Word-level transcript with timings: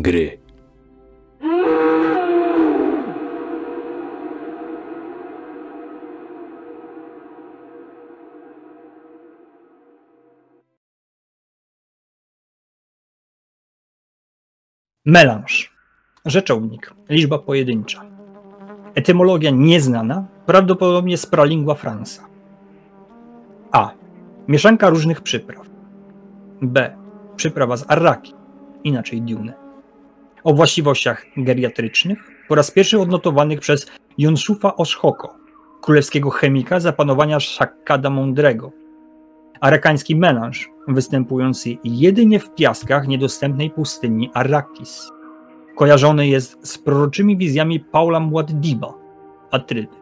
Gry. 0.00 0.38
Melanż. 15.04 15.72
Rzeczownik. 16.24 16.94
Liczba 17.08 17.38
pojedyncza. 17.38 18.04
Etymologia 18.94 19.50
nieznana, 19.50 20.26
prawdopodobnie 20.46 21.16
z 21.18 21.26
pralingua. 21.26 21.76
A. 23.72 23.90
Mieszanka 24.48 24.88
różnych 24.90 25.20
przypraw. 25.20 25.66
B. 26.62 26.96
Przyprawa 27.36 27.76
z 27.76 27.90
arraki, 27.90 28.34
inaczej 28.84 29.22
diune. 29.22 29.67
O 30.44 30.54
właściwościach 30.54 31.26
geriatrycznych 31.36 32.18
po 32.48 32.54
raz 32.54 32.70
pierwszy 32.70 33.00
odnotowanych 33.00 33.60
przez 33.60 33.86
Jonszufa 34.18 34.76
Oszhoko, 34.76 35.34
królewskiego 35.80 36.30
chemika 36.30 36.80
zapanowania 36.80 37.40
Szakada 37.40 38.10
Mądrego. 38.10 38.72
Arakański 39.60 40.16
melanż, 40.16 40.68
występujący 40.88 41.76
jedynie 41.84 42.40
w 42.40 42.54
piaskach 42.54 43.08
niedostępnej 43.08 43.70
pustyni 43.70 44.30
Arrakis. 44.34 45.10
Kojarzony 45.76 46.28
jest 46.28 46.68
z 46.68 46.78
proroczymi 46.78 47.36
wizjami 47.36 47.80
Paula 47.80 48.20
Muad'Diba, 48.20 48.92
Atrydy, 49.50 49.96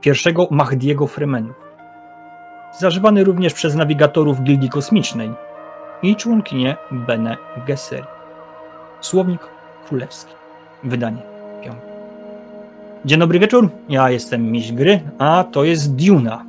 pierwszego 0.00 0.48
Mahdiego 0.50 1.06
Fremenów. 1.06 1.56
Zażywany 2.78 3.24
również 3.24 3.54
przez 3.54 3.74
nawigatorów 3.74 4.42
Gildii 4.42 4.68
Kosmicznej 4.68 5.30
i 6.02 6.16
członkinię 6.16 6.76
Bene 6.90 7.36
Gesserit. 7.66 8.06
Słownik 9.00 9.53
Królewski. 9.88 10.34
Wydanie 10.84 11.22
piąte. 11.64 11.94
Dzień 13.04 13.18
dobry 13.18 13.38
wieczór, 13.38 13.70
ja 13.88 14.10
jestem 14.10 14.52
Miś 14.52 14.72
Gry, 14.72 15.00
a 15.18 15.44
to 15.52 15.64
jest 15.64 15.94
Duna. 15.94 16.46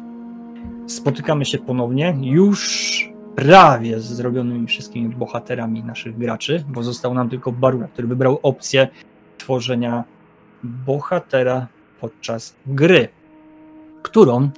Spotykamy 0.88 1.46
się 1.46 1.58
ponownie 1.58 2.16
już 2.22 3.16
prawie 3.36 4.00
z 4.00 4.06
zrobionymi 4.06 4.68
wszystkimi 4.68 5.16
bohaterami 5.16 5.84
naszych 5.84 6.18
graczy, 6.18 6.64
bo 6.68 6.84
został 6.84 7.14
nam 7.14 7.30
tylko 7.30 7.52
Baruna, 7.52 7.88
który 7.88 8.08
wybrał 8.08 8.40
opcję 8.44 8.88
tworzenia 9.38 10.04
bohatera 10.64 11.68
podczas 12.02 12.56
gry, 12.66 13.08
którą 14.02 14.50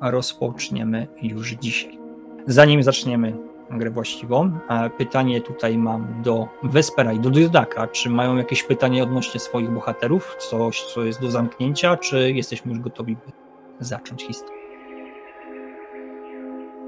rozpoczniemy 0.00 1.06
już 1.22 1.50
dzisiaj. 1.50 1.98
Zanim 2.46 2.82
zaczniemy 2.82 3.32
grę 3.78 3.90
właściwą, 3.90 4.58
pytanie 4.98 5.40
tutaj 5.40 5.78
mam 5.78 6.22
do 6.22 6.48
Vespera 6.62 7.12
i 7.12 7.20
do 7.20 7.30
Diodaka. 7.30 7.86
Czy 7.86 8.10
mają 8.10 8.36
jakieś 8.36 8.62
pytanie 8.62 9.02
odnośnie 9.02 9.40
swoich 9.40 9.70
bohaterów? 9.70 10.36
Coś, 10.50 10.82
co 10.82 11.04
jest 11.04 11.20
do 11.20 11.30
zamknięcia, 11.30 11.96
czy 11.96 12.32
jesteśmy 12.32 12.72
już 12.72 12.80
gotowi, 12.80 13.16
by 13.16 13.84
zacząć 13.84 14.22
historię? 14.22 14.62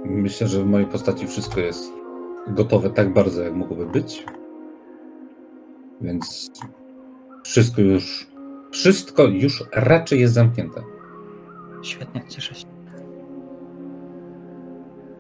Myślę, 0.05 0.47
że 0.47 0.63
w 0.63 0.67
mojej 0.67 0.87
postaci 0.87 1.27
wszystko 1.27 1.61
jest 1.61 1.93
gotowe 2.49 2.91
tak 2.91 3.13
bardzo, 3.13 3.43
jak 3.43 3.55
mogłoby 3.55 3.87
być. 3.87 4.25
Więc 6.01 6.51
wszystko 7.45 7.81
już, 7.81 8.29
wszystko 8.71 9.23
już 9.23 9.65
raczej 9.73 10.21
jest 10.21 10.35
zamknięte. 10.35 10.83
Świetnie, 11.83 12.23
cieszę 12.29 12.55
się. 12.55 12.67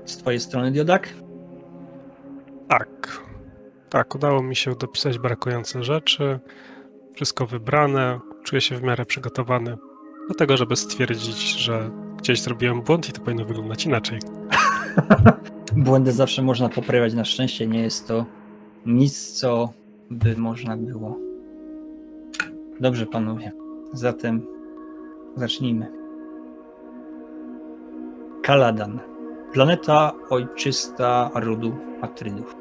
Z 0.05 0.17
twojej 0.17 0.41
strony, 0.41 0.71
Diodak? 0.71 1.09
Tak. 2.69 3.23
Tak, 3.91 4.15
udało 4.15 4.43
mi 4.43 4.57
się 4.57 4.75
dopisać 4.75 5.19
brakujące 5.19 5.85
rzeczy. 5.85 6.41
Wszystko 7.15 7.47
wybrane. 7.47 8.21
Czuję 8.45 8.61
się 8.61 8.77
w 8.77 8.83
miarę 8.83 9.05
przygotowany 9.05 9.77
do 10.29 10.35
tego, 10.35 10.57
żeby 10.57 10.77
stwierdzić, 10.77 11.55
że 11.59 11.91
gdzieś 12.19 12.41
zrobiłem 12.43 12.83
błąd 12.83 13.09
i 13.09 13.13
to 13.13 13.21
powinno 13.21 13.45
wyglądać 13.45 13.87
inaczej. 13.87 14.19
Błędy 15.77 16.13
zawsze 16.13 16.43
można 16.43 16.69
poprawiać. 16.69 17.15
Na 17.15 17.25
szczęście 17.25 17.67
nie 17.67 17.83
jest 17.83 18.09
to 18.09 18.27
nic, 18.87 19.33
co 19.33 19.73
by 20.11 20.37
można 20.37 20.77
było. 20.77 21.19
Dobrze, 22.81 23.07
panowie. 23.07 23.53
Zatem 23.93 24.47
zacznijmy. 25.37 25.93
Kaladan. 28.43 29.14
Planeta 29.55 30.13
ojczysta 30.31 31.31
rodu 31.35 31.77
Atrydów. 32.03 32.57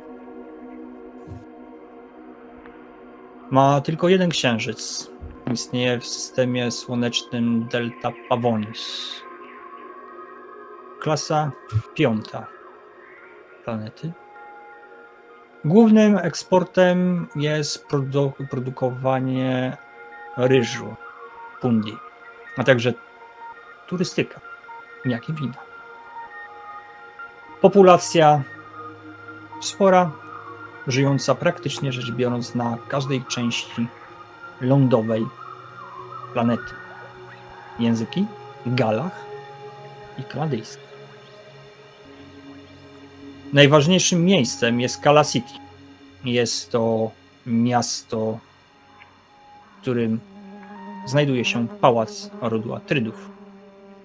Ma 3.52 3.82
tylko 3.82 4.10
jeden 4.10 4.30
księżyc. 4.30 5.12
Istnieje 5.54 6.00
w 6.00 6.08
systemie 6.08 6.72
słonecznym 6.72 7.68
Delta 7.72 8.12
Pavonis. 8.30 9.12
Klasa 11.00 11.52
piąta 11.94 12.48
planety. 13.66 14.12
Głównym 15.66 16.18
eksportem 16.18 17.28
jest 17.36 17.88
produ 17.88 18.32
produkowanie 18.50 19.78
ryżu, 20.38 20.96
pundi, 21.62 21.98
a 22.58 22.64
także 22.64 22.94
turystyka, 23.88 24.42
jak 25.06 25.30
i 25.30 25.34
wina. 25.34 25.73
Populacja 27.64 28.44
spora, 29.62 30.12
żyjąca 30.88 31.36
praktycznie 31.36 31.92
rzecz 31.92 32.12
biorąc 32.12 32.56
na 32.56 32.78
każdej 32.88 33.24
części 33.24 33.88
lądowej 34.62 35.26
planety. 36.34 36.74
Języki 37.80 38.26
galach 38.66 39.26
i 40.20 40.24
kanadyjskich. 40.24 40.88
Najważniejszym 43.54 44.26
miejscem 44.26 44.82
jest 44.82 45.02
Kala 45.02 45.24
City. 45.24 45.54
Jest 46.26 46.72
to 46.72 47.12
miasto, 47.46 48.40
w 49.78 49.82
którym 49.82 50.20
znajduje 51.06 51.46
się 51.46 51.68
pałac 51.68 52.30
rodu 52.42 52.76
Atrydów, 52.76 53.33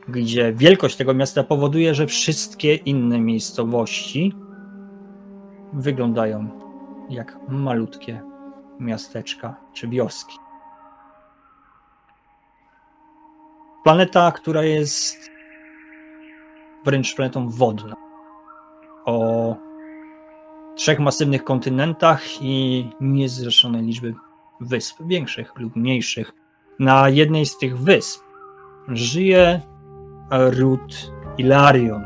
gdzie 0.09 0.53
wielkość 0.53 0.97
tego 0.97 1.15
miasta 1.15 1.45
powoduje, 1.45 1.95
że 1.95 2.07
wszystkie 2.07 2.75
inne 2.75 3.21
miejscowości 3.21 4.33
wyglądają 5.73 6.49
jak 7.11 7.39
malutkie 7.49 8.23
miasteczka 8.81 9.57
czy 9.73 9.89
wioski. 9.89 10.39
Planeta, 13.85 14.33
która 14.33 14.63
jest 14.63 15.31
wręcz 16.85 17.15
planetą 17.15 17.49
wodną 17.49 17.95
o 19.05 19.57
trzech 20.77 20.99
masywnych 20.99 21.45
kontynentach 21.45 22.43
i 22.43 22.87
niezrzeszonej 23.01 23.83
liczby 23.83 24.15
wysp, 24.61 25.03
większych 25.07 25.53
lub 25.59 25.77
mniejszych. 25.77 26.33
Na 26.79 27.09
jednej 27.09 27.47
z 27.47 27.59
tych 27.59 27.79
wysp 27.79 28.23
żyje 28.89 29.61
ród 30.31 31.13
Ilarion. 31.39 32.05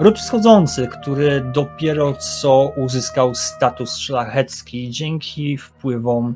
Ród 0.00 0.18
wschodzący, 0.18 0.88
który 0.88 1.40
dopiero 1.40 2.12
co 2.12 2.72
uzyskał 2.76 3.34
status 3.34 3.96
szlachecki 3.96 4.90
dzięki 4.90 5.56
wpływom 5.56 6.34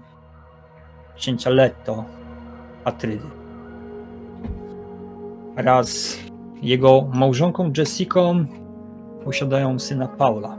księcia 1.17 1.51
Leto, 1.51 2.05
Atrydy. 2.85 3.27
Raz 5.57 6.19
jego 6.63 7.09
małżonką 7.15 7.73
Jessicą 7.77 8.47
posiadają 9.25 9.79
syna 9.79 10.09
Paula, 10.09 10.59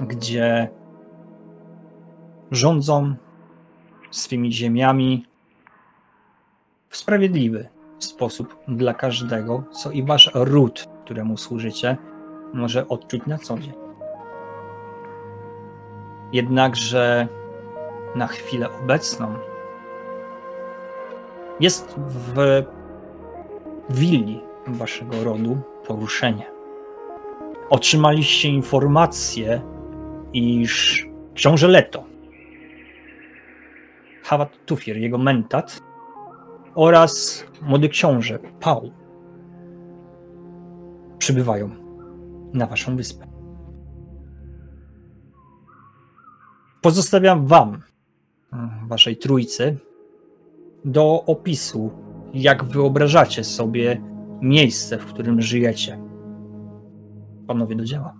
gdzie 0.00 0.70
rządzą 2.50 3.14
swymi 4.10 4.52
ziemiami 4.52 5.26
w 6.88 6.96
sprawiedliwy 6.96 7.68
sposób 8.04 8.56
dla 8.68 8.94
każdego, 8.94 9.64
co 9.70 9.90
i 9.90 10.02
wasz 10.02 10.30
ród, 10.34 10.88
któremu 11.04 11.36
służycie, 11.36 11.96
może 12.54 12.88
odczuć 12.88 13.26
na 13.26 13.38
co 13.38 13.58
dzień. 13.58 13.72
Jednakże 16.32 17.28
na 18.14 18.26
chwilę 18.26 18.68
obecną 18.82 19.34
jest 21.60 21.94
w 21.98 22.62
willi 23.90 24.40
waszego 24.66 25.24
rodu 25.24 25.58
poruszenie 25.86 26.58
otrzymaliście 27.70 28.48
informację, 28.48 29.62
iż 30.32 31.06
książę 31.34 31.68
Leto, 31.68 32.04
Hawat 34.22 34.66
Tufir, 34.66 34.96
jego 34.96 35.18
mentat 35.18 35.80
oraz 36.78 37.44
młody 37.62 37.88
książę 37.88 38.38
Paul 38.60 38.90
przybywają 41.18 41.70
na 42.52 42.66
waszą 42.66 42.96
wyspę. 42.96 43.38
pozostawiam 46.80 47.46
wam, 47.46 47.82
mm, 48.52 48.88
waszej 48.88 49.16
trójcy, 49.16 49.76
do 50.84 51.24
opisu, 51.24 51.90
jak 52.34 52.64
wyobrażacie 52.64 53.44
sobie 53.44 54.02
miejsce, 54.40 54.98
w 54.98 55.06
którym 55.06 55.42
żyjecie. 55.42 55.98
Panowie 57.46 57.76
do 57.76 57.84
dzieła. 57.84 58.14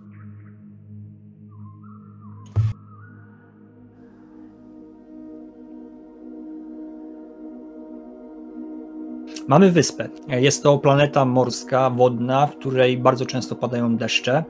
Mamy 9.49 9.71
wyspę. 9.71 10.09
Jest 10.27 10.63
to 10.63 10.77
planeta 10.77 11.25
morska, 11.25 11.89
wodna, 11.89 12.47
w 12.47 12.55
której 12.57 12.97
bardzo 12.97 13.25
często 13.25 13.55
padają 13.55 13.97
deszcze. 13.97 14.43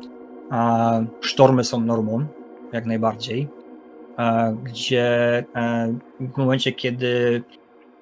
Sztormy 1.22 1.64
są 1.64 1.82
normą, 1.82 2.26
jak 2.74 2.86
najbardziej. 2.86 3.48
Gdzie 4.64 5.08
e, 5.56 5.94
w 6.20 6.38
momencie, 6.38 6.72
kiedy 6.72 7.44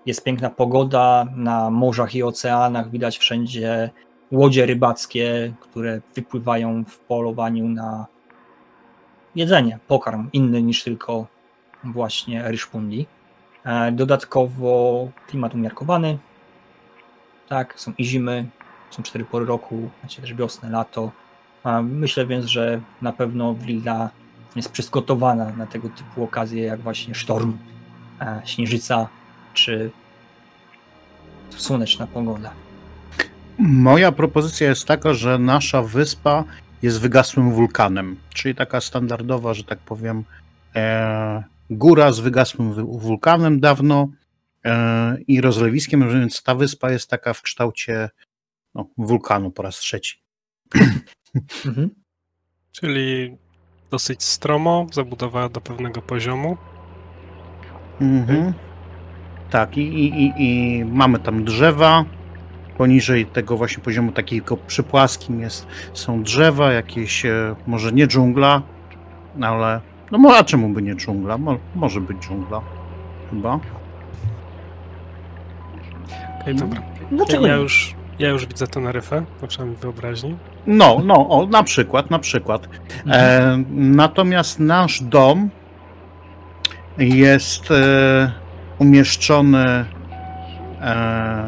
jest 0.05 0.23
piękna 0.23 0.49
pogoda, 0.49 1.25
na 1.35 1.69
morzach 1.69 2.15
i 2.15 2.23
oceanach 2.23 2.91
widać 2.91 3.17
wszędzie 3.17 3.89
łodzie 4.31 4.65
rybackie, 4.65 5.53
które 5.59 6.01
wypływają 6.15 6.85
w 6.85 6.99
polowaniu 6.99 7.69
na 7.69 8.05
jedzenie, 9.35 9.79
pokarm 9.87 10.29
inny 10.33 10.61
niż 10.61 10.83
tylko 10.83 11.27
właśnie 11.83 12.43
ryszpundi. 12.51 13.07
E, 13.65 13.91
Dodatkowo 13.91 15.07
klimat 15.27 15.53
umiarkowany, 15.53 16.17
tak, 17.49 17.73
są 17.79 17.93
i 17.97 18.05
zimy, 18.05 18.45
są 18.89 19.03
cztery 19.03 19.25
pory 19.25 19.45
roku, 19.45 19.89
macie 20.03 20.21
też 20.21 20.33
wiosnę, 20.33 20.69
lato. 20.69 21.11
Myślę 21.83 22.25
więc, 22.27 22.45
że 22.45 22.81
na 23.01 23.13
pewno 23.13 23.53
Wilda 23.53 24.09
jest 24.55 24.71
przygotowana 24.71 25.49
na 25.57 25.65
tego 25.65 25.89
typu 25.89 26.23
okazje, 26.23 26.63
jak 26.63 26.79
właśnie 26.79 27.15
sztorm, 27.15 27.57
e, 28.21 28.41
śnieżyca 28.45 29.07
czy 29.53 29.91
słoneczna 31.49 32.07
pogoda. 32.07 32.51
Moja 33.59 34.11
propozycja 34.11 34.69
jest 34.69 34.85
taka, 34.85 35.13
że 35.13 35.39
nasza 35.39 35.81
wyspa 35.81 36.43
jest 36.81 37.01
wygasłym 37.01 37.51
wulkanem, 37.51 38.15
czyli 38.33 38.55
taka 38.55 38.81
standardowa, 38.81 39.53
że 39.53 39.63
tak 39.63 39.79
powiem, 39.79 40.23
e, 40.75 41.43
góra 41.69 42.11
z 42.11 42.19
wygasłym 42.19 42.73
wy- 42.73 42.83
wulkanem 42.83 43.59
dawno 43.59 44.07
i 45.27 45.41
rozlewiskiem, 45.41 46.09
więc 46.09 46.43
ta 46.43 46.55
wyspa 46.55 46.91
jest 46.91 47.09
taka 47.09 47.33
w 47.33 47.41
kształcie 47.41 48.09
no, 48.75 48.89
wulkanu 48.97 49.51
po 49.51 49.63
raz 49.63 49.77
trzeci. 49.77 50.17
Mhm. 51.65 51.89
Czyli 52.71 53.37
dosyć 53.91 54.23
stromo, 54.23 54.87
zabudowana 54.91 55.49
do 55.49 55.61
pewnego 55.61 56.01
poziomu. 56.01 56.57
Mhm. 58.01 58.53
Tak, 59.49 59.77
i, 59.77 59.81
i, 59.81 60.23
i, 60.23 60.33
i 60.37 60.85
mamy 60.85 61.19
tam 61.19 61.43
drzewa. 61.43 62.05
Poniżej 62.77 63.25
tego 63.25 63.57
właśnie 63.57 63.83
poziomu 63.83 64.11
takiego 64.11 64.57
przypłaskim 64.57 65.39
jest, 65.39 65.67
są 65.93 66.23
drzewa, 66.23 66.73
jakieś, 66.73 67.25
e, 67.25 67.55
może 67.67 67.91
nie 67.91 68.07
dżungla, 68.07 68.61
ale 69.41 69.81
no 70.11 70.35
a 70.35 70.43
czemu 70.43 70.69
by 70.69 70.81
nie 70.81 70.95
dżungla? 70.95 71.37
Mo, 71.37 71.57
może 71.75 72.01
być 72.01 72.17
dżungla, 72.17 72.61
chyba. 73.29 73.59
Okej, 76.47 76.55
dobra. 76.55 76.81
Dlaczego 77.11 77.47
Ja, 77.47 77.55
nie? 77.55 77.61
już, 77.61 77.95
ja 78.19 78.29
już 78.29 78.45
widzę 78.45 78.67
Teneryfę, 78.67 79.23
na 79.41 79.47
przynajmniej 79.47 79.77
w 79.77 79.81
wyobraźni. 79.81 80.37
No, 80.67 81.01
no, 81.05 81.29
o, 81.29 81.47
na 81.47 81.63
przykład, 81.63 82.09
na 82.11 82.19
przykład. 82.19 82.67
E, 83.07 83.63
natomiast 83.75 84.59
nasz 84.59 85.03
dom 85.03 85.49
jest 86.97 87.71
e, 87.71 88.31
umieszczony 88.79 89.85
e, 90.81 91.47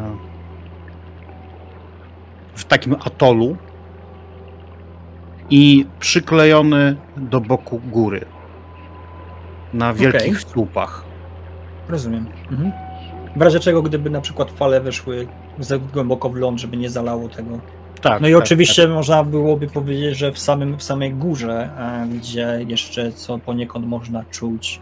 w 2.54 2.64
takim 2.64 2.94
atolu 2.94 3.56
i 5.50 5.86
przyklejony 6.00 6.96
do 7.16 7.40
boku 7.40 7.80
góry 7.84 8.24
na 9.74 9.94
wielkich 9.94 10.36
Okej. 10.36 10.52
słupach. 10.52 11.04
Rozumiem. 11.88 12.26
Mhm. 12.50 12.89
W 13.36 13.42
razie 13.42 13.60
czego, 13.60 13.82
gdyby 13.82 14.10
na 14.10 14.20
przykład 14.20 14.50
fale 14.50 14.80
weszły 14.80 15.26
za 15.58 15.78
głęboko 15.78 16.28
w 16.30 16.36
ląd, 16.36 16.60
żeby 16.60 16.76
nie 16.76 16.90
zalało 16.90 17.28
tego. 17.28 17.58
Tak, 18.00 18.22
No 18.22 18.28
i 18.28 18.32
tak, 18.32 18.42
oczywiście 18.42 18.88
można 18.88 19.24
byłoby 19.24 19.66
powiedzieć, 19.66 20.18
że 20.18 20.32
w, 20.32 20.38
samym, 20.38 20.78
w 20.78 20.82
samej 20.82 21.12
górze, 21.12 21.70
e, 21.78 22.06
gdzie 22.08 22.58
jeszcze 22.66 23.12
co 23.12 23.38
poniekąd 23.38 23.86
można 23.86 24.24
czuć 24.30 24.80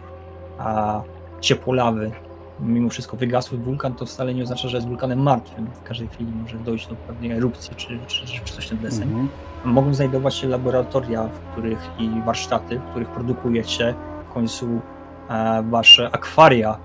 a, 0.59 1.01
ciepło 1.41 1.73
lawy, 1.73 2.11
mimo 2.59 2.89
wszystko 2.89 3.17
wygasły 3.17 3.57
wulkan, 3.57 3.93
to 3.93 4.05
wcale 4.05 4.33
nie 4.33 4.43
oznacza, 4.43 4.67
że 4.67 4.77
jest 4.77 4.87
wulkanem 4.87 5.19
martwym. 5.19 5.67
W 5.67 5.83
każdej 5.83 6.07
chwili 6.07 6.31
może 6.41 6.57
dojść 6.57 6.87
do 6.87 6.95
pewnej 6.95 7.31
erupcji 7.31 7.75
czy, 7.75 7.99
czy, 8.07 8.25
czy 8.25 8.53
coś 8.53 8.67
ten 8.67 8.77
tak. 8.77 8.89
deseń. 8.89 9.03
Mhm. 9.03 9.29
Mogą 9.65 9.93
znajdować 9.93 10.35
się 10.35 10.47
laboratoria, 10.47 11.23
w 11.27 11.51
których 11.51 11.89
i 11.99 12.09
warsztaty, 12.25 12.79
w 12.79 12.89
których 12.89 13.09
produkujecie 13.09 13.95
w 14.29 14.33
końcu 14.33 14.81
e, 15.29 15.63
wasze 15.69 16.09
akwaria, 16.11 16.77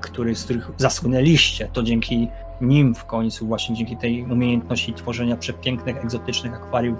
który, 0.00 0.34
z 0.34 0.44
których 0.44 0.70
zasłynęliście. 0.76 1.68
To 1.72 1.82
dzięki 1.82 2.30
nim 2.60 2.94
w 2.94 3.04
końcu, 3.04 3.46
właśnie 3.46 3.76
dzięki 3.76 3.96
tej 3.96 4.24
umiejętności 4.24 4.94
tworzenia 4.94 5.36
przepięknych, 5.36 5.96
egzotycznych 5.96 6.54
akwariów, 6.54 6.98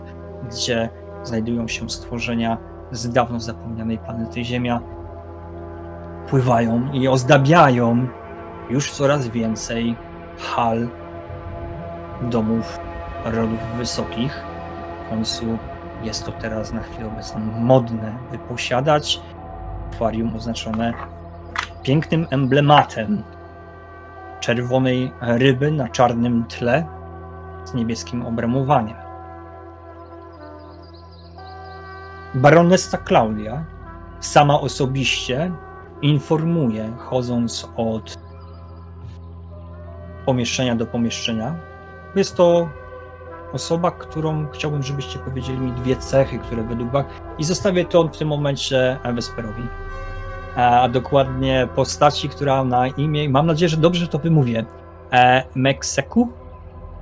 gdzie 0.49 0.89
znajdują 1.23 1.69
się 1.69 1.91
stworzenia 1.91 2.59
z 2.93 3.11
dawno 3.11 3.41
zapomnianej 3.41 3.99
planety 3.99 4.45
Ziemia, 4.45 4.81
pływają 6.29 6.93
i 6.93 7.09
ozdabiają 7.09 8.09
już 8.71 8.91
coraz 8.91 9.29
więcej 9.29 9.97
hal 10.39 10.89
domów 12.23 12.79
rodów 13.25 13.59
wysokich. 13.77 14.43
W 15.07 15.11
końcu 15.11 15.59
jest 16.03 16.27
to 16.27 16.33
teraz 16.33 16.73
na 16.73 16.83
chwilę 16.83 17.07
obecną 17.07 17.41
modne, 17.41 18.19
by 18.33 18.39
posiadać 18.39 19.21
akwarium 19.93 20.37
oznaczone 20.37 20.95
pięknym 21.83 22.27
emblematem 22.31 23.23
czerwonej 24.41 25.13
ryby 25.21 25.71
na 25.71 25.89
czarnym 25.89 26.45
tle 26.45 26.87
z 27.65 27.75
niebieskim 27.75 28.27
obramowaniem. 28.27 28.97
Baronessa 32.35 32.99
Claudia 32.99 33.65
sama 34.21 34.61
osobiście 34.61 35.53
informuje, 36.03 36.93
chodząc 36.99 37.69
od 37.77 38.19
pomieszczenia 40.27 40.77
do 40.77 40.87
pomieszczenia. 40.87 41.55
Jest 42.17 42.37
to 42.37 42.69
osoba, 43.53 43.91
którą 43.91 44.49
chciałbym, 44.49 44.83
żebyście 44.83 45.19
powiedzieli 45.19 45.59
mi 45.59 45.73
dwie 45.73 45.97
cechy, 45.97 46.39
które 46.39 46.63
według 46.63 46.91
was. 46.91 47.05
I 47.39 47.45
zostawię 47.45 47.85
to 47.85 48.05
w 48.05 48.17
tym 48.17 48.29
momencie 48.29 48.99
Wesperowi. 49.15 49.63
A 50.59 50.89
dokładnie 50.89 51.69
postaci, 51.75 52.29
która 52.29 52.65
na 52.65 52.87
imię. 52.87 53.29
Mam 53.29 53.47
nadzieję, 53.47 53.69
że 53.69 53.77
dobrze 53.77 54.09
to 54.09 54.19
wymówię. 54.19 54.65
E, 55.13 55.43
Mekseku? 55.55 56.29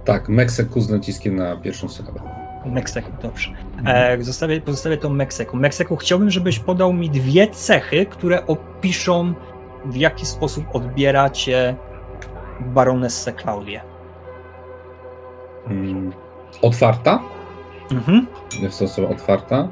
Tak, 0.05 0.29
Meksyku 0.29 0.81
z 0.81 0.91
naciskiem 0.91 1.37
na 1.37 1.57
pierwszą 1.57 1.89
sylabę. 1.89 2.21
Mekseku, 2.67 3.11
dobrze. 3.23 3.51
E, 3.87 4.23
zostawię, 4.23 4.61
pozostawię 4.61 4.97
to 4.97 5.11
Mekseku. 5.11 5.57
Mekseku, 5.57 5.97
chciałbym, 5.97 6.31
żebyś 6.31 6.59
podał 6.59 6.93
mi 6.93 7.11
dwie 7.11 7.49
cechy, 7.49 8.07
które 8.07 8.47
opiszą, 8.47 9.35
w 9.85 9.97
jaki 9.97 10.27
sposób 10.27 10.65
odbieracie 10.73 11.77
baronessę 12.61 13.33
Klaudię. 13.33 13.81
Mm, 15.67 16.13
otwarta. 16.63 17.23
Mhm. 17.93 18.27
Jest 18.63 18.79
to 18.79 18.85
osoba 18.85 19.09
otwarta. 19.09 19.69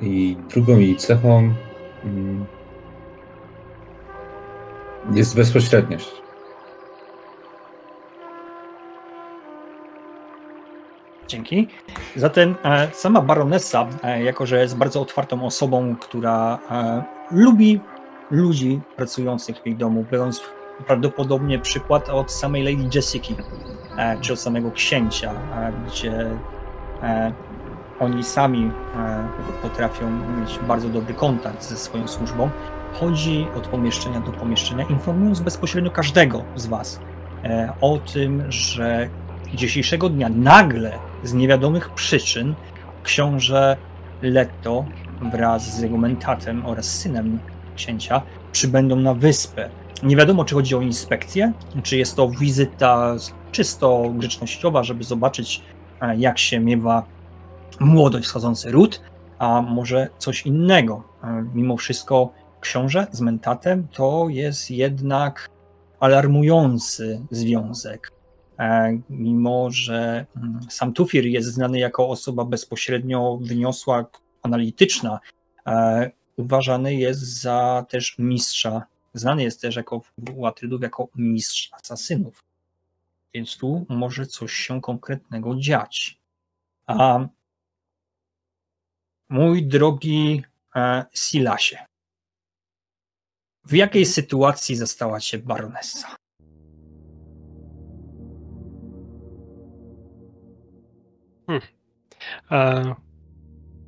I 0.00 0.36
drugą 0.48 0.78
jej 0.78 0.96
cechą 0.96 1.54
jest 5.14 5.36
bezpośredniość. 5.36 6.10
Dzięki. 11.28 11.68
Zatem 12.16 12.54
e, 12.64 12.88
sama 12.92 13.20
baronessa, 13.20 13.86
e, 14.02 14.22
jako 14.22 14.46
że 14.46 14.60
jest 14.60 14.76
bardzo 14.76 15.00
otwartą 15.02 15.46
osobą, 15.46 15.96
która 15.96 16.58
e, 16.70 17.02
lubi 17.30 17.80
ludzi 18.30 18.80
pracujących 18.96 19.56
w 19.56 19.66
jej 19.66 19.76
domu, 19.76 20.04
biorąc 20.12 20.42
prawdopodobnie 20.86 21.58
przykład 21.58 22.08
od 22.08 22.32
samej 22.32 22.62
Lady 22.62 22.88
Jessiki, 22.94 23.34
e, 23.96 24.20
czy 24.20 24.32
od 24.32 24.40
samego 24.40 24.70
księcia, 24.70 25.34
gdzie 25.86 26.30
oni 28.00 28.24
sami 28.24 28.70
e, 28.96 29.28
potrafią 29.62 30.10
mieć 30.10 30.58
bardzo 30.68 30.88
dobry 30.88 31.14
kontakt 31.14 31.64
ze 31.64 31.76
swoją 31.76 32.08
służbą, 32.08 32.50
chodzi 32.92 33.46
od 33.56 33.68
pomieszczenia 33.68 34.20
do 34.20 34.32
pomieszczenia, 34.32 34.84
informując 34.84 35.40
bezpośrednio 35.40 35.90
każdego 35.90 36.42
z 36.56 36.66
Was 36.66 37.00
e, 37.44 37.72
o 37.80 37.98
tym, 37.98 38.42
że 38.48 39.08
dzisiejszego 39.54 40.08
dnia 40.08 40.28
nagle 40.28 40.98
z 41.24 41.34
niewiadomych 41.34 41.90
przyczyn 41.90 42.54
książę 43.02 43.76
Leto 44.22 44.84
wraz 45.32 45.76
z 45.76 45.80
jego 45.80 45.96
mentatem 45.96 46.66
oraz 46.66 46.86
synem 46.86 47.38
księcia 47.76 48.22
przybędą 48.52 48.96
na 48.96 49.14
wyspę. 49.14 49.68
Nie 50.02 50.16
wiadomo, 50.16 50.44
czy 50.44 50.54
chodzi 50.54 50.74
o 50.74 50.80
inspekcję, 50.80 51.52
czy 51.82 51.96
jest 51.96 52.16
to 52.16 52.28
wizyta 52.28 53.16
czysto 53.52 54.04
grzecznościowa, 54.14 54.82
żeby 54.82 55.04
zobaczyć, 55.04 55.62
e, 56.00 56.16
jak 56.16 56.38
się 56.38 56.60
miewa 56.60 57.04
młodość 57.80 58.26
wschodzący 58.26 58.70
ród, 58.70 59.00
a 59.38 59.62
może 59.62 60.08
coś 60.18 60.46
innego. 60.46 61.04
E, 61.24 61.44
Mimo 61.54 61.76
wszystko 61.76 62.32
książę 62.60 63.06
z 63.12 63.20
mentatem 63.20 63.88
to 63.88 64.26
jest 64.28 64.70
jednak 64.70 65.50
alarmujący 66.00 67.20
związek. 67.30 68.12
E, 68.58 68.98
Mimo, 69.10 69.70
że 69.70 70.26
mm, 70.36 70.60
sam 70.68 70.92
Tufir 70.92 71.26
jest 71.26 71.48
znany 71.48 71.78
jako 71.78 72.08
osoba 72.08 72.44
bezpośrednio 72.44 73.38
wyniosła, 73.42 74.06
analityczna, 74.42 75.20
e, 75.66 76.10
uważany 76.36 76.94
jest 76.94 77.20
za 77.20 77.86
też 77.88 78.18
mistrza. 78.18 78.82
Znany 79.14 79.42
jest 79.42 79.60
też 79.60 79.76
jako 79.76 80.02
u 80.36 80.46
Atrydów 80.46 80.82
jako 80.82 81.08
mistrz 81.14 81.70
asasynów. 81.72 82.44
Więc 83.34 83.56
tu 83.56 83.86
może 83.88 84.26
coś 84.26 84.52
się 84.52 84.80
konkretnego 84.80 85.56
dziać. 85.56 86.20
A 86.86 87.28
mój 89.30 89.66
drogi 89.66 90.42
e, 90.76 91.04
Silasie, 91.14 91.78
w 93.64 93.72
jakiej 93.72 94.06
sytuacji 94.06 94.76
została 94.76 95.20
cię 95.20 95.38
baronessa? 95.38 96.16
E, 102.50 102.94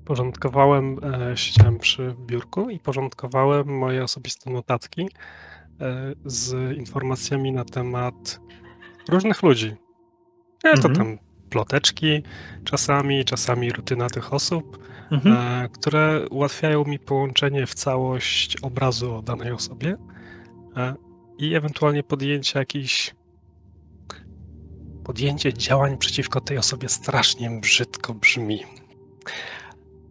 porządkowałem, 0.05 0.99
e, 1.05 1.37
siedziałem 1.37 1.79
przy 1.79 2.15
biurku 2.27 2.71
i 2.71 2.79
porządkowałem 2.79 3.79
moje 3.79 4.05
osobiste 4.05 4.51
notatki 4.51 5.03
e, 5.81 6.13
z 6.25 6.77
informacjami 6.77 7.53
na 7.53 7.65
temat 7.65 8.41
różnych 9.09 9.43
ludzi. 9.43 9.75
E, 10.65 10.79
to 10.79 10.89
Mhm. 10.89 10.95
tam 10.95 11.19
ploteczki 11.51 12.23
czasami, 12.65 13.25
czasami 13.25 13.73
rutyna 13.73 14.11
tych 14.11 14.33
osób, 14.33 14.79
Mhm. 15.13 15.37
e, 15.37 15.69
które 15.69 16.29
ułatwiają 16.29 16.85
mi 16.85 16.99
połączenie 16.99 17.67
w 17.67 17.75
całość 17.75 18.57
obrazu 18.57 19.15
o 19.15 19.23
danej 19.23 19.53
osobie 19.53 19.97
e, 20.77 20.95
i 21.39 21.55
ewentualnie 21.55 22.03
podjęcie 22.03 22.59
jakichś 22.59 23.15
podjęcie 25.05 25.55
działań 25.55 25.99
przeciwko 25.99 26.41
tej 26.41 26.59
osobie 26.59 26.89
strasznie 26.89 27.51
brzydko 27.61 28.15
brzmi. 28.15 28.61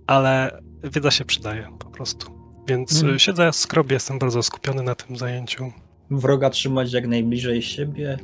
Ale 0.08 0.62
wiedza 0.84 1.12
się 1.12 1.26
przydaje 1.26 1.68
po 1.80 1.90
prostu. 1.90 2.32
Więc 2.68 2.96
Mhm. 2.96 3.16
y, 3.16 3.20
siedzę, 3.20 3.54
skrobię, 3.54 3.94
jestem 3.94 4.20
bardzo 4.20 4.44
skupiony 4.44 4.84
na 4.84 4.96
tym 4.96 5.18
zajęciu. 5.18 5.72
Wroga 6.12 6.50
trzymać 6.50 6.94
jak 6.94 7.08
najbliżej 7.08 7.62
siebie. 7.62 8.18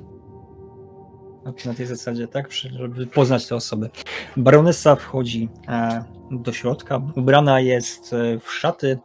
Na- 1.48 1.72
Na 1.72 1.78
tej 1.78 1.86
zasadzie, 1.86 2.28
tak? 2.28 2.52
Żeby 2.52 3.08
poznać 3.08 3.48
tę 3.48 3.56
osobę. 3.56 3.90
Baronessa 4.38 4.96
wchodzi 4.96 5.50
e, 5.68 6.04
do 6.32 6.52
środka. 6.54 7.02
Ubrana 7.16 7.60
jest 7.60 8.14
e, 8.14 8.40
w 8.40 8.54
szaty 8.54 9.00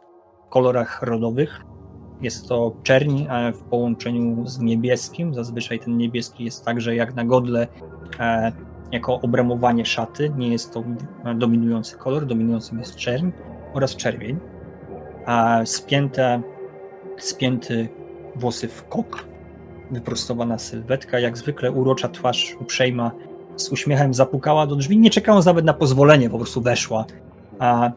w 0.45 0.49
kolorach 0.49 1.01
rodowych. 1.01 1.61
Jest 2.21 2.47
to 2.47 2.75
czerń 2.83 3.25
e, 3.29 3.53
w 3.53 3.59
połączeniu 3.59 4.47
z 4.47 4.59
niebieskim. 4.59 5.33
Zazwyczaj 5.33 5.79
ten 5.79 5.97
niebieski 5.97 6.45
jest 6.45 6.65
także 6.65 6.95
jak 6.95 7.15
na 7.15 7.25
godle 7.25 7.67
e, 8.19 8.51
jako 8.91 9.21
obramowanie 9.21 9.85
szaty. 9.85 10.29
Nie 10.37 10.47
jest 10.47 10.73
to 10.73 10.83
dominujący 11.35 11.97
kolor. 11.97 12.25
Dominującym 12.25 12.79
jest 12.79 12.95
czerń 12.95 13.29
oraz 13.73 13.95
czerwień. 13.95 14.37
Spięte, 15.65 16.41
spięty 17.17 17.89
włosy 18.35 18.67
w 18.67 18.87
kok, 18.87 19.25
wyprostowana 19.93 20.57
sylwetka, 20.57 21.19
jak 21.19 21.37
zwykle 21.37 21.71
urocza 21.71 22.09
twarz 22.09 22.55
uprzejma, 22.61 23.11
z 23.55 23.69
uśmiechem 23.69 24.13
zapukała 24.13 24.67
do 24.67 24.75
drzwi, 24.75 24.97
nie 24.97 25.09
czekając 25.09 25.45
nawet 25.45 25.65
na 25.65 25.73
pozwolenie, 25.73 26.29
po 26.29 26.37
prostu 26.37 26.61
weszła. 26.61 27.05
A 27.59 27.91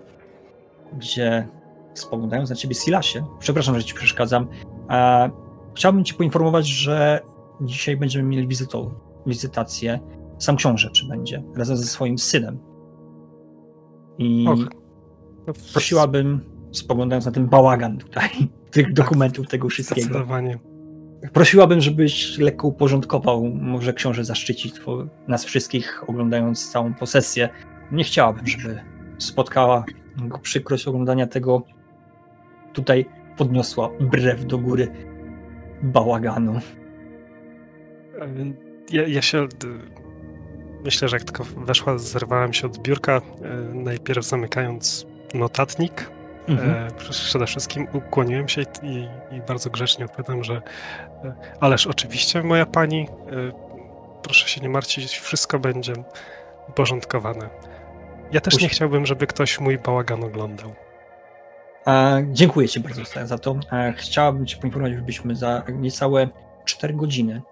gdzie 0.98 1.48
spoglądając 1.94 2.50
na 2.50 2.56
ciebie, 2.56 2.74
Silasie, 2.74 3.24
przepraszam, 3.38 3.74
że 3.74 3.84
ci 3.84 3.94
przeszkadzam, 3.94 4.46
a, 4.88 5.28
chciałbym 5.74 6.04
ci 6.04 6.14
poinformować, 6.14 6.66
że 6.66 7.20
dzisiaj 7.60 7.96
będziemy 7.96 8.28
mieli 8.28 8.48
wizytą, 8.48 8.90
wizytację. 9.26 10.00
Sam 10.38 10.56
książę 10.56 10.90
przybędzie, 10.90 11.42
razem 11.56 11.76
ze 11.76 11.84
swoim 11.84 12.18
synem. 12.18 12.58
I 14.18 14.46
prosiłabym, 15.72 16.40
spoglądając 16.72 17.26
na 17.26 17.32
ten 17.32 17.46
bałagan 17.46 17.98
tutaj, 17.98 18.28
tych 18.70 18.92
dokumentów, 18.92 19.48
tego 19.48 19.68
wszystkiego, 19.68 20.00
Zdecydowanie. 20.00 20.58
Prosiłabym, 21.32 21.80
żebyś 21.80 22.38
lekko 22.38 22.68
uporządkował, 22.68 23.44
może 23.44 23.92
książę 23.92 24.24
zaszczycić 24.24 24.74
two- 24.74 25.08
nas 25.28 25.44
wszystkich, 25.44 26.04
oglądając 26.06 26.70
całą 26.70 26.94
posesję. 26.94 27.48
Nie 27.92 28.04
chciałabym, 28.04 28.46
żeby 28.46 28.80
spotkała 29.18 29.84
go 30.16 30.38
przykrość 30.38 30.88
oglądania 30.88 31.26
tego 31.26 31.62
tutaj 32.72 33.06
podniosła 33.36 33.90
brew 34.00 34.44
do 34.46 34.58
góry 34.58 34.88
bałaganu. 35.82 36.60
Ja, 38.92 39.06
ja 39.06 39.22
się. 39.22 39.48
Myślę, 40.84 41.08
że 41.08 41.16
jak 41.16 41.24
tylko 41.24 41.44
weszła, 41.44 41.98
zerwałem 41.98 42.52
się 42.52 42.66
od 42.66 42.78
biurka, 42.78 43.16
e, 43.42 43.74
najpierw 43.74 44.26
zamykając 44.26 45.06
notatnik. 45.34 46.10
Mhm. 46.48 46.70
E, 46.70 46.90
przede 47.12 47.46
wszystkim 47.46 47.86
ukłoniłem 47.92 48.48
się 48.48 48.62
i, 48.82 49.08
i, 49.30 49.40
bardzo 49.48 49.70
grzecznie 49.70 50.04
odpowiadam, 50.04 50.44
że 50.44 50.62
e, 51.24 51.34
ależ 51.60 51.86
oczywiście, 51.86 52.42
moja 52.42 52.66
pani, 52.66 53.08
e, 53.08 53.52
proszę 54.22 54.48
się 54.48 54.60
nie 54.60 54.68
martwić, 54.68 55.18
wszystko 55.18 55.58
będzie 55.58 55.92
uporządkowane. 56.68 57.48
Ja 58.32 58.40
też 58.40 58.54
nie 58.54 58.60
Puść- 58.60 58.74
chciałbym, 58.76 59.06
żeby 59.06 59.26
ktoś 59.26 59.60
mój 59.60 59.78
bałagan 59.78 60.24
oglądał. 60.24 60.74
E, 61.86 62.24
dziękuję 62.32 62.68
Ci 62.68 62.80
bardzo 62.80 63.02
za- 63.24 63.38
to. 63.38 63.56
E, 63.72 63.92
chciałabym 63.96 64.46
Cię 64.46 64.56
poinformować, 64.56 64.96
żebyśmy 64.98 65.36
za 65.36 65.62
niecałe 65.72 66.28
4 66.64 66.94
godziny 66.94 67.42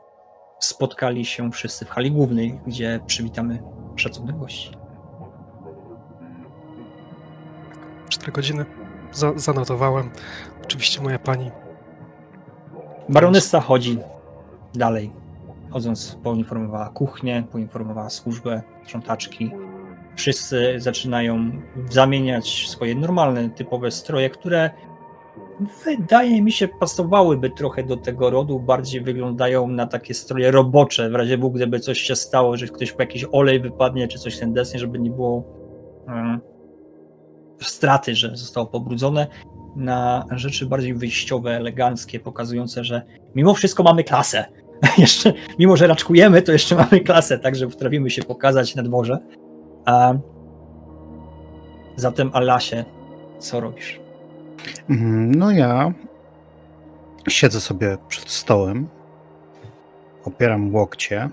spotkali 0.59 1.25
się 1.25 1.51
wszyscy 1.53 1.85
w 1.85 1.91
hali 1.91 2.11
głównej, 2.11 2.61
gdzie 2.67 3.01
przywitamy 3.07 3.63
szacownych 3.97 4.37
gości. 4.39 4.77
Cztery 8.09 8.33
godziny 8.33 8.65
za, 9.15 9.33
zanotowałem. 9.37 10.11
Oczywiście 10.65 11.03
moja 11.03 11.19
pani. 11.19 11.51
Baronessa 13.09 13.61
chodzi 13.61 13.99
dalej. 14.75 15.13
Chodząc, 15.71 16.19
poinformowała 16.23 16.89
kuchnię, 16.89 17.45
poinformowała 17.53 18.11
służbę, 18.11 18.63
sprzątaczki. 18.85 19.51
Wszyscy 20.17 20.75
zaczynają 20.79 21.51
zamieniać 21.91 22.69
swoje 22.69 22.95
normalne, 22.95 23.51
typowe 23.51 23.91
stroje, 23.91 24.31
które 24.31 24.71
wydaje 25.85 26.43
mi 26.43 26.53
się 26.53 26.69
pasowałyby 26.69 27.51
trochę 27.51 27.83
do 27.83 27.97
tego 27.97 28.31
rodu. 28.31 28.61
Bardziej 28.61 29.01
wyglądają 29.01 29.69
na 29.69 29.87
takie 29.87 30.15
stroje 30.15 30.51
robocze, 30.51 31.11
w 31.11 31.15
razie 31.15 31.39
Bóg, 31.39 31.55
gdyby 31.55 31.81
coś 31.81 32.01
się 32.01 32.17
stało, 32.17 32.57
że 32.57 32.67
ktoś 32.67 32.93
po 32.93 33.03
jakiś 33.03 33.27
olej 33.33 33.61
wypadnie, 33.61 34.09
czy 34.09 34.19
coś 34.19 34.39
ten 34.39 34.53
deseń, 34.53 34.81
żeby 34.81 34.99
nie 34.99 35.11
było 35.11 35.45
um, 36.07 36.41
straty, 37.61 38.15
że 38.15 38.37
zostało 38.37 38.67
pobrudzone 38.67 39.27
na 39.77 40.25
rzeczy 40.31 40.67
bardziej 40.67 40.95
wyjściowe, 40.95 41.57
eleganckie, 41.57 42.21
pokazujące, 42.21 42.85
że 42.85 43.03
mimo 43.35 43.55
wszystko 43.55 43.83
mamy 43.83 44.05
klasę. 44.05 44.45
Jeszcze, 44.99 45.33
mimo 45.59 45.77
że 45.77 45.87
raczkujemy, 45.87 46.43
to 46.43 46.53
jeszcze 46.53 46.75
mamy 46.75 47.01
klasę, 47.01 47.39
także 47.39 47.67
potrafimy 47.69 48.11
się 48.11 48.23
pokazać 48.23 48.75
na 48.75 48.83
dworze. 48.83 49.19
A 49.85 50.15
zatem, 51.97 52.31
Alasie, 52.33 52.85
co 53.39 53.61
robisz? 53.61 54.01
Mm, 54.91 55.35
No 55.35 55.51
ja 55.51 55.93
siedzę 57.29 57.61
sobie 57.61 57.97
przed 58.09 58.31
stołem, 58.31 58.89
opieram 60.25 60.75
łokcie 60.75 61.29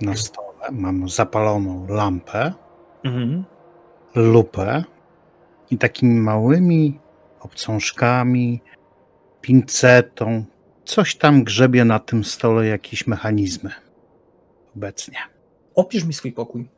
na 0.00 0.16
stole, 0.16 0.70
mam 0.72 1.08
zapaloną 1.08 1.86
lampę, 1.88 2.52
Mhm. 3.04 3.44
lupę 4.14 4.84
i 5.70 5.78
takimi 5.78 6.14
małymi 6.20 6.98
obcążkami, 7.40 8.60
pincetą, 9.40 10.44
coś 10.84 11.16
tam 11.16 11.44
grzebie 11.44 11.84
na 11.84 11.98
tym 11.98 12.24
stole 12.24 12.66
jakieś 12.66 13.06
mechanizmy 13.06 13.70
obecnie. 14.76 15.18
Opisz 15.74 16.04
mi 16.04 16.12
swój 16.12 16.32
pokój. 16.32 16.68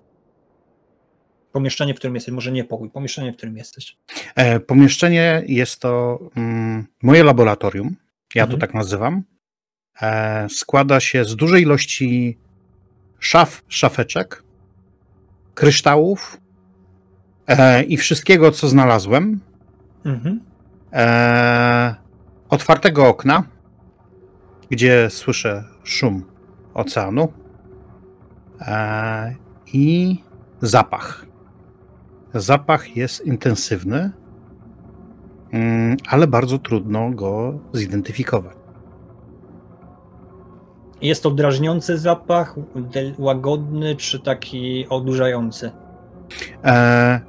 Pomieszczenie, 1.52 1.94
w 1.94 1.97
którym 1.97 2.14
jesteś, 2.14 2.35
może 2.35 2.52
nie 2.52 2.64
pokój, 2.64 2.90
pomieszczenie, 2.90 3.32
w 3.32 3.37
którym 3.37 3.56
jesteś. 3.56 3.97
E, 4.35 4.61
pomieszczenie 4.61 5.42
jest 5.47 5.80
to 5.80 6.18
mm, 6.37 6.87
moje 7.02 7.25
laboratorium, 7.25 7.97
ja 8.35 8.42
Mhm. 8.42 8.61
to 8.61 8.66
tak 8.66 8.75
nazywam. 8.75 9.23
E, 10.02 10.47
składa 10.49 11.00
się 11.00 11.25
z 11.25 11.37
dużej 11.37 11.62
ilości 11.62 12.38
szaf, 13.18 13.62
szafeczek, 13.68 14.42
kryształów 15.54 16.39
e, 17.50 17.83
i 17.83 17.97
wszystkiego, 17.97 18.50
co 18.50 18.69
znalazłem. 18.69 19.40
Mhm. 20.04 20.40
e, 20.92 21.95
otwartego 22.49 23.09
okna, 23.09 23.42
gdzie 24.71 25.11
słyszę 25.11 25.64
szum 25.85 26.25
oceanu 26.75 27.33
e, 28.61 29.35
i 29.73 30.16
zapach. 30.61 31.26
Zapach 32.35 32.97
jest 32.97 33.26
intensywny, 33.26 34.11
mm, 35.52 35.97
ale 36.09 36.26
bardzo 36.26 36.59
trudno 36.59 37.11
go 37.11 37.59
zidentyfikować. 37.73 38.57
Jest 41.02 41.23
to 41.23 41.30
drażniący 41.30 41.99
zapach, 41.99 42.54
łagodny 43.19 43.97
czy 43.97 44.21
taki 44.21 44.87
odurzający? 44.88 45.73
E, 46.64 47.21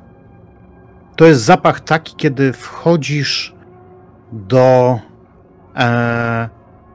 to 1.22 1.26
jest 1.26 1.42
zapach 1.44 1.80
taki, 1.80 2.16
kiedy 2.16 2.54
wchodzisz 2.54 3.56
do 4.32 5.00
e, 5.76 6.50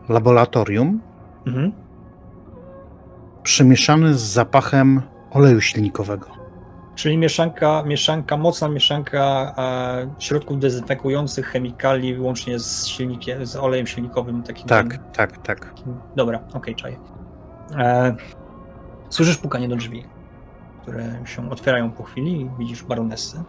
laboratorium, 0.08 1.00
Mhm. 1.46 1.72
przemieszany 3.42 4.14
z 4.14 4.20
zapachem 4.20 5.02
oleju 5.30 5.60
silnikowego. 5.60 6.26
Czyli 6.94 7.18
mieszanka, 7.18 7.82
mieszanka, 7.86 8.36
mocna 8.36 8.68
mieszanka 8.68 9.54
e, 9.58 10.10
środków 10.18 10.58
dezynfekujących, 10.58 11.46
chemikali, 11.46 12.20
łącznie 12.20 12.58
z 12.58 12.86
silnikiem, 12.86 13.46
z 13.46 13.56
olejem 13.56 13.86
silnikowym. 13.86 14.42
Takim 14.42 14.66
Tak, 14.66 14.98
tak, 15.12 15.38
tak. 15.38 15.74
Dobra, 16.16 16.40
okej, 16.54 16.74
czaję. 16.74 16.96
E, 17.78 18.16
słyszysz 19.10 19.36
pukanie 19.36 19.68
do 19.68 19.76
drzwi, 19.76 20.04
które 20.82 21.04
się 21.24 21.50
otwierają 21.50 21.90
po 21.90 22.02
chwili 22.02 22.40
i 22.40 22.50
widzisz 22.58 22.84
baronessę, 22.84 23.44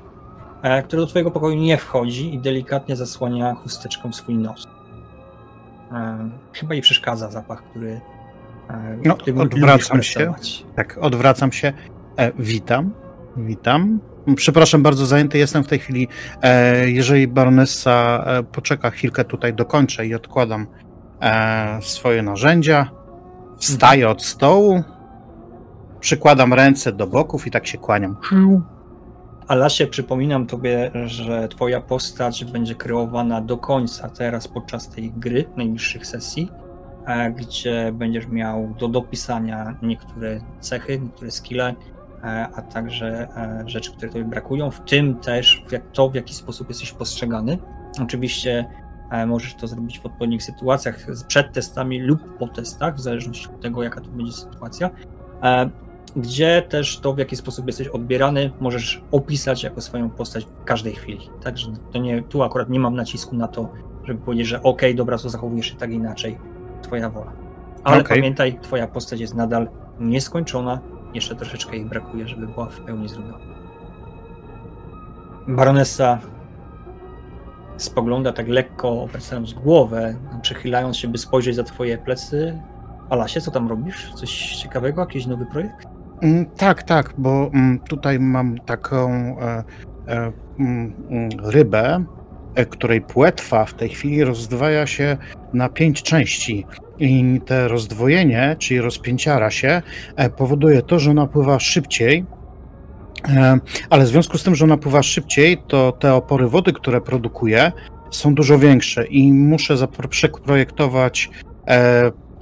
e, 0.62 0.84
która 0.84 1.02
do 1.02 1.08
twojego 1.08 1.32
pokoju 1.32 1.56
nie 1.56 1.78
wchodzi 1.78 2.34
i 2.34 2.40
delikatnie 2.40 2.96
zasłania 2.96 3.56
chusteczką 3.56 4.14
swój 4.14 4.36
nos. 4.36 4.68
E, 5.92 6.30
chyba 6.54 6.74
jej 6.74 6.82
przeszkadza 6.82 7.32
zapach, 7.32 7.64
który, 7.64 8.02
e, 8.70 8.98
No, 9.06 9.18
odwracam 9.42 10.04
się. 10.04 10.34
Tak, 10.76 10.98
odwracam 11.02 11.52
się. 11.52 11.74
E, 12.18 12.32
witam, 12.40 12.92
witam. 13.38 14.00
Przepraszam, 14.36 14.84
bardzo 14.84 15.06
zajęty 15.06 15.38
jestem 15.38 15.64
w 15.64 15.68
tej 15.68 15.80
chwili. 15.80 16.08
E, 16.42 16.90
jeżeli 16.90 17.28
baronessa 17.28 18.26
poczeka 18.52 18.90
chwilkę 18.90 19.24
tutaj, 19.26 19.54
dokończę 19.54 20.08
i 20.08 20.16
odkładam 20.16 20.68
e, 21.22 21.80
swoje 21.82 22.24
narzędzia. 22.24 22.92
Wstaję 23.58 24.10
od 24.10 24.24
stołu, 24.24 24.84
przykładam 26.00 26.54
ręce 26.54 26.92
do 26.92 27.08
boków 27.08 27.48
i 27.48 27.52
tak 27.52 27.68
się 27.68 27.78
kłaniam. 27.78 28.16
Alasie, 29.48 29.88
przypominam 29.88 30.48
tobie, 30.48 30.92
że 31.06 31.48
twoja 31.48 31.82
postać 31.82 32.46
będzie 32.46 32.76
kreowana 32.76 33.42
do 33.42 33.58
końca 33.58 34.10
teraz 34.10 34.48
podczas 34.48 34.90
tej 34.90 35.12
gry, 35.12 35.46
najbliższych 35.58 36.08
sesji, 36.08 36.52
e, 37.06 37.32
gdzie 37.32 37.92
będziesz 37.94 38.28
miał 38.28 38.76
do 38.80 38.88
dopisania 38.88 39.78
niektóre 39.82 40.40
cechy, 40.60 41.00
niektóre 41.00 41.32
skille, 41.32 41.76
e, 42.24 42.48
a 42.56 42.62
także 42.62 43.28
e, 43.38 43.64
rzeczy, 43.70 43.92
które 43.92 44.12
tobie 44.12 44.26
brakują, 44.26 44.72
w 44.72 44.80
tym 44.80 45.16
też 45.16 45.64
to, 45.94 46.10
w 46.10 46.16
jaki 46.16 46.34
sposób 46.34 46.70
jesteś 46.70 46.92
postrzegany. 46.92 47.58
Oczywiście 48.02 48.66
możesz 49.28 49.56
to 49.56 49.68
zrobić 49.68 50.00
w 50.00 50.06
odpowiednich 50.06 50.44
sytuacjach, 50.44 51.06
przed 51.28 51.54
testami 51.54 52.00
lub 52.00 52.38
po 52.38 52.48
testach, 52.48 52.96
w 52.96 53.00
zależności 53.00 53.48
od 53.48 53.62
tego, 53.62 53.84
jaka 53.84 54.02
to 54.02 54.10
będzie 54.10 54.32
sytuacja. 54.32 54.90
Gdzie 56.16 56.62
też 56.62 57.00
to, 57.00 57.14
w 57.14 57.18
jaki 57.18 57.36
sposób 57.36 57.68
jesteś 57.68 57.88
odbierany, 57.88 58.52
możesz 58.60 59.02
opisać 59.12 59.64
jako 59.64 59.82
swoją 59.82 60.10
postać 60.10 60.46
w 60.46 60.64
każdej 60.64 60.94
chwili. 60.94 61.30
Także 61.44 61.68
to 61.94 62.00
nie, 62.00 62.24
tu 62.24 62.44
akurat 62.44 62.70
nie 62.70 62.80
mam 62.80 62.96
nacisku 62.96 63.36
na 63.36 63.48
to, 63.48 63.70
żeby 64.04 64.20
powiedzieć, 64.20 64.48
że 64.48 64.64
okej, 64.64 64.96
dobra, 64.96 65.18
to 65.18 65.30
zachowujesz 65.30 65.66
się 65.66 65.76
tak 65.76 65.92
inaczej, 65.92 66.38
twoja 66.82 67.10
wola. 67.10 67.32
Ale 67.84 68.02
Okej. 68.02 68.18
pamiętaj, 68.18 68.60
twoja 68.62 68.88
postać 68.88 69.20
jest 69.20 69.36
nadal 69.36 69.70
nieskończona, 70.00 70.80
jeszcze 71.14 71.36
troszeczkę 71.36 71.76
jej 71.76 71.86
brakuje, 71.86 72.28
żeby 72.28 72.48
była 72.48 72.66
w 72.66 72.80
pełni 72.80 73.10
zrobiona. 73.10 73.38
Baronessa 75.48 76.20
spogląda 77.78 78.34
tak 78.34 78.48
lekko, 78.48 79.02
obracając 79.02 79.54
głowę, 79.54 80.16
przechylając 80.42 80.98
się, 80.98 81.08
by 81.08 81.18
spojrzeć 81.18 81.56
za 81.56 81.64
twoje 81.64 81.98
plecy. 81.98 82.62
Alasie, 83.10 83.42
co 83.42 83.52
tam 83.52 83.70
robisz? 83.70 84.14
Coś 84.14 84.56
ciekawego? 84.56 85.02
Jakiś 85.02 85.26
nowy 85.26 85.46
projekt? 85.46 85.97
Mm, 86.22 86.46
Tak, 86.46 86.84
tak, 86.84 87.14
bo 87.18 87.50
mm, 87.54 87.80
tutaj 87.80 88.20
mam 88.20 88.58
taką 88.58 89.10
e, 89.40 89.64
e, 90.08 90.32
mm, 90.60 90.94
rybę, 91.44 92.04
e, 92.56 92.66
której 92.66 93.02
płetwa 93.02 93.66
w 93.66 93.74
tej 93.74 93.90
chwili 93.90 94.24
rozdwaja 94.24 94.88
się 94.88 95.18
na 95.54 95.70
pięć 95.70 96.04
części. 96.04 96.66
I 97.00 97.42
te 97.46 97.68
rozdwojenie, 97.68 98.56
czyli 98.60 98.82
rozpięciara 98.82 99.52
się, 99.52 99.82
powoduje 100.38 100.82
to, 100.82 101.00
że 101.00 101.12
ona 101.12 101.28
pływa 101.28 101.60
szybciej. 101.60 102.26
Ale 103.90 104.04
w 104.04 104.08
związku 104.08 104.38
z 104.38 104.44
tym, 104.44 104.56
że 104.56 104.66
ona 104.66 104.78
pływa 104.78 105.04
szybciej, 105.04 105.58
to 105.68 105.92
te 105.92 106.14
opory 106.14 106.48
wody, 106.48 106.74
które 106.74 107.02
produkuje, 107.02 107.72
są 108.12 108.36
dużo 108.36 108.60
większe 108.60 109.06
i 109.06 109.34
muszę 109.34 109.76
przeprojektować 110.10 111.30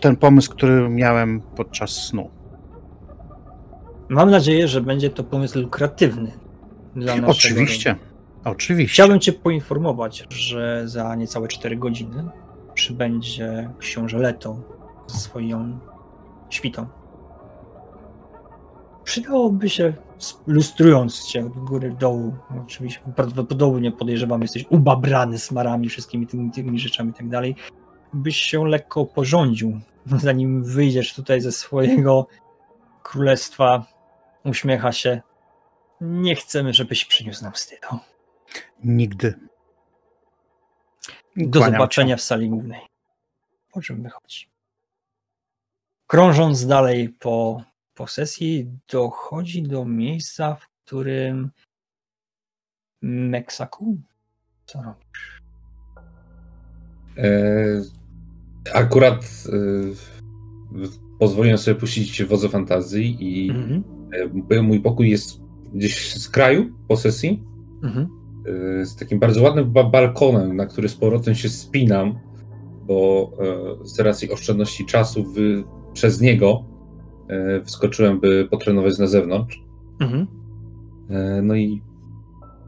ten 0.02 0.16
pomysł, 0.16 0.52
który 0.52 0.90
miałem 0.90 1.42
podczas 1.42 1.90
snu. 1.90 2.35
Mam 4.10 4.32
nadzieję, 4.32 4.68
że 4.68 4.82
będzie 4.82 5.10
to 5.10 5.24
pomysł 5.24 5.60
lukratywny 5.60 6.32
dla 6.96 7.16
naszego 7.16 7.28
Oczywiście, 7.32 7.96
oczywiście. 8.44 8.94
Chciałbym 8.94 9.20
Cię 9.20 9.34
poinformować, 9.34 10.28
że 10.30 10.84
za 10.86 11.16
niecałe 11.16 11.48
4 11.48 11.78
godziny 11.78 12.30
przybędzie 12.74 13.70
książę 13.80 14.18
Leto 14.18 14.58
ze 15.08 15.18
swoją 15.18 15.80
świtą. 16.50 16.88
Przydałoby 19.04 19.70
się, 19.70 19.94
lustrując 20.48 21.26
Cię 21.26 21.46
od 21.46 21.54
góry 21.54 21.90
do 21.90 21.96
dołu, 21.96 22.36
oczywiście 22.66 23.00
prawdopodobnie 23.16 23.92
podejrzewam, 23.92 24.42
jesteś 24.42 24.66
ubabrany 24.70 25.38
smarami, 25.38 25.90
wszystkimi 25.90 26.28
tymi, 26.28 26.52
tymi 26.52 26.80
rzeczami 26.80 27.10
i 27.10 27.14
tak 27.14 27.30
dalej, 27.30 27.56
byś 28.14 28.38
się 28.38 28.68
lekko 28.68 29.06
porządził, 29.06 29.80
zanim 30.06 30.64
wyjdziesz 30.64 31.14
tutaj 31.14 31.42
ze 31.42 31.52
swojego 31.52 32.28
królestwa, 33.04 33.86
uśmiecha 34.46 34.92
się. 34.92 35.22
Nie 36.02 36.36
chcemy, 36.36 36.74
żebyś 36.74 37.06
przyniósł 37.06 37.44
nam 37.44 37.54
wstydu. 37.54 37.88
Nigdy. 38.84 39.34
Do 41.38 41.60
Kłaniam 41.60 41.74
zobaczenia 41.74 42.18
w 42.18 42.22
sali 42.22 42.50
głównej. 42.50 42.82
Po 43.72 43.82
czym 43.82 44.04
wychodzi. 44.04 44.50
Krążąc 46.08 46.68
dalej 46.68 47.10
po, 47.10 47.64
po 47.94 48.08
sesji, 48.08 48.72
dochodzi 48.92 49.64
do 49.64 49.86
miejsca, 49.86 50.56
w 50.56 50.68
którym 50.86 51.52
Meksaku? 53.02 53.98
Co 54.66 54.82
robisz? 54.82 55.42
E, 57.18 57.82
akurat 58.74 59.24
e, 59.24 59.58
pozwoliłem 61.20 61.58
sobie 61.58 61.80
puścić 61.80 62.24
wodze 62.24 62.50
fantazji 62.50 63.18
i 63.20 63.50
Mhm. 63.50 63.84
e, 63.92 63.95
mój 64.64 64.80
pokój 64.80 65.10
jest 65.10 65.42
gdzieś 65.74 66.14
z 66.14 66.30
kraju 66.30 66.66
posesji, 66.88 67.44
Mhm. 67.84 68.08
e, 68.82 68.86
z 68.86 68.96
takim 68.96 69.20
bardzo 69.20 69.42
ładnym 69.42 69.72
ba- 69.72 69.84
balkonem, 69.90 70.56
na 70.56 70.66
który 70.66 70.90
z 70.90 70.96
powrotem 70.96 71.36
się 71.36 71.50
spinam, 71.50 72.16
bo 72.88 73.32
e, 73.82 73.88
z 73.88 74.00
racji 74.00 74.32
oszczędności 74.32 74.86
czasu 74.86 75.24
wy, 75.24 75.64
przez 75.94 76.22
niego 76.22 76.64
e, 77.30 77.62
wskoczyłem, 77.64 78.20
by 78.20 78.48
potrenować 78.52 79.00
na 79.00 79.08
zewnątrz. 79.08 79.64
Mhm. 80.00 80.28
No 81.44 81.56
i 81.56 81.82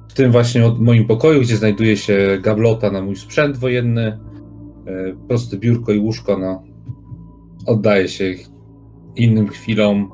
w 0.09 0.13
tym 0.13 0.31
właśnie 0.31 0.65
od 0.65 0.79
moim 0.81 1.07
pokoju, 1.07 1.41
gdzie 1.41 1.57
znajduje 1.57 1.97
się 1.97 2.37
gablota 2.41 2.91
na 2.91 3.01
mój 3.01 3.15
sprzęt 3.15 3.57
wojenny, 3.57 4.19
proste 5.27 5.57
biurko 5.57 5.91
i 5.91 5.99
łóżko, 5.99 6.37
no, 6.37 6.63
oddaje 7.65 8.07
się 8.07 8.33
innym 9.15 9.47
chwilom 9.47 10.11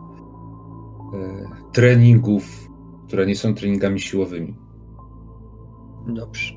treningów, 1.74 2.70
które 3.08 3.26
nie 3.26 3.36
są 3.36 3.56
treningami 3.56 4.00
siłowymi. 4.00 4.56
Dobrze. 6.08 6.54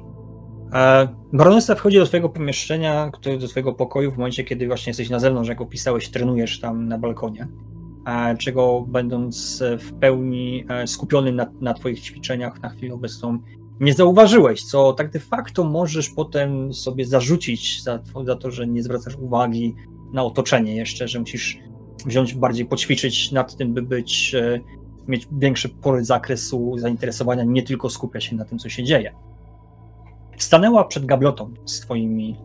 E, 0.72 1.08
Baronessa 1.32 1.74
wchodzi 1.74 1.98
do 1.98 2.06
twojego 2.06 2.28
pomieszczenia, 2.28 3.10
do 3.40 3.48
twojego 3.48 3.72
pokoju 3.72 4.12
w 4.12 4.16
momencie, 4.16 4.44
kiedy 4.44 4.66
właśnie 4.66 4.90
jesteś 4.90 5.10
na 5.10 5.18
zewnątrz, 5.18 5.48
jak 5.48 5.60
opisałeś, 5.60 6.08
trenujesz 6.08 6.60
tam 6.60 6.88
na 6.88 6.98
balkonie. 6.98 7.48
E, 8.06 8.36
czego 8.36 8.84
będąc 8.88 9.62
e, 9.62 9.78
w 9.78 9.92
pełni 9.92 10.64
e, 10.68 10.86
skupiony 10.86 11.32
na, 11.32 11.46
na 11.60 11.74
twoich 11.74 12.00
ćwiczeniach 12.00 12.62
na 12.62 12.68
chwilę 12.68 12.94
obecną 12.94 13.38
nie 13.80 13.94
zauważyłeś, 13.94 14.64
co 14.64 14.92
tak 14.92 15.10
de 15.10 15.20
facto 15.20 15.64
możesz 15.64 16.10
potem 16.10 16.74
sobie 16.74 17.06
zarzucić 17.06 17.82
za, 17.82 18.02
za 18.24 18.36
to, 18.36 18.50
że 18.50 18.66
nie 18.66 18.82
zwracasz 18.82 19.16
uwagi 19.16 19.74
na 20.12 20.24
otoczenie 20.24 20.76
jeszcze, 20.76 21.08
że 21.08 21.20
musisz 21.20 21.58
wziąć 22.06 22.34
bardziej, 22.34 22.66
poćwiczyć 22.66 23.32
nad 23.32 23.56
tym, 23.56 23.74
by 23.74 23.82
być, 23.82 24.34
e, 24.34 24.60
mieć 25.08 25.28
większy 25.32 25.68
pole 25.68 26.04
zakresu 26.04 26.78
zainteresowania, 26.78 27.44
nie 27.44 27.62
tylko 27.62 27.90
skupiać 27.90 28.24
się 28.24 28.36
na 28.36 28.44
tym, 28.44 28.58
co 28.58 28.68
się 28.68 28.84
dzieje. 28.84 29.12
stanęła 30.38 30.84
przed 30.84 31.06
gablotą 31.06 31.54
z 31.64 31.80
twoimi, 31.80 32.36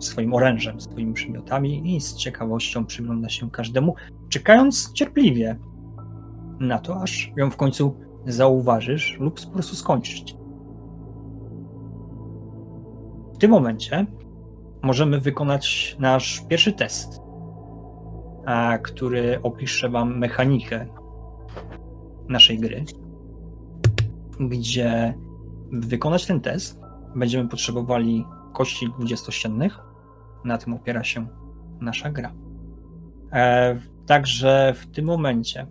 swoim 0.00 0.34
orężem, 0.34 0.80
swoimi 0.80 1.14
przymiotami 1.14 1.96
i 1.96 2.00
z 2.00 2.14
ciekawością 2.16 2.86
przygląda 2.86 3.28
się 3.28 3.50
każdemu, 3.50 3.94
czekając 4.28 4.92
cierpliwie 4.92 5.58
na 6.60 6.78
to, 6.78 7.02
aż 7.02 7.32
ją 7.36 7.50
w 7.50 7.56
końcu 7.56 7.96
zauważysz 8.26 9.16
lub 9.20 9.40
po 9.40 9.50
prostu 9.50 9.76
skończysz. 9.76 10.24
W 13.34 13.38
tym 13.38 13.50
momencie 13.50 14.06
możemy 14.82 15.20
wykonać 15.20 15.96
nasz 15.98 16.44
pierwszy 16.48 16.72
test, 16.72 17.21
który 18.82 19.42
opisze 19.42 19.88
Wam 19.88 20.18
mechanikę 20.18 20.86
naszej 22.28 22.58
gry, 22.58 22.84
gdzie 24.40 25.14
by 25.72 25.86
wykonać 25.86 26.26
ten 26.26 26.40
test 26.40 26.80
będziemy 27.14 27.48
potrzebowali 27.48 28.24
kości 28.52 28.88
dwudziestościennych. 28.88 29.78
Na 30.44 30.58
tym 30.58 30.74
opiera 30.74 31.04
się 31.04 31.26
nasza 31.80 32.10
gra. 32.10 32.32
E, 33.32 33.78
także 34.06 34.74
w 34.76 34.86
tym 34.86 35.04
momencie, 35.04 35.66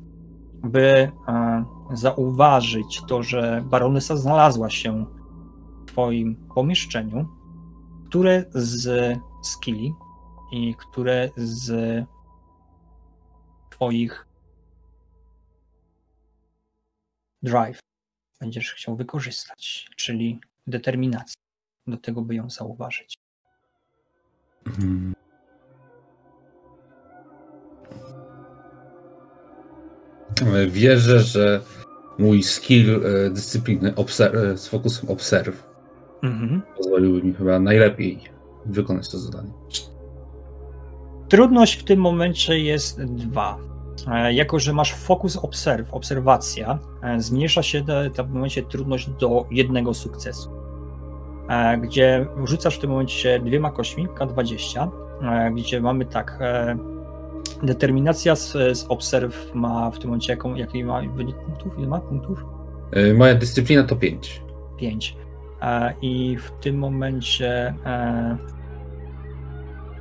by 0.63 1.11
e, 1.27 1.65
zauważyć 1.93 3.01
to, 3.07 3.23
że 3.23 3.63
baronesa 3.69 4.15
znalazła 4.15 4.69
się 4.69 5.05
w 5.81 5.85
Twoim 5.85 6.35
pomieszczeniu, 6.55 7.27
które 8.09 8.45
z 8.53 9.17
skilli 9.41 9.93
i 10.51 10.75
które 10.75 11.29
z 11.35 11.71
Twoich 13.85 14.25
drive 17.43 17.79
będziesz 18.39 18.73
chciał 18.73 18.95
wykorzystać, 18.95 19.89
czyli 19.95 20.39
determinacji 20.67 21.35
do 21.87 21.97
tego, 21.97 22.21
by 22.21 22.35
ją 22.35 22.49
zauważyć. 22.49 23.15
Mhm. 24.67 25.13
Wierzę, 30.67 31.19
że 31.19 31.61
mój 32.19 32.43
skill 32.43 33.05
e, 33.05 33.29
dyscypliny 33.29 33.91
obser- 33.91 34.35
e, 34.37 34.57
z 34.57 34.67
fokusem 34.67 35.09
observe 35.09 35.63
Mhm. 36.23 36.61
pozwoliły 36.77 37.23
mi 37.23 37.33
chyba 37.33 37.59
najlepiej 37.59 38.19
wykonać 38.65 39.09
to 39.09 39.17
zadanie. 39.19 39.51
Trudność 41.29 41.79
w 41.79 41.83
tym 41.83 41.99
momencie 41.99 42.59
jest 42.59 43.03
dwa. 43.03 43.70
E, 44.07 44.33
Jako, 44.33 44.59
że 44.59 44.73
masz 44.73 44.93
fokus 44.93 45.37
obserw, 45.37 45.93
obserwacja, 45.93 46.79
e, 47.03 47.21
zmniejsza 47.21 47.63
się 47.63 47.83
ta 47.83 48.23
w 48.23 48.27
tym 48.27 48.33
momencie 48.33 48.63
trudność 48.63 49.09
do 49.09 49.45
jednego 49.51 49.93
sukcesu. 49.93 50.49
E, 51.49 51.77
Gdzie 51.77 52.25
rzucasz 52.45 52.75
w 52.75 52.79
tym 52.79 52.89
momencie 52.89 53.39
dwiema 53.39 53.71
kośćmi, 53.71 54.07
K20, 54.07 54.87
e, 55.23 55.51
gdzie 55.51 55.81
mamy 55.81 56.05
tak. 56.05 56.37
e, 56.41 56.77
Determinacja 57.63 58.35
z, 58.35 58.51
z 58.77 58.85
obserw 58.89 59.51
ma 59.55 59.91
w 59.91 59.99
tym 59.99 60.09
momencie 60.09 60.33
jaką, 60.33 60.55
jaki 60.55 60.83
ma 60.83 61.01
wynik 61.01 61.35
punktów? 61.35 61.77
Ile 61.79 61.87
ma 61.87 61.99
punktów? 61.99 62.45
E, 62.91 63.13
Moja 63.13 63.35
dyscyplina 63.35 63.83
to 63.83 63.95
5. 63.95 64.41
5. 64.77 65.15
I 66.01 66.37
w 66.37 66.51
tym 66.51 66.77
momencie 66.77 67.73
e, 67.85 68.37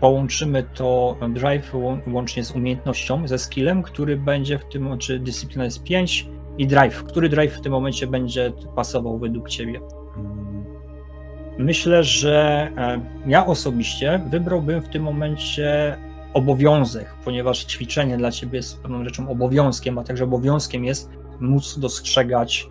połączymy 0.01 0.63
to 0.75 1.17
drive 1.29 1.75
łą- 1.75 2.13
łącznie 2.13 2.45
z 2.45 2.53
umiejętnością, 2.53 3.29
ze 3.29 3.39
skillem, 3.39 3.83
który 3.83 4.17
będzie 4.17 4.59
w 4.59 4.65
tym 4.65 4.83
momencie, 4.83 5.19
dyscyplina 5.19 5.65
jest 5.65 5.83
5 5.83 6.29
i 6.59 6.67
drive. 6.67 7.05
Który 7.05 7.29
drive 7.29 7.53
w 7.55 7.61
tym 7.61 7.73
momencie 7.73 8.07
będzie 8.07 8.53
pasował 8.77 9.19
według 9.19 9.49
ciebie? 9.49 9.81
Myślę, 11.59 12.05
że 12.05 12.71
e, 12.77 13.01
ja 13.27 13.47
osobiście 13.47 14.21
wybrałbym 14.31 14.83
w 14.83 14.89
tym 14.89 15.03
momencie 15.03 15.97
obowiązek, 16.35 17.15
ponieważ 17.25 17.65
ćwiczenie 17.65 18.17
dla 18.17 18.31
ciebie 18.31 18.57
jest 18.57 18.83
pewną 18.83 19.05
rzeczą 19.05 19.29
obowiązkiem, 19.29 19.99
a 19.99 20.05
także 20.05 20.25
obowiązkiem 20.25 20.85
jest 20.85 21.11
móc 21.41 21.79
dostrzegać 21.79 22.69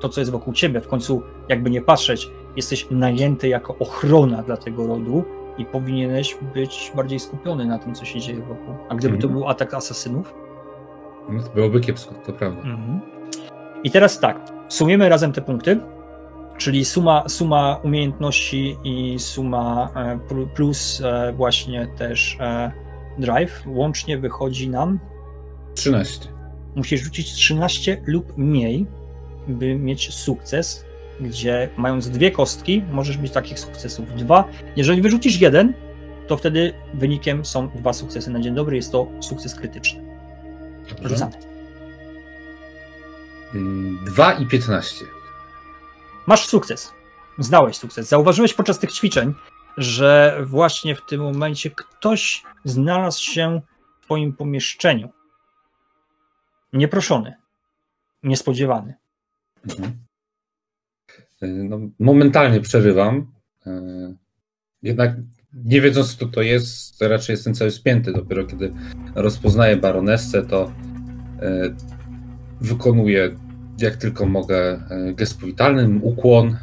to, 0.00 0.08
co 0.08 0.20
jest 0.20 0.30
wokół 0.32 0.52
ciebie. 0.52 0.80
W 0.80 0.88
końcu, 0.88 1.22
jakby 1.48 1.70
nie 1.70 1.82
patrzeć, 1.82 2.30
jesteś 2.56 2.86
najęty 2.90 3.48
jako 3.48 3.76
ochrona 3.78 4.42
dla 4.42 4.56
tego 4.56 4.86
rodu 4.86 5.24
i 5.58 5.64
powinieneś 5.64 6.36
być 6.54 6.92
bardziej 6.96 7.18
skupiony 7.20 7.66
na 7.66 7.78
tym, 7.78 7.94
co 7.94 8.04
się 8.04 8.20
dzieje 8.20 8.40
wokół. 8.40 8.74
A 8.88 8.94
gdyby 8.94 9.18
to 9.18 9.26
Mhm. 9.26 9.32
był 9.40 9.48
atak 9.48 9.74
asasynów? 9.74 10.34
No 11.28 11.42
to 11.42 11.50
byłoby 11.54 11.80
kiepsko, 11.80 12.14
to 12.26 12.32
prawda. 12.32 12.60
Mhm. 12.60 13.00
I 13.84 13.90
teraz 13.90 14.20
tak, 14.20 14.36
sumujemy 14.68 15.08
razem 15.08 15.32
te 15.32 15.42
punkty, 15.42 15.80
czyli 16.58 16.84
suma, 16.84 17.28
suma 17.28 17.80
umiejętności 17.82 18.76
i 18.84 19.18
suma 19.18 19.88
e, 19.94 20.18
pl- 20.28 20.46
plus 20.54 21.00
e, 21.04 21.32
właśnie 21.32 21.86
też 21.86 22.36
e, 22.40 22.72
drive. 23.18 23.62
Łącznie 23.66 24.18
wychodzi 24.18 24.68
nam, 24.68 24.98
13. 25.74 26.28
musisz 26.76 27.00
rzucić 27.00 27.32
13 27.32 28.02
lub 28.06 28.38
mniej, 28.38 28.86
by 29.48 29.74
mieć 29.74 30.14
sukces, 30.14 30.84
gdzie 31.20 31.68
mając 31.76 32.10
dwie 32.10 32.30
kostki, 32.30 32.82
możesz 32.90 33.18
mieć 33.18 33.32
takich 33.32 33.60
sukcesów 33.60 34.14
dwa. 34.14 34.44
Jeżeli 34.76 35.02
wyrzucisz 35.02 35.40
jeden, 35.40 35.74
to 36.26 36.36
wtedy 36.36 36.74
wynikiem 36.94 37.44
są 37.44 37.68
dwa 37.68 37.92
sukcesy 37.92 38.30
na 38.30 38.40
dzień 38.40 38.54
dobry, 38.54 38.76
jest 38.76 38.92
to 38.92 39.06
sukces 39.20 39.54
krytyczny. 39.54 40.18
Rzucamy. 41.04 41.32
2 44.04 44.32
i 44.32 44.46
15. 44.46 45.04
Masz 46.26 46.46
sukces. 46.46 46.92
Zdałeś 47.38 47.76
sukces. 47.76 48.08
Zauważyłeś 48.08 48.54
podczas 48.54 48.78
tych 48.78 48.92
ćwiczeń, 48.92 49.34
że 49.76 50.40
właśnie 50.46 50.94
w 50.94 51.06
tym 51.06 51.20
momencie 51.20 51.70
ktoś 51.70 52.42
znalazł 52.64 53.22
się 53.22 53.60
w 54.00 54.04
twoim 54.04 54.32
pomieszczeniu. 54.32 55.08
Nieproszony. 56.72 57.34
Niespodziewany. 58.22 58.94
Mhm. 59.68 60.07
E, 61.42 61.46
No, 61.46 61.78
momentalnie 61.98 62.60
przerywam. 62.60 63.26
E, 63.66 63.70
Jednak 64.82 65.16
nie 65.64 65.80
wiedząc, 65.80 66.16
kto 66.16 66.26
to 66.26 66.42
jest, 66.42 67.02
raczej 67.02 67.32
jestem 67.34 67.54
cały 67.54 67.70
spięty. 67.70 68.12
Dopiero 68.12 68.46
kiedy 68.46 68.72
rozpoznaję 69.14 69.76
baronessę, 69.76 70.42
to 70.42 70.72
e, 71.42 71.50
wykonuję 72.60 73.36
jak 73.80 73.96
tylko 73.96 74.26
mogę 74.26 74.80
gest 75.14 75.40
powitalny, 75.40 75.98
ukłon, 76.02 76.56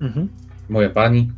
Mhm. 0.00 0.28
moja 0.68 0.90
pani. 0.90 1.32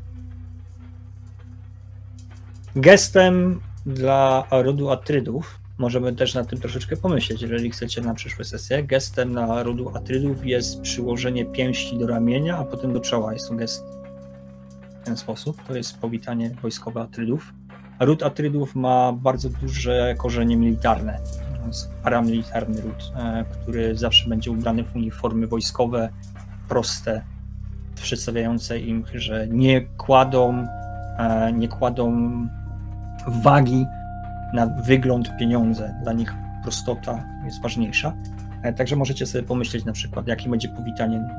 Gestem 2.77 3.61
dla 3.87 4.47
rodu 4.51 4.91
Atrydów, 4.91 5.61
możemy 5.83 6.13
też 6.13 6.35
nad 6.35 6.49
tym 6.49 6.61
troszeczkę 6.61 6.97
pomyśleć, 6.97 7.43
jeżeli 7.43 7.71
chcecie 7.71 8.03
na 8.03 8.15
przyszłe 8.15 8.45
sesje. 8.45 8.83
Gestem 8.83 9.33
dla 9.33 9.63
rodu 9.63 9.97
Atrydów 9.97 10.47
jest 10.47 10.81
przyłożenie 10.81 11.45
pięści 11.45 11.99
do 11.99 12.07
ramienia, 12.07 12.59
a 12.59 12.65
potem 12.65 12.93
do 12.93 13.01
czoła. 13.01 13.33
Jest 13.33 13.49
to 13.49 13.55
gest 13.55 13.85
w 15.03 15.05
ten 15.05 15.17
sposób. 15.17 15.63
To 15.69 15.77
jest 15.77 15.99
powitanie 15.99 16.51
wojskowe 16.63 17.01
Atrydów. 17.01 17.53
Ród 18.01 18.23
Atrydów 18.23 18.75
ma 18.75 19.13
bardzo 19.13 19.49
duże 19.49 20.15
korzenie 20.19 20.57
militarne. 20.57 21.19
To 21.61 21.67
jest 21.67 21.91
paramilitarny 22.03 22.81
ród, 22.81 23.13
e, 23.17 23.45
który 23.45 23.97
zawsze 23.97 24.29
będzie 24.29 24.51
ubrany 24.51 24.85
w 24.85 24.97
uniformy 24.97 25.47
wojskowe, 25.47 26.09
proste, 26.69 27.23
przedstawiające 27.95 28.79
im, 28.79 29.05
że 29.15 29.49
nie 29.49 29.81
kładą, 29.81 30.67
e, 31.19 31.53
nie 31.53 31.69
kładą 31.69 32.13
wagi 33.43 33.87
na 34.53 34.67
wygląd, 34.67 35.37
pieniądze. 35.37 35.95
Dla 36.03 36.13
nich 36.13 36.35
prostota 36.63 37.25
jest 37.45 37.63
ważniejsza. 37.63 38.15
E, 38.63 38.73
Także 38.73 38.97
możecie 38.97 39.27
sobie 39.27 39.45
pomyśleć 39.45 39.85
na 39.85 39.93
przykład, 39.93 40.27
jakie 40.27 40.51
będzie 40.51 40.69
powitanie 40.69 41.17
mm, 41.17 41.31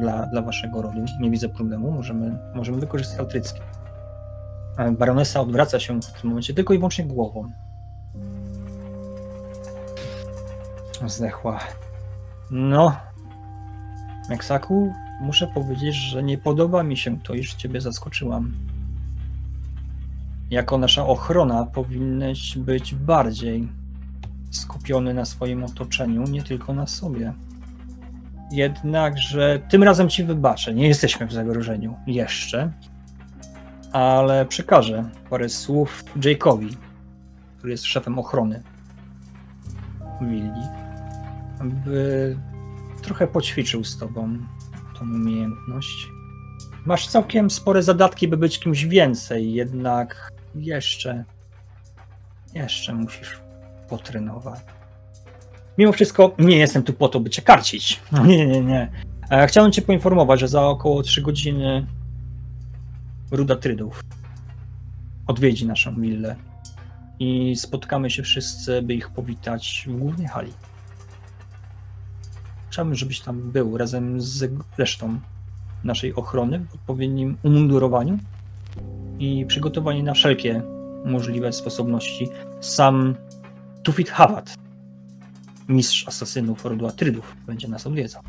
dla, 0.00 0.26
dla 0.26 0.42
waszego 0.42 0.82
rodu. 0.82 1.04
Nie 1.20 1.30
widzę 1.30 1.48
problemu, 1.48 1.90
możemy, 1.90 2.38
możemy 2.54 2.80
wykorzystać 2.80 3.18
altryckie. 3.20 3.60
Baronesa 4.98 5.40
odwraca 5.40 5.80
się 5.80 6.00
w 6.00 6.20
tym 6.20 6.30
momencie 6.30 6.54
tylko 6.54 6.74
i 6.74 6.78
wyłącznie 6.78 7.04
głową. 7.04 7.52
Zdechła. 11.06 11.58
No, 12.50 12.96
Meksaku, 14.28 14.92
muszę 15.20 15.46
powiedzieć, 15.46 15.94
że 15.94 16.22
nie 16.22 16.38
podoba 16.38 16.82
mi 16.82 16.96
się 16.96 17.20
to, 17.20 17.34
iż 17.34 17.54
ciebie 17.54 17.80
zaskoczyłam. 17.80 18.54
Jako 20.50 20.78
nasza 20.78 21.06
ochrona 21.06 21.66
powinnaś 21.66 22.58
być 22.58 22.94
bardziej 22.94 23.68
skupiony 24.50 25.14
na 25.14 25.24
swoim 25.24 25.64
otoczeniu, 25.64 26.22
nie 26.22 26.42
tylko 26.42 26.74
na 26.74 26.86
sobie. 26.86 27.32
Jednakże 28.52 29.60
tym 29.70 29.82
razem 29.82 30.08
ci 30.08 30.24
wybaczę, 30.24 30.74
nie 30.74 30.88
jesteśmy 30.88 31.26
w 31.26 31.32
zagrożeniu 31.32 31.94
jeszcze, 32.06 32.72
ale 33.92 34.46
przekażę 34.46 35.10
parę 35.30 35.48
słów 35.48 36.04
Jake'owi, 36.16 36.76
który 37.58 37.72
jest 37.72 37.84
szefem 37.84 38.18
ochrony 38.18 38.62
willi, 40.20 40.62
by 41.64 42.36
trochę 43.02 43.26
poćwiczył 43.26 43.84
z 43.84 43.98
tobą 43.98 44.38
tą 44.98 45.04
umiejętność. 45.04 46.08
Masz 46.86 47.08
całkiem 47.08 47.50
spore 47.50 47.82
zadatki, 47.82 48.28
by 48.28 48.36
być 48.36 48.60
kimś 48.60 48.84
więcej, 48.84 49.52
jednak 49.52 50.32
jeszcze, 50.56 51.24
jeszcze 52.54 52.94
musisz 52.94 53.40
potrenować. 53.88 54.60
Mimo 55.78 55.92
wszystko 55.92 56.34
nie 56.38 56.56
jestem 56.56 56.82
tu 56.82 56.92
po 56.92 57.08
to, 57.08 57.20
by 57.20 57.30
cię 57.30 57.42
karcić. 57.42 58.00
Nie, 58.26 58.46
nie, 58.46 58.60
nie. 58.60 58.90
E, 59.30 59.46
Chciałem 59.46 59.72
cię 59.72 59.82
poinformować, 59.82 60.40
że 60.40 60.48
za 60.48 60.62
około 60.62 61.02
3 61.02 61.22
godziny 61.22 61.86
Ruda 63.30 63.56
Trydów 63.56 64.00
odwiedzi 65.26 65.66
naszą 65.66 66.00
willę 66.00 66.36
i 67.18 67.56
spotkamy 67.56 68.10
się 68.10 68.22
wszyscy, 68.22 68.82
by 68.82 68.94
ich 68.94 69.10
powitać 69.10 69.84
w 69.86 69.98
głównej 69.98 70.26
hali. 70.26 70.52
Chciałbym, 72.70 72.94
żebyś 72.94 73.20
tam 73.20 73.50
był 73.50 73.76
razem 73.76 74.20
z 74.20 74.50
resztą 74.78 75.20
naszej 75.84 76.14
ochrony 76.14 76.58
w 76.58 76.74
odpowiednim 76.74 77.36
umundurowaniu 77.42 78.18
i 79.18 79.46
przygotowani 79.46 80.02
na 80.02 80.14
wszelkie 80.14 80.62
możliwe 81.04 81.52
sposobności. 81.52 82.28
Sam 82.60 83.14
Tufit 83.82 84.10
Hawat, 84.10 84.54
mistrz 85.68 86.08
asasynów 86.08 86.64
rodu 86.64 86.86
Atrydów, 86.86 87.36
będzie 87.46 87.68
nas 87.68 87.86
odwiedzał. 87.86 88.22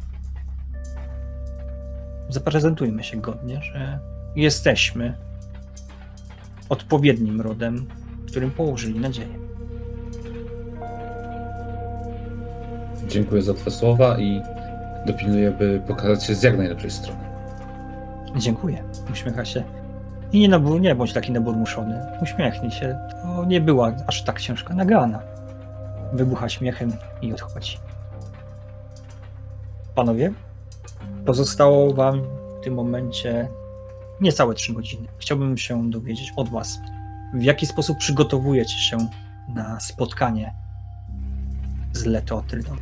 Zaprezentujmy 2.29 3.03
się 3.03 3.21
godnie, 3.21 3.61
że 3.61 3.99
jesteśmy 4.35 5.13
odpowiednim 6.69 7.41
rodem, 7.41 7.85
którym 8.27 8.51
położyli 8.51 8.99
nadzieję. 8.99 9.39
Dziękuję 13.07 13.41
za 13.41 13.53
Twoje 13.53 13.75
słowa 13.75 14.19
i 14.19 14.41
dopilnuję, 15.05 15.51
by 15.51 15.81
pokazać 15.87 16.25
się 16.25 16.35
z 16.35 16.43
jak 16.43 16.57
najlepszej 16.57 16.91
strony. 16.91 17.19
Dziękuję. 18.35 18.83
Uśmiecha 19.11 19.45
się. 19.45 19.76
I 20.31 20.39
nie, 20.39 20.49
nabór, 20.49 20.81
nie 20.81 20.95
bądź 20.95 21.13
taki 21.13 21.31
naburmuszony. 21.31 22.01
Uśmiechnij 22.21 22.71
się. 22.71 22.97
To 23.11 23.45
nie 23.45 23.61
była 23.61 23.93
aż 24.07 24.23
tak 24.23 24.41
ciężka 24.41 24.73
nagrana. 24.73 25.19
Wybucha 26.13 26.49
śmiechem 26.49 26.91
i 27.21 27.33
odchodzi. 27.33 27.77
Panowie, 29.95 30.31
pozostało 31.25 31.93
wam 31.93 32.21
w 32.21 32.63
tym 32.63 32.73
momencie 32.73 33.47
niecałe 34.21 34.53
trzy 34.53 34.73
godziny. 34.73 35.07
Chciałbym 35.17 35.57
się 35.57 35.89
dowiedzieć 35.89 36.33
od 36.35 36.49
was, 36.49 36.79
w 37.33 37.43
jaki 37.43 37.65
sposób 37.65 37.97
przygotowujecie 37.97 38.77
się 38.77 38.97
na 39.47 39.79
spotkanie 39.79 40.53
z 41.93 42.05
Leto 42.05 42.39
Atrydą. 42.39 42.75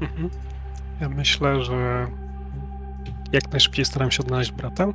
Mhm. 0.00 0.30
Ja 1.00 1.08
myślę, 1.08 1.64
że 1.64 2.06
jak 3.32 3.50
najszybciej 3.50 3.84
staram 3.84 4.10
się 4.10 4.22
odnaleźć 4.22 4.52
brata, 4.52 4.86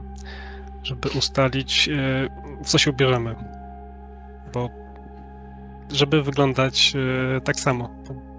żeby 0.87 1.09
ustalić, 1.09 1.89
e, 1.89 1.93
w 2.63 2.67
co 2.67 2.77
się 2.77 2.91
ubierzemy. 2.91 3.35
Bo 4.53 4.69
żeby 5.91 6.23
wyglądać 6.23 6.93
e, 7.37 7.41
tak 7.41 7.59
samo. 7.59 7.89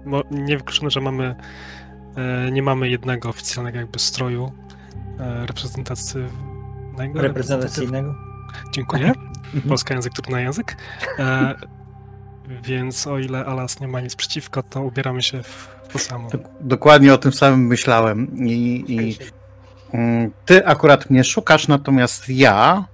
Bo 0.05 0.23
niewykluczone, 0.31 0.91
że 0.91 1.01
mamy 1.01 1.35
e, 2.15 2.51
nie 2.51 2.63
mamy 2.63 2.89
jednego 2.89 3.29
oficjalnego 3.29 3.77
jakby 3.77 3.99
stroju 3.99 4.51
reprezentacyjnego. 5.45 7.21
Reprezentacyjnego? 7.21 8.15
Dziękuję. 8.71 9.11
Polski 9.69 9.93
język, 9.93 10.13
trudny 10.13 10.41
język. 10.41 10.77
E, 11.19 11.55
więc 12.63 13.07
o 13.07 13.19
ile 13.19 13.45
Alas 13.45 13.79
nie 13.79 13.87
ma 13.87 14.01
nic 14.01 14.15
przeciwko, 14.15 14.63
to 14.63 14.81
ubieramy 14.81 15.21
się 15.21 15.43
w 15.43 15.79
to 15.93 15.99
samo. 15.99 16.29
Dok- 16.29 16.49
Dokładnie 16.61 17.13
o 17.13 17.17
tym 17.17 17.31
samym 17.31 17.67
myślałem. 17.67 18.37
I, 18.47 18.85
i 18.87 19.17
ty 20.45 20.65
akurat 20.65 21.09
mnie 21.09 21.23
szukasz, 21.23 21.67
natomiast 21.67 22.29
ja 22.29 22.85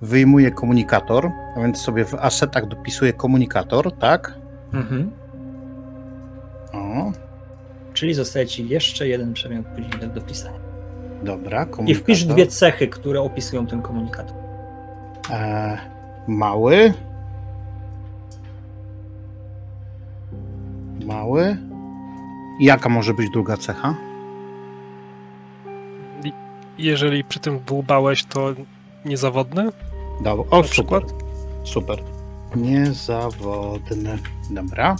wyjmuję 0.00 0.50
komunikator, 0.50 1.30
a 1.56 1.60
więc 1.60 1.78
sobie 1.80 2.04
w 2.04 2.14
asetach 2.14 2.66
dopisuję 2.68 3.12
komunikator, 3.12 3.92
tak? 3.92 4.34
Mhm. 4.72 5.10
O, 6.72 7.12
Czyli 7.92 8.14
zostaje 8.14 8.46
ci 8.46 8.68
jeszcze 8.68 9.08
jeden 9.08 9.32
przedmiot 9.32 9.66
później 9.66 10.10
do 10.14 10.20
pisania. 10.20 10.58
dobra, 11.22 11.62
I 11.62 11.66
komunikator. 11.66 12.02
wpisz 12.02 12.24
dwie 12.24 12.46
cechy, 12.46 12.88
które 12.88 13.20
opisują 13.20 13.66
ten 13.66 13.82
komunikat. 13.82 14.34
E, 15.30 15.78
mały. 16.28 16.92
Mały. 21.06 21.56
I 22.60 22.64
Jaka 22.64 22.88
może 22.88 23.14
być 23.14 23.30
druga 23.30 23.56
cecha? 23.56 23.94
Jeżeli 26.78 27.24
przy 27.24 27.40
tym 27.40 27.60
dłubałeś, 27.60 28.24
to 28.24 28.48
niezawodny 29.04 29.68
na 30.20 30.32
O, 30.32 30.62
przykład. 30.62 31.02
super. 31.04 31.26
Super. 31.64 31.98
Niezawodny. 32.56 34.18
Dobra. 34.50 34.96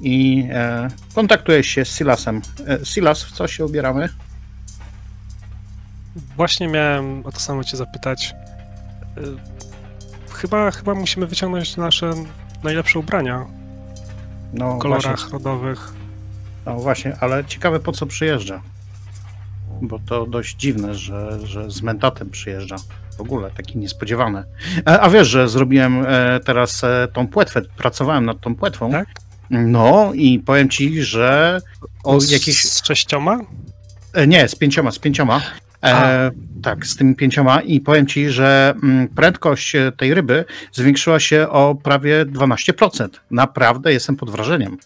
I 0.00 0.46
e, 0.52 0.88
kontaktujesz 1.14 1.66
się 1.66 1.84
z 1.84 1.88
Silasem. 1.88 2.42
E, 2.68 2.84
Silas, 2.84 3.22
w 3.24 3.32
co 3.32 3.48
się 3.48 3.64
ubieramy? 3.64 4.08
Właśnie 6.36 6.68
miałem 6.68 7.26
o 7.26 7.32
to 7.32 7.40
samo 7.40 7.64
cię 7.64 7.76
zapytać. 7.76 8.34
Y, 9.18 9.54
Chyba, 10.32 10.70
chyba 10.70 10.94
musimy 10.94 11.26
wyciągnąć 11.26 11.76
nasze 11.76 12.10
najlepsze 12.64 12.98
ubrania 12.98 13.46
No 14.52 14.76
w 14.76 14.78
kolorach 14.78 15.02
Właśnie, 15.04 15.32
rodowych. 15.32 15.92
no 16.66 16.76
właśnie, 16.76 17.16
ale 17.20 17.44
ciekawe 17.44 17.80
po 17.80 17.92
co 17.92 18.06
przyjeżdża. 18.06 18.62
Bo 19.82 19.98
to 19.98 20.26
dość 20.26 20.56
dziwne, 20.56 20.94
że, 20.94 21.46
że 21.46 21.70
z 21.70 21.82
mentatem 21.82 22.30
przyjeżdża. 22.30 22.76
W 23.16 23.20
ogóle 23.20 23.50
taki 23.50 23.78
niespodziewany. 23.78 24.44
E, 24.86 25.00
a 25.00 25.10
wiesz, 25.10 25.28
że 25.28 25.48
zrobiłem 25.48 26.04
e, 26.06 26.40
teraz 26.44 26.84
e, 26.84 27.08
tą 27.12 27.28
płetwę, 27.28 27.62
pracowałem 27.76 28.24
nad 28.24 28.40
tą 28.40 28.54
płetwą. 28.54 28.90
Tak? 28.90 29.08
No 29.50 30.10
i 30.14 30.38
powiem 30.38 30.68
ci, 30.68 31.02
że 31.02 31.60
o 32.04 32.20
z, 32.20 32.30
jakieś. 32.30 32.64
z 32.64 32.86
sześcioma? 32.86 33.40
Nie, 34.26 34.48
z 34.48 34.54
pięcioma, 34.54 34.90
z 34.90 34.98
pięcioma. 34.98 35.40
E, 35.84 36.30
tak, 36.62 36.86
z 36.86 36.96
tymi 36.96 37.14
pięcioma 37.14 37.60
i 37.60 37.80
powiem 37.80 38.06
ci, 38.06 38.30
że 38.30 38.74
mm, 38.82 39.08
prędkość 39.08 39.72
tej 39.96 40.14
ryby 40.14 40.44
zwiększyła 40.72 41.20
się 41.20 41.48
o 41.48 41.74
prawie 41.74 42.26
12%. 42.26 43.08
Naprawdę 43.30 43.92
jestem 43.92 44.16
pod 44.16 44.30
wrażeniem. 44.30 44.78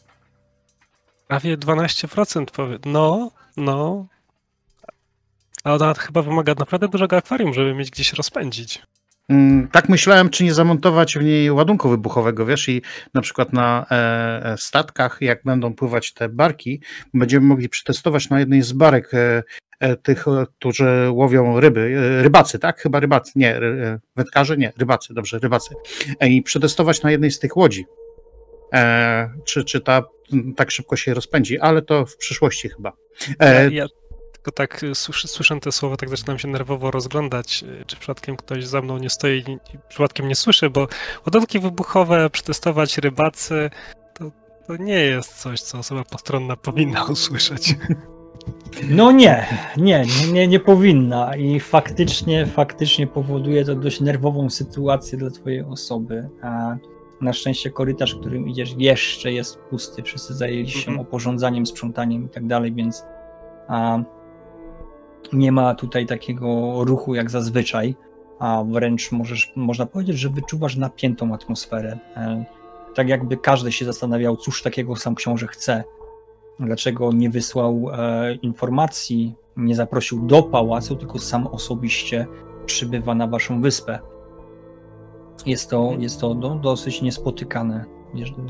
Prawie 1.29 1.59
12% 1.59 2.45
powie. 2.45 2.79
No, 2.87 3.31
no. 3.57 4.07
A 5.69 5.75
ona 5.75 5.95
chyba 5.95 6.23
wymaga 6.23 6.55
naprawdę 6.59 6.89
dużego 6.89 7.17
akwarium, 7.17 7.55
żeby 7.55 7.75
mieć 7.75 7.91
gdzieś 7.91 8.13
rozpędzić. 8.13 8.83
Mm, 9.29 9.69
Tak 9.69 9.89
myślałem, 9.89 10.31
czy 10.31 10.45
nie 10.45 10.55
zamontować 10.55 11.19
w 11.19 11.23
niej 11.25 11.51
ładunku 11.51 11.89
wybuchowego, 11.89 12.47
wiesz, 12.47 12.69
i 12.69 12.83
na 13.15 13.21
przykład 13.23 13.53
na 13.53 13.87
e, 13.91 13.95
e, 14.53 14.57
statkach, 14.59 15.19
jak 15.21 15.45
będą 15.45 15.75
pływać 15.75 16.13
te 16.13 16.29
barki, 16.29 16.83
będziemy 17.15 17.47
mogli 17.47 17.69
przetestować 17.69 18.31
na 18.31 18.41
jednej 18.41 18.63
z 18.63 18.73
barek 18.73 19.15
e, 19.15 19.43
e, 19.81 19.97
tych, 19.97 20.25
którzy 20.59 21.09
łowią 21.11 21.61
ryby, 21.61 21.81
e, 22.21 22.23
rybacy, 22.23 22.59
tak? 22.59 22.81
Chyba 22.81 23.01
rybacy, 23.01 23.33
nie, 23.37 23.61
ry- 23.61 23.83
e, 23.87 23.99
wędkarze, 24.17 24.57
nie, 24.57 24.73
rybacy, 24.79 25.15
dobrze, 25.15 25.39
rybacy. 25.39 25.75
I 26.21 26.43
przetestować 26.43 27.03
na 27.03 27.11
jednej 27.11 27.31
z 27.31 27.39
tych 27.39 27.57
łodzi, 27.57 27.87
czy, 29.45 29.65
czy 29.65 29.81
ta 29.81 30.03
tak 30.57 30.71
szybko 30.71 30.97
się 30.97 31.15
rozpędzi, 31.15 31.59
ale 31.59 31.83
to 31.83 32.07
w 32.07 32.17
przyszłości 32.17 32.69
chyba. 32.69 32.93
Ja, 33.41 33.63
ja 33.71 33.87
tylko 34.49 34.57
tak 34.57 34.83
y, 34.83 34.95
słyszę, 34.95 35.61
te 35.61 35.73
słowa, 35.73 35.97
tak 35.97 36.09
zaczynam 36.09 36.39
się 36.39 36.49
nerwowo 36.49 36.91
rozglądać, 36.91 37.65
y, 37.81 37.85
czy 37.87 37.97
przypadkiem 37.97 38.37
ktoś 38.37 38.67
za 38.67 38.83
mną 38.83 38.99
nie 38.99 39.11
stoi 39.11 39.39
i 39.39 39.79
przypadkiem 39.89 40.29
nie 40.29 40.35
słyszy, 40.35 40.71
bo 40.71 40.89
ładunki 41.27 41.59
wybuchowe, 41.59 42.31
przetestować 42.31 42.99
rybacy, 42.99 43.71
to, 44.15 44.31
to 44.67 44.77
nie 44.77 44.95
jest 45.01 45.35
coś, 45.35 45.61
co 45.61 45.79
osoba 45.79 46.05
postronna 46.05 46.57
powinna 46.57 47.05
usłyszeć. 47.13 47.77
No 48.89 49.13
nie, 49.13 49.47
nie, 49.77 50.05
nie, 50.07 50.33
nie, 50.33 50.49
nie 50.49 50.61
powinna 50.61 51.37
i 51.37 51.61
faktycznie, 51.61 52.47
faktycznie 52.47 53.07
powoduje 53.07 53.65
to 53.65 53.75
dość 53.75 54.01
nerwową 54.01 54.51
sytuację 54.51 55.19
dla 55.19 55.31
twojej 55.31 55.63
osoby. 55.63 56.29
A 56.43 56.77
na 57.21 57.33
szczęście 57.33 57.71
korytarz, 57.71 58.15
którym 58.15 58.49
idziesz 58.49 58.75
jeszcze 58.79 59.33
jest 59.33 59.59
pusty, 59.59 60.03
wszyscy 60.03 60.35
zajęli 60.35 60.71
się 60.71 60.91
Mhm. 60.91 61.01
oporządzaniem, 61.01 61.67
sprzątaniem 61.67 62.27
i 62.27 62.29
tak 62.29 62.47
dalej, 62.47 62.73
więc 62.73 63.05
a, 63.69 63.99
nie 65.33 65.53
ma 65.53 65.75
tutaj 65.75 66.07
takiego 66.07 66.75
ruchu 66.85 67.15
jak 67.15 67.31
zazwyczaj, 67.31 67.95
a 68.39 68.65
wręcz 68.65 69.13
możesz, 69.13 69.53
można 69.57 69.87
powiedzieć, 69.87 70.19
że 70.19 70.29
wyczuwasz 70.29 70.77
napiętą 70.77 71.35
atmosferę. 71.35 71.99
E, 72.17 72.45
tak 72.95 73.09
jakby 73.09 73.37
każdy 73.37 73.73
się 73.73 73.85
zastanawiał, 73.85 74.37
cóż 74.37 74.63
takiego 74.63 74.97
sam 74.97 75.15
książę 75.15 75.47
chce, 75.47 75.85
dlaczego 76.61 77.13
nie 77.13 77.31
wysłał 77.31 77.91
e, 77.93 78.35
informacji, 78.35 79.35
nie 79.57 79.75
zaprosił 79.75 80.27
do 80.27 80.43
pałacu, 80.43 80.97
tylko 80.97 81.19
sam 81.19 81.47
osobiście 81.47 82.27
przybywa 82.67 83.15
na 83.15 83.27
waszą 83.27 83.61
wyspę. 83.61 83.99
Jest 85.47 85.71
to, 85.71 85.93
jest 85.99 86.21
to 86.21 86.35
do, 86.35 86.55
dosyć 86.55 87.03
niespotykane 87.03 87.85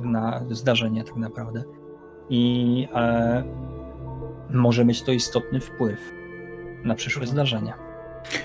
na 0.03 0.45
zdarzenie 0.51 1.05
tak 1.05 1.17
naprawdę. 1.17 1.63
I 2.31 2.89
e, 2.95 3.45
może 4.51 4.85
mieć 4.85 5.03
to 5.03 5.13
istotny 5.13 5.61
wpływ 5.61 6.18
na 6.89 6.95
przyszłe 6.95 7.27
zdarzenia. 7.27 7.75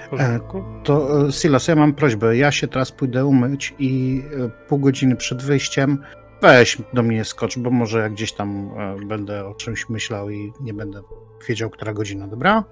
Porządku. 0.10 0.64
To 0.84 1.28
e, 1.28 1.32
Silas, 1.32 1.68
ja 1.68 1.76
mam 1.76 1.94
prośbę. 1.94 2.38
Ja 2.38 2.52
się 2.52 2.68
teraz 2.68 2.92
pójdę 2.92 3.26
umyć 3.26 3.74
i 3.80 4.24
e, 4.46 4.50
pół 4.68 4.80
godziny 4.80 5.16
przed 5.16 5.42
wyjściem 5.42 6.04
weź 6.42 6.78
do 6.94 7.04
mnie 7.04 7.26
skocz, 7.26 7.58
bo 7.60 7.70
może 7.70 8.00
jak 8.00 8.12
gdzieś 8.14 8.34
tam 8.34 8.70
e, 8.78 9.06
będę 9.06 9.46
o 9.46 9.54
czymś 9.54 9.90
myślał 9.90 10.30
i 10.30 10.54
nie 10.62 10.74
będę 10.74 11.02
wiedział, 11.48 11.70
która 11.70 11.94
godzina, 11.94 12.28
dobra? 12.28 12.64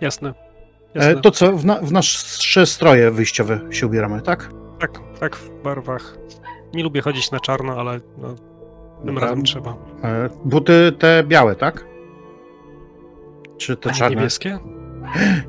Jasne. 0.00 0.34
E, 0.94 0.98
Jasne. 0.98 1.20
to 1.20 1.30
co, 1.30 1.52
w, 1.56 1.64
na, 1.64 1.74
w 1.80 1.92
nasze 1.92 2.66
stroje 2.66 3.10
wyjściowe 3.10 3.60
się 3.70 3.86
ubieramy, 3.86 4.22
tak? 4.22 4.50
Tak, 4.78 5.00
tak, 5.20 5.36
w 5.36 5.62
barwach. 5.62 6.16
Nie 6.74 6.82
lubię 6.82 7.00
chodzić 7.00 7.30
na 7.30 7.40
czarno, 7.40 7.76
ale 7.80 8.00
no, 8.18 8.34
tym 9.04 9.18
razem 9.18 9.42
trzeba. 9.42 9.76
E, 10.04 10.28
buty 10.44 10.92
te 10.98 11.24
białe, 11.24 11.54
tak? 11.56 11.84
Czy 13.58 13.76
te 13.76 13.90
A 13.90 13.92
czarne? 13.92 14.16
niebieskie? 14.16 14.58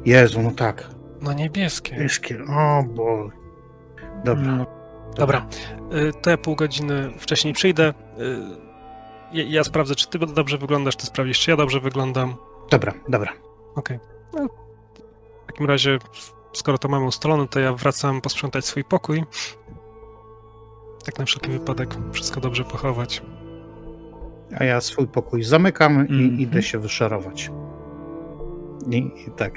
Jezu, 0.06 0.42
no 0.42 0.52
tak. 0.52 0.90
No 1.22 1.34
niebieskie. 1.34 1.92
Niebieskie, 1.96 2.38
o 2.50 2.84
bo... 2.84 3.30
Dobra. 4.26 4.44
No, 4.56 4.66
Dobra, 5.18 5.46
y, 5.94 6.12
to 6.22 6.30
ja 6.30 6.38
pół 6.38 6.56
godziny 6.56 7.12
wcześniej 7.18 7.54
przyjdę. 7.54 7.94
Y, 8.20 8.64
Ja, 9.34 9.44
ja 9.48 9.64
sprawdzę, 9.64 9.96
czy 9.96 10.08
ty 10.10 10.20
dobrze 10.20 10.58
wyglądasz, 10.58 10.96
ty 10.96 11.06
sprawdzisz, 11.06 11.40
czy 11.40 11.52
ja 11.52 11.58
dobrze 11.58 11.80
wyglądam. 11.80 12.36
Dobra, 12.70 12.94
dobra. 13.10 13.34
Okej. 13.76 14.00
No, 14.34 14.48
w 15.44 15.48
takim 15.48 15.66
razie, 15.66 15.98
skoro 16.54 16.78
to 16.78 16.88
mamy 16.88 17.06
ustalone, 17.06 17.48
to 17.48 17.60
ja 17.60 17.74
wracam 17.74 18.22
posprzątać 18.22 18.66
swój 18.66 18.84
pokój. 18.84 19.24
Tak 21.06 21.20
na 21.20 21.26
wszelki 21.26 21.52
wypadek, 21.52 21.96
wszystko 22.12 22.42
dobrze 22.42 22.64
pochować. 22.64 23.22
A 24.60 24.64
ja 24.64 24.82
swój 24.82 25.08
pokój 25.08 25.44
zamykam 25.44 25.94
i 25.94 26.00
Mhm. 26.24 26.40
idę 26.40 26.62
się 26.62 26.80
wyszarować. 26.80 27.52
I, 28.92 29.12
tak. 29.38 29.54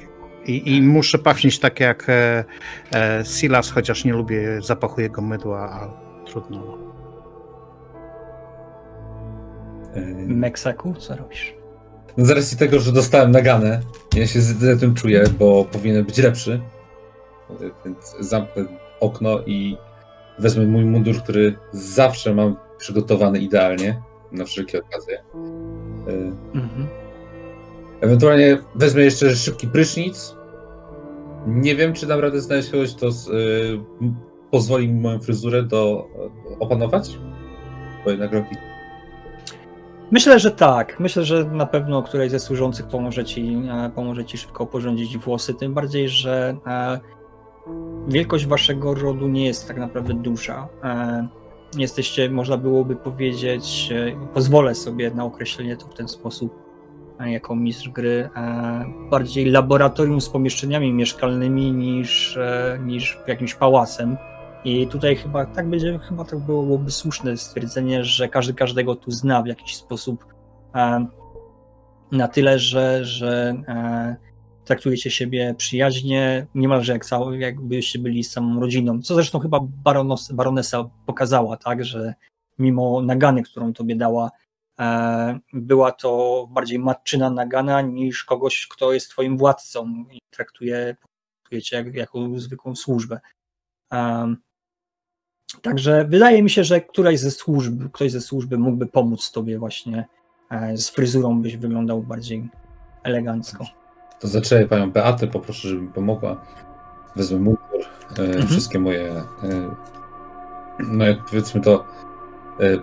I, 0.46 0.76
I 0.76 0.82
muszę 0.82 1.18
pachnieć 1.18 1.58
tak 1.58 1.80
jak 1.80 2.06
e, 2.10 2.44
e, 2.92 3.24
Silas, 3.24 3.70
chociaż 3.70 4.04
nie 4.04 4.12
lubię 4.12 4.62
zapachu 4.62 5.00
jego 5.00 5.22
mydła, 5.22 5.70
a 5.70 5.90
trudno. 6.26 6.58
no. 6.66 6.78
E, 9.94 10.00
Meksaku, 10.26 10.94
co 10.94 11.16
robisz? 11.16 11.54
No 12.16 12.24
z 12.24 12.30
racji 12.30 12.58
tego, 12.58 12.80
że 12.80 12.92
dostałem 12.92 13.30
naganę, 13.30 13.80
ja 14.16 14.26
się 14.26 14.40
z 14.40 14.80
tym 14.80 14.94
czuję, 14.94 15.24
bo 15.38 15.64
powinien 15.64 16.04
być 16.04 16.18
lepszy. 16.18 16.60
Więc 17.84 18.16
zamknę 18.20 18.64
okno 19.00 19.40
i 19.46 19.76
wezmę 20.38 20.66
mój 20.66 20.84
mundur, 20.84 21.22
który 21.22 21.56
zawsze 21.72 22.34
mam 22.34 22.56
przygotowany 22.78 23.38
idealnie 23.38 24.02
na 24.32 24.44
wszelkie 24.44 24.82
okazje. 24.82 25.18
E, 25.18 26.12
Mhm. 26.54 26.75
Ewentualnie 28.06 28.58
wezmę 28.74 29.02
jeszcze 29.02 29.34
szybki 29.34 29.68
prysznic. 29.68 30.34
Nie 31.46 31.76
wiem, 31.76 31.92
czy 31.92 32.06
dam 32.06 32.20
radę 32.20 32.40
znaleźć 32.40 32.70
kogoś, 32.70 32.94
kto 32.94 33.10
z, 33.10 33.28
y, 33.28 33.32
pozwoli 34.50 34.88
mi 34.88 35.00
moją 35.00 35.20
fryzurę 35.20 35.62
do 35.62 36.08
y, 36.52 36.58
opanować. 36.58 37.18
Bo 38.04 38.10
jednak 38.10 38.32
robi. 38.32 38.56
Myślę, 40.10 40.40
że 40.40 40.50
tak. 40.50 41.00
Myślę, 41.00 41.24
że 41.24 41.44
na 41.44 41.66
pewno 41.66 42.02
któreś 42.02 42.30
ze 42.30 42.40
służących 42.40 42.86
pomoże 42.86 43.24
ci, 43.24 43.62
e, 43.70 43.90
pomoże 43.94 44.24
ci 44.24 44.38
szybko 44.38 44.64
oporządzić 44.64 45.18
włosy. 45.18 45.54
Tym 45.54 45.74
bardziej, 45.74 46.08
że 46.08 46.56
e, 46.66 47.00
wielkość 48.08 48.46
waszego 48.46 48.94
rodu 48.94 49.28
nie 49.28 49.46
jest 49.46 49.68
tak 49.68 49.78
naprawdę 49.78 50.14
duża. 50.14 50.68
E, 50.84 51.28
jesteście, 51.76 52.30
można 52.30 52.56
byłoby 52.56 52.96
powiedzieć, 52.96 53.92
e, 53.92 54.28
pozwolę 54.34 54.74
sobie 54.74 55.10
na 55.10 55.24
określenie 55.24 55.76
to 55.76 55.86
w 55.86 55.94
ten 55.94 56.08
sposób, 56.08 56.52
e, 56.54 56.65
jako 57.20 57.56
mistrz 57.56 57.88
gry, 57.88 58.30
e, 58.36 58.84
bardziej 59.10 59.44
laboratorium 59.50 60.20
z 60.20 60.28
pomieszczeniami 60.28 60.92
mieszkalnymi 60.92 61.72
niż, 61.72 62.36
e, 62.36 62.78
niż 62.84 63.18
jakimś 63.26 63.54
pałacem. 63.54 64.16
I 64.64 64.86
tutaj 64.86 65.16
chyba 65.16 65.46
tak 65.46 65.70
będzie, 65.70 65.98
chyba 65.98 66.24
to 66.24 66.36
byłoby 66.36 66.90
słuszne 66.90 67.36
stwierdzenie, 67.36 68.04
że 68.04 68.28
każdy 68.28 68.54
każdego 68.54 68.96
tu 68.96 69.10
zna 69.10 69.42
w 69.42 69.46
jakiś 69.46 69.76
sposób. 69.76 70.24
E, 70.74 71.06
na 72.12 72.28
tyle, 72.28 72.58
że, 72.58 73.04
że 73.04 73.54
traktujecie 74.64 75.10
siebie 75.10 75.54
przyjaźnie, 75.58 76.46
niemalże 76.54 76.92
jak 76.92 77.04
cały, 77.04 77.38
jakbyście 77.38 77.98
byli 77.98 78.24
samą 78.24 78.60
rodziną. 78.60 79.02
Co 79.02 79.14
zresztą 79.14 79.38
chyba 79.38 79.60
baronos, 79.84 80.32
baronesa 80.32 80.90
pokazała, 81.06 81.56
tak, 81.56 81.84
że 81.84 82.14
mimo 82.58 83.02
nagany, 83.02 83.42
którą 83.42 83.72
tobie 83.72 83.96
dała, 83.96 84.30
była 85.52 85.92
to 85.92 86.46
bardziej 86.50 86.78
matczyna 86.78 87.30
nagana 87.30 87.80
niż 87.80 88.24
kogoś, 88.24 88.66
kto 88.66 88.92
jest 88.92 89.10
twoim 89.10 89.38
władcą 89.38 90.04
i 90.12 90.18
traktuje, 90.30 90.96
traktujecie 91.42 91.76
jak, 91.76 91.94
jako 91.94 92.18
zwykłą 92.36 92.76
służbę. 92.76 93.20
Um, 93.92 94.36
Także 95.62 96.04
wydaje 96.04 96.42
mi 96.42 96.50
się, 96.50 96.64
że 96.64 96.80
któraś 96.80 97.18
ze 97.20 97.30
służb, 97.30 97.82
ktoś 97.92 98.12
ze 98.12 98.20
służby 98.20 98.58
mógłby 98.58 98.86
pomóc 98.86 99.30
tobie 99.30 99.58
właśnie 99.58 100.04
e, 100.50 100.76
z 100.76 100.90
fryzurą, 100.90 101.42
byś 101.42 101.56
wyglądał 101.56 102.02
bardziej 102.02 102.48
elegancko. 103.02 103.64
To 104.20 104.28
zaczęję 104.28 104.68
panią 104.68 104.90
Beatę, 104.90 105.26
poproszę, 105.26 105.68
żeby 105.68 105.82
mi 105.82 105.88
pomogła. 105.88 106.44
Wezmę 107.16 107.38
mundur, 107.38 107.80
y, 108.18 108.46
wszystkie 108.46 108.78
moje, 108.78 109.16
y, 109.16 109.22
no 110.78 111.04
powiedzmy 111.30 111.60
to, 111.60 111.84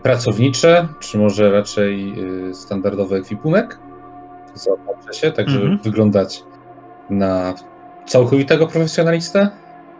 pracownicze, 0.04 0.88
czy 1.00 1.18
może 1.18 1.52
raczej 1.52 2.14
y, 2.50 2.54
standardowy 2.54 3.16
ekwipunek. 3.16 3.80
Zaopatrzę 4.54 5.14
się, 5.14 5.32
tak 5.32 5.50
żeby 5.50 5.64
Mhm. 5.66 5.82
wyglądać 5.84 6.44
na 7.10 7.54
całkowitego 8.06 8.68
profesjonalistę. 8.68 9.50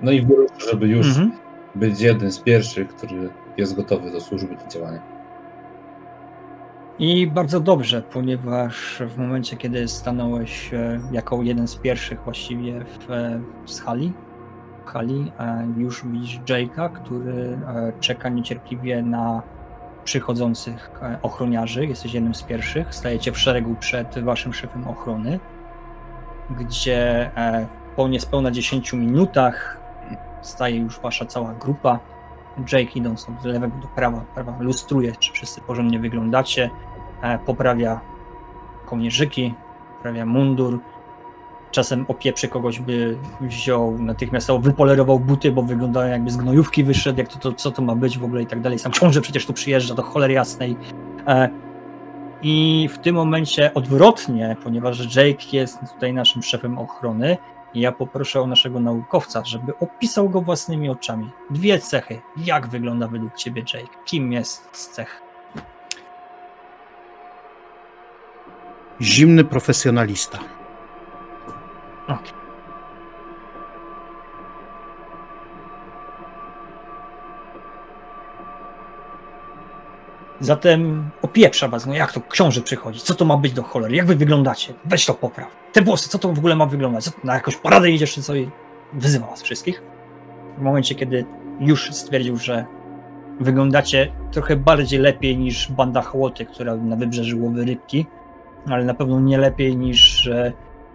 No 0.02 0.12
i 0.12 0.22
wyruszę, 0.22 0.54
żeby 0.72 0.88
już 0.88 1.08
Mhm. 1.08 1.32
być 1.76 2.02
jeden 2.02 2.32
z 2.32 2.40
pierwszych, 2.40 2.88
który 2.96 3.30
jest 3.58 3.76
gotowy 3.76 4.12
do 4.12 4.22
służby 4.22 4.56
do 4.56 4.68
działania. 4.68 5.02
I 7.00 7.28
bardzo 7.28 7.60
dobrze, 7.60 8.02
ponieważ 8.02 9.02
w 9.08 9.18
momencie, 9.18 9.58
kiedy 9.58 9.88
stanąłeś 9.88 10.74
e, 10.74 11.00
jako 11.12 11.42
jeden 11.42 11.68
z 11.68 11.76
pierwszych 11.76 12.20
właściwie 12.24 12.86
w, 12.86 13.12
e, 13.12 13.40
hali, 13.86 14.14
w 14.86 14.90
hali 14.90 15.32
e, 15.40 15.68
już 15.78 16.06
widzisz 16.06 16.40
Jake'a, 16.46 16.90
który 16.90 17.34
e, 17.68 17.94
czeka 18.00 18.30
niecierpliwie 18.30 19.04
na 19.04 19.42
przychodzących 20.04 20.92
e, 21.02 21.18
ochroniarzy. 21.22 21.86
Jesteś 21.86 22.14
jednym 22.14 22.36
z 22.36 22.44
pierwszych. 22.44 22.96
Stajecie 22.96 23.32
w 23.32 23.40
szeregu 23.40 23.76
przed 23.80 24.20
waszym 24.20 24.54
szefem 24.54 24.88
ochrony, 24.88 25.40
gdzie 26.50 27.32
e, 27.38 27.68
po 27.96 28.08
niespełna 28.08 28.52
10 28.52 28.94
minutach 28.94 29.78
staje 30.42 30.78
już 30.78 31.00
wasza 31.00 31.26
cała 31.26 31.54
grupa. 31.54 32.00
Jake 32.72 32.92
idąc 32.96 33.30
od 33.30 33.46
lewego 33.46 33.78
do 33.78 33.88
prawa, 33.88 34.22
prawa 34.34 34.56
lustruje, 34.60 35.16
czy 35.16 35.34
wszyscy 35.34 35.62
porządnie 35.62 36.00
wyglądacie, 36.00 36.70
e, 37.22 37.40
poprawia 37.40 38.00
kołnierzyki, 38.86 39.54
poprawia 39.96 40.26
mundur, 40.26 40.80
czasem 41.74 42.06
opieprzy 42.08 42.48
kogoś, 42.48 42.80
by 42.80 43.18
wziął 43.42 43.98
natychmiastowo, 44.00 44.60
wypolerował 44.60 45.20
buty, 45.20 45.52
bo 45.52 45.62
wyglądają 45.62 46.12
jakby 46.12 46.32
z 46.32 46.38
gnojówki 46.38 46.84
wyszedł, 46.84 47.20
jak 47.20 47.28
to, 47.28 47.40
to, 47.40 47.54
co 47.54 47.72
to 47.72 47.82
ma 47.82 47.96
być 47.96 48.18
w 48.18 48.24
ogóle 48.24 48.42
i 48.42 48.46
tak 48.46 48.62
dalej. 48.62 48.80
Sam 48.80 48.92
książę 48.92 49.22
przecież 49.22 49.46
tu 49.46 49.54
przyjeżdża 49.54 49.96
do 49.96 50.04
cholery 50.04 50.34
jasnej. 50.34 50.78
E, 51.28 51.50
I 52.42 52.90
w 52.94 52.98
tym 52.98 53.16
momencie 53.16 53.74
odwrotnie, 53.74 54.58
ponieważ 54.64 55.16
Jake 55.16 55.44
jest 55.54 55.80
tutaj 55.94 56.14
naszym 56.14 56.44
szefem 56.44 56.78
ochrony, 56.78 57.38
ja 57.76 57.92
poproszę 57.92 58.42
o 58.42 58.48
naszego 58.48 58.80
naukowca, 58.80 59.46
żeby 59.46 59.78
opisał 59.78 60.30
go 60.30 60.42
własnymi 60.42 60.90
oczami. 60.90 61.30
Dwie 61.50 61.80
cechy. 61.80 62.22
Jak 62.38 62.68
wygląda 62.68 63.08
według 63.08 63.36
ciebie 63.36 63.62
Jake? 63.74 63.94
Kim 64.06 64.32
jest 64.32 64.70
z 64.72 64.90
cech? 64.90 65.22
Zimny 69.02 69.44
profesjonalista. 69.44 70.40
Zatem 80.40 81.10
opieprza 81.22 81.68
was, 81.68 81.86
no 81.86 81.94
jak 81.94 82.12
to 82.12 82.22
książę 82.30 82.62
przychodzi? 82.62 83.00
Co 83.00 83.14
to 83.14 83.26
ma 83.26 83.38
być 83.38 83.54
do 83.54 83.64
cholery? 83.64 83.96
Jak 83.96 84.06
wy 84.06 84.16
wyglądacie? 84.16 84.74
Weź 84.86 85.06
to 85.06 85.14
popraw. 85.14 85.56
Te 85.74 85.82
włosy, 85.82 86.10
co 86.10 86.20
to 86.20 86.34
w 86.34 86.38
ogóle 86.38 86.56
ma 86.56 86.66
wyglądać? 86.66 87.04
Co, 87.04 87.12
na 87.24 87.34
jakąś 87.34 87.56
paradę 87.56 87.92
idziesz 87.92 88.14
czy 88.14 88.22
co? 88.22 88.36
I 88.36 88.50
wyzywa 88.94 89.28
was 89.28 89.42
wszystkich. 89.42 89.82
W 90.58 90.62
momencie, 90.62 90.96
kiedy 90.96 91.26
już 91.60 91.92
stwierdził, 91.92 92.38
że 92.38 92.66
wyglądacie 93.40 94.12
trochę 94.32 94.56
bardziej 94.56 95.00
lepiej 95.00 95.38
niż 95.38 95.72
banda 95.72 96.02
hołoty, 96.02 96.46
która 96.46 96.76
na 96.76 96.96
wybrzeży 96.96 97.36
łowy 97.36 97.66
rybki, 97.66 98.06
ale 98.70 98.86
na 98.86 98.94
pewno 98.94 99.20
nie 99.20 99.38
lepiej 99.38 99.78
niż 99.78 100.30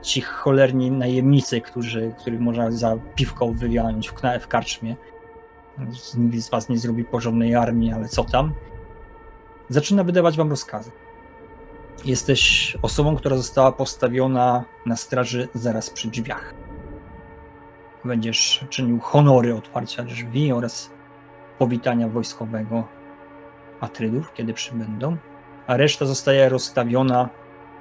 ci 0.02 0.20
cholerni 0.20 0.90
najemnicy, 0.90 1.60
którzy, 1.60 2.14
których 2.18 2.40
można 2.40 2.70
za 2.70 2.96
piwką 3.14 3.52
wyjąć 3.52 4.10
w, 4.10 4.14
w 4.40 4.48
karczmie. 4.48 4.96
Nikt 6.16 6.44
z 6.44 6.50
was 6.50 6.68
nie 6.68 6.78
zrobi 6.78 7.04
porządnej 7.04 7.54
armii, 7.54 7.92
ale 7.92 8.08
co 8.08 8.24
tam? 8.24 8.54
zaczyna 9.68 10.04
wydawać 10.04 10.36
wam 10.36 10.50
rozkazy. 10.50 10.90
Jesteś 12.04 12.76
osobą, 12.82 13.16
która 13.16 13.36
została 13.36 13.72
postawiona 13.72 14.64
na 14.86 14.96
straży 14.96 15.48
zaraz 15.54 15.90
przy 15.90 16.08
drzwiach. 16.08 16.54
Będziesz 18.04 18.64
czynił 18.70 19.00
honory 19.00 19.54
otwarcia 19.54 20.02
drzwi 20.02 20.52
oraz 20.52 20.90
powitania 21.58 22.08
wojskowego 22.08 22.84
Atrydów, 23.80 24.32
kiedy 24.34 24.54
przybędą, 24.54 25.16
a 25.66 25.76
reszta 25.76 26.06
zostaje 26.06 26.48
rozstawiona 26.48 27.28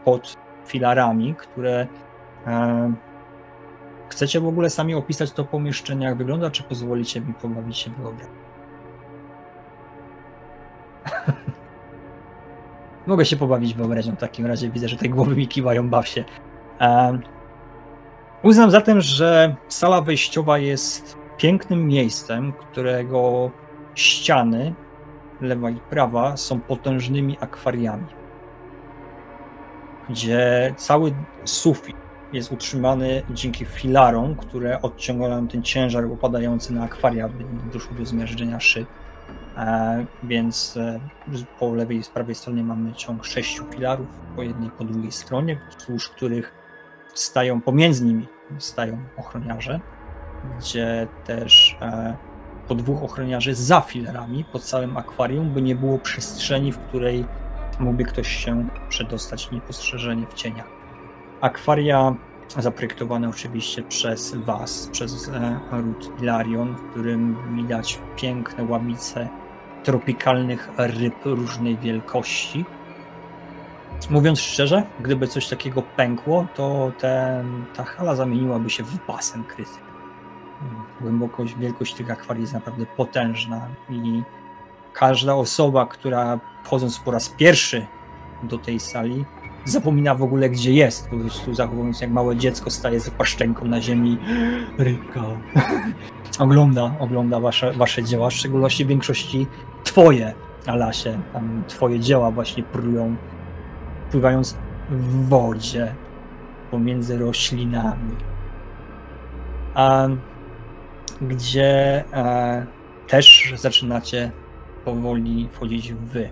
pod 0.06 0.34
filarami, 0.66 1.36
które 1.36 1.88
chcecie 4.10 4.40
w 4.40 4.48
ogóle 4.48 4.70
sami 4.70 4.96
opisać 4.96 5.32
to 5.32 5.46
pomieszczenie, 5.46 6.06
jak 6.06 6.18
wygląda, 6.18 6.52
czy 6.52 6.64
pozwolicie 6.64 7.22
mi 7.22 7.34
pobawić 7.34 7.78
się 7.78 7.92
wyobraźnią? 7.92 8.36
Mogę 13.08 13.26
się 13.26 13.38
pobawić 13.38 13.74
wyobraźnią 13.74 14.16
w 14.16 14.20
takim 14.20 14.46
razie. 14.46 14.70
Widzę, 14.70 14.88
że 14.88 14.98
te 14.98 15.10
głowy 15.10 15.36
mi 15.36 15.48
kiwają, 15.48 15.90
baw 15.90 16.08
się. 16.08 16.24
E, 16.82 17.20
uznam 18.44 18.72
zatem, 18.72 19.02
że 19.02 19.56
sala 19.68 20.02
wejściowa 20.02 20.58
jest 20.58 21.18
pięknym 21.38 21.88
miejscem, 21.88 22.54
którego 22.54 23.52
ściany, 23.96 24.74
lewa 25.42 25.70
i 25.70 25.76
prawa, 25.76 26.38
są 26.38 26.60
potężnymi 26.60 27.38
akwariami, 27.42 28.08
gdzie 30.10 30.74
cały 30.78 31.14
sufit 31.46 32.07
jest 32.34 32.52
utrzymany 32.52 33.24
dzięki 33.30 33.66
filarom, 33.66 34.36
które 34.36 34.82
odciągają 34.82 35.48
ten 35.48 35.64
ciężar 35.64 36.06
opadający 36.06 36.74
na 36.74 36.84
akwaria, 36.84 37.30
by 37.30 37.44
nie 37.44 37.72
doszło 37.74 37.96
do 37.96 38.06
zmiażdżenia 38.06 38.60
szyb. 38.60 38.88
E, 39.58 40.06
więc 40.24 40.78
e, 40.78 41.00
po 41.60 41.74
lewej 41.74 41.98
i 41.98 42.04
prawej 42.14 42.36
stronie 42.36 42.64
mamy 42.64 42.94
ciąg 42.94 43.26
sześciu 43.26 43.66
filarów, 43.74 44.08
po 44.36 44.44
jednej 44.44 44.70
po 44.70 44.84
drugiej 44.84 45.12
stronie, 45.12 45.60
wzdłuż 45.70 46.10
których 46.10 46.54
stają, 47.14 47.62
pomiędzy 47.62 48.06
nimi 48.06 48.28
stają 48.58 48.98
ochroniarze, 49.18 49.80
gdzie 50.60 51.08
też 51.26 51.78
e, 51.82 52.16
po 52.68 52.76
dwóch 52.76 53.04
ochroniarzy 53.04 53.56
za 53.56 53.82
filarami 53.82 54.46
pod 54.52 54.64
całym 54.64 54.98
akwarium, 54.98 55.50
by 55.50 55.62
nie 55.62 55.76
było 55.76 56.00
przestrzeni, 56.00 56.72
w 56.72 56.78
której 56.78 57.26
mógłby 57.80 58.04
ktoś 58.04 58.28
się 58.28 58.68
przedostać 58.90 59.52
niepostrzeżenie 59.52 60.28
w 60.28 60.34
cieniach. 60.34 60.77
Akwaria 61.42 62.16
zaprojektowane 62.58 63.30
oczywiście 63.30 63.84
przez 63.84 64.36
Was, 64.36 64.90
przez 64.92 65.32
Ruth 65.72 66.22
Ilarion, 66.22 66.76
w 66.76 66.90
którym 66.92 67.38
widać 67.56 68.00
piękne 68.16 68.64
ławice 68.64 69.30
tropikalnych 69.84 70.70
ryb 70.78 71.16
różnej 71.26 71.78
wielkości. 71.78 72.66
Mówiąc 74.10 74.40
szczerze, 74.40 74.84
gdyby 75.00 75.28
coś 75.28 75.48
takiego 75.48 75.82
pękło, 75.82 76.48
to 76.56 76.92
ten, 77.00 77.66
ta 77.76 77.84
hala 77.84 78.16
zamieniłaby 78.16 78.70
się 78.70 78.84
w 78.84 79.08
basen 79.08 79.44
kryty. 79.44 79.80
Głębokość, 81.02 81.56
wielkość 81.56 81.94
tych 81.94 82.12
akwarii 82.12 82.42
jest 82.42 82.54
naprawdę 82.54 82.86
potężna 82.86 83.68
i 83.90 84.24
każda 84.94 85.36
osoba, 85.36 85.86
która 85.86 86.40
wchodząc 86.64 87.00
po 87.00 87.12
raz 87.12 87.30
pierwszy 87.30 87.86
do 88.44 88.58
tej 88.58 88.80
sali, 88.80 89.26
zapomina 89.70 90.16
w 90.16 90.24
ogóle 90.24 90.50
gdzie 90.50 90.74
jest. 90.74 91.10
Po 91.10 91.18
prostu 91.18 91.54
zachowując 91.54 92.02
jak 92.02 92.12
małe 92.12 92.36
dziecko 92.36 92.70
staje 92.70 93.00
z 93.00 93.10
paszczenką 93.10 93.66
na 93.66 93.82
ziemi. 93.82 94.18
Rybka. 94.78 95.22
ogląda, 96.40 96.96
ogląda 97.00 97.40
wasze, 97.40 97.74
wasze 97.74 98.04
dzieła, 98.04 98.30
w 98.30 98.34
szczególności 98.34 98.86
w 98.86 98.88
większości 98.88 99.48
twoje, 99.84 100.34
Alasie. 100.66 101.20
Tam 101.34 101.64
twoje 101.68 102.00
dzieła 102.00 102.32
właśnie 102.32 102.64
prują, 102.64 103.16
pływając 104.12 104.58
w 104.90 105.30
wodzie 105.30 105.96
pomiędzy 106.72 107.18
roślinami. 107.18 108.16
A 109.74 110.08
gdzie 111.22 112.04
e, 112.14 112.66
też 113.08 113.54
zaczynacie 113.56 114.32
powoli 114.86 115.50
wchodzić 115.52 115.94
w 115.94 115.98
wy. 115.98 116.30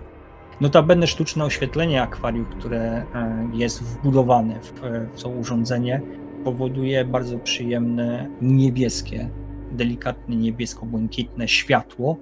Notabene 0.60 1.06
sztuczne 1.06 1.44
oświetlenie 1.44 2.02
akwarium, 2.02 2.44
które 2.44 2.80
e, 3.14 3.48
jest 3.52 3.82
wbudowane 3.82 4.60
w, 4.60 4.72
w 5.16 5.22
to 5.22 5.28
urządzenie, 5.28 6.02
powoduje 6.44 7.04
bardzo 7.04 7.38
przyjemne 7.38 8.30
niebieskie, 8.40 9.30
delikatne 9.72 10.36
niebiesko-błękitne 10.36 11.48
światło, 11.48 12.16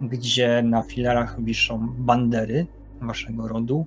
gdzie 0.00 0.62
na 0.62 0.82
filarach 0.82 1.44
wiszą 1.44 1.88
bandery 1.98 2.66
waszego 3.00 3.48
rodu, 3.48 3.86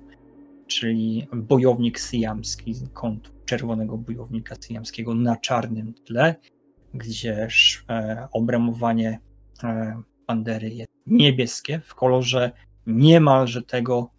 czyli 0.66 1.28
bojownik 1.32 2.00
syjamski, 2.00 2.74
kąt 2.92 3.32
czerwonego 3.44 3.98
bojownika 3.98 4.54
syjamskiego 4.60 5.14
na 5.14 5.36
czarnym 5.36 5.94
tle, 6.04 6.34
gdzie 6.94 7.48
e, 7.88 8.28
obramowanie 8.32 9.20
e, 9.62 10.02
bandery 10.26 10.68
jest 10.68 10.92
niebieskie 11.06 11.80
w 11.84 11.94
kolorze 11.94 12.52
niemalże 12.86 13.62
tego 13.62 14.10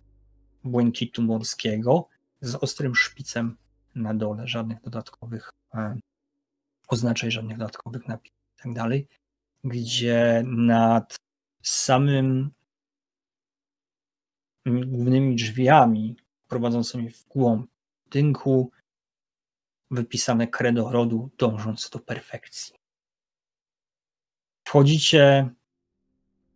błękitu 0.64 1.22
morskiego 1.22 2.08
z 2.42 2.56
ostrym 2.56 2.96
szpicem 2.96 3.58
na 3.96 4.14
dole, 4.14 4.48
żadnych 4.48 4.82
dodatkowych 4.82 5.52
e, 5.74 5.98
oznaczeń, 6.88 7.32
żadnych 7.32 7.58
dodatkowych 7.58 8.08
napisów 8.08 8.38
i 8.60 8.64
tak 8.64 8.74
dalej, 8.74 9.08
gdzie 9.64 10.44
nad 10.46 11.16
samym 11.64 12.52
głównymi 14.66 15.36
drzwiami 15.36 16.16
prowadzącymi 16.48 17.10
w 17.10 17.24
głąb 17.28 17.70
budynku 18.04 18.72
wypisane 19.92 20.48
credo 20.48 20.92
rodu 20.92 21.30
dążąc 21.38 21.90
do 21.90 22.00
perfekcji. 22.00 22.76
Wchodzicie 24.68 25.50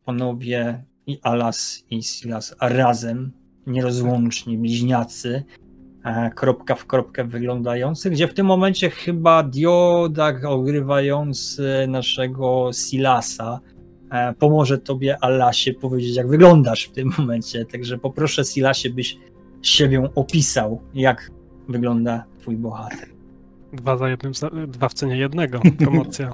panowie 0.05 0.85
i 1.11 1.19
Alas 1.21 1.83
i 1.89 2.03
Silas 2.03 2.55
razem, 2.61 3.31
nierozłączni, 3.67 4.57
bliźniacy, 4.57 5.43
e, 6.03 6.31
kropka 6.35 6.75
w 6.75 6.85
kropkę 6.85 7.23
wyglądający, 7.23 8.09
gdzie 8.09 8.27
w 8.27 8.33
tym 8.33 8.45
momencie 8.45 8.89
chyba 8.89 9.43
Diodak 9.43 10.45
ogrywający 10.45 11.85
naszego 11.87 12.69
Silasa 12.73 13.59
e, 14.11 14.33
pomoże 14.33 14.77
tobie, 14.77 15.17
Alasie, 15.21 15.73
powiedzieć, 15.73 16.15
jak 16.15 16.27
wyglądasz 16.27 16.85
w 16.85 16.91
tym 16.91 17.11
momencie. 17.17 17.65
Także 17.65 17.97
poproszę 17.97 18.43
Silasie, 18.43 18.89
byś 18.89 19.17
siebie 19.61 20.09
opisał, 20.15 20.81
jak 20.93 21.31
wygląda 21.69 22.25
twój 22.39 22.57
bohater. 22.57 23.09
Dwa 23.73 23.97
za 23.97 24.09
jednym, 24.09 24.33
dwa 24.67 24.89
w 24.89 24.93
cenie 24.93 25.17
jednego, 25.17 25.61
promocja. 25.79 26.33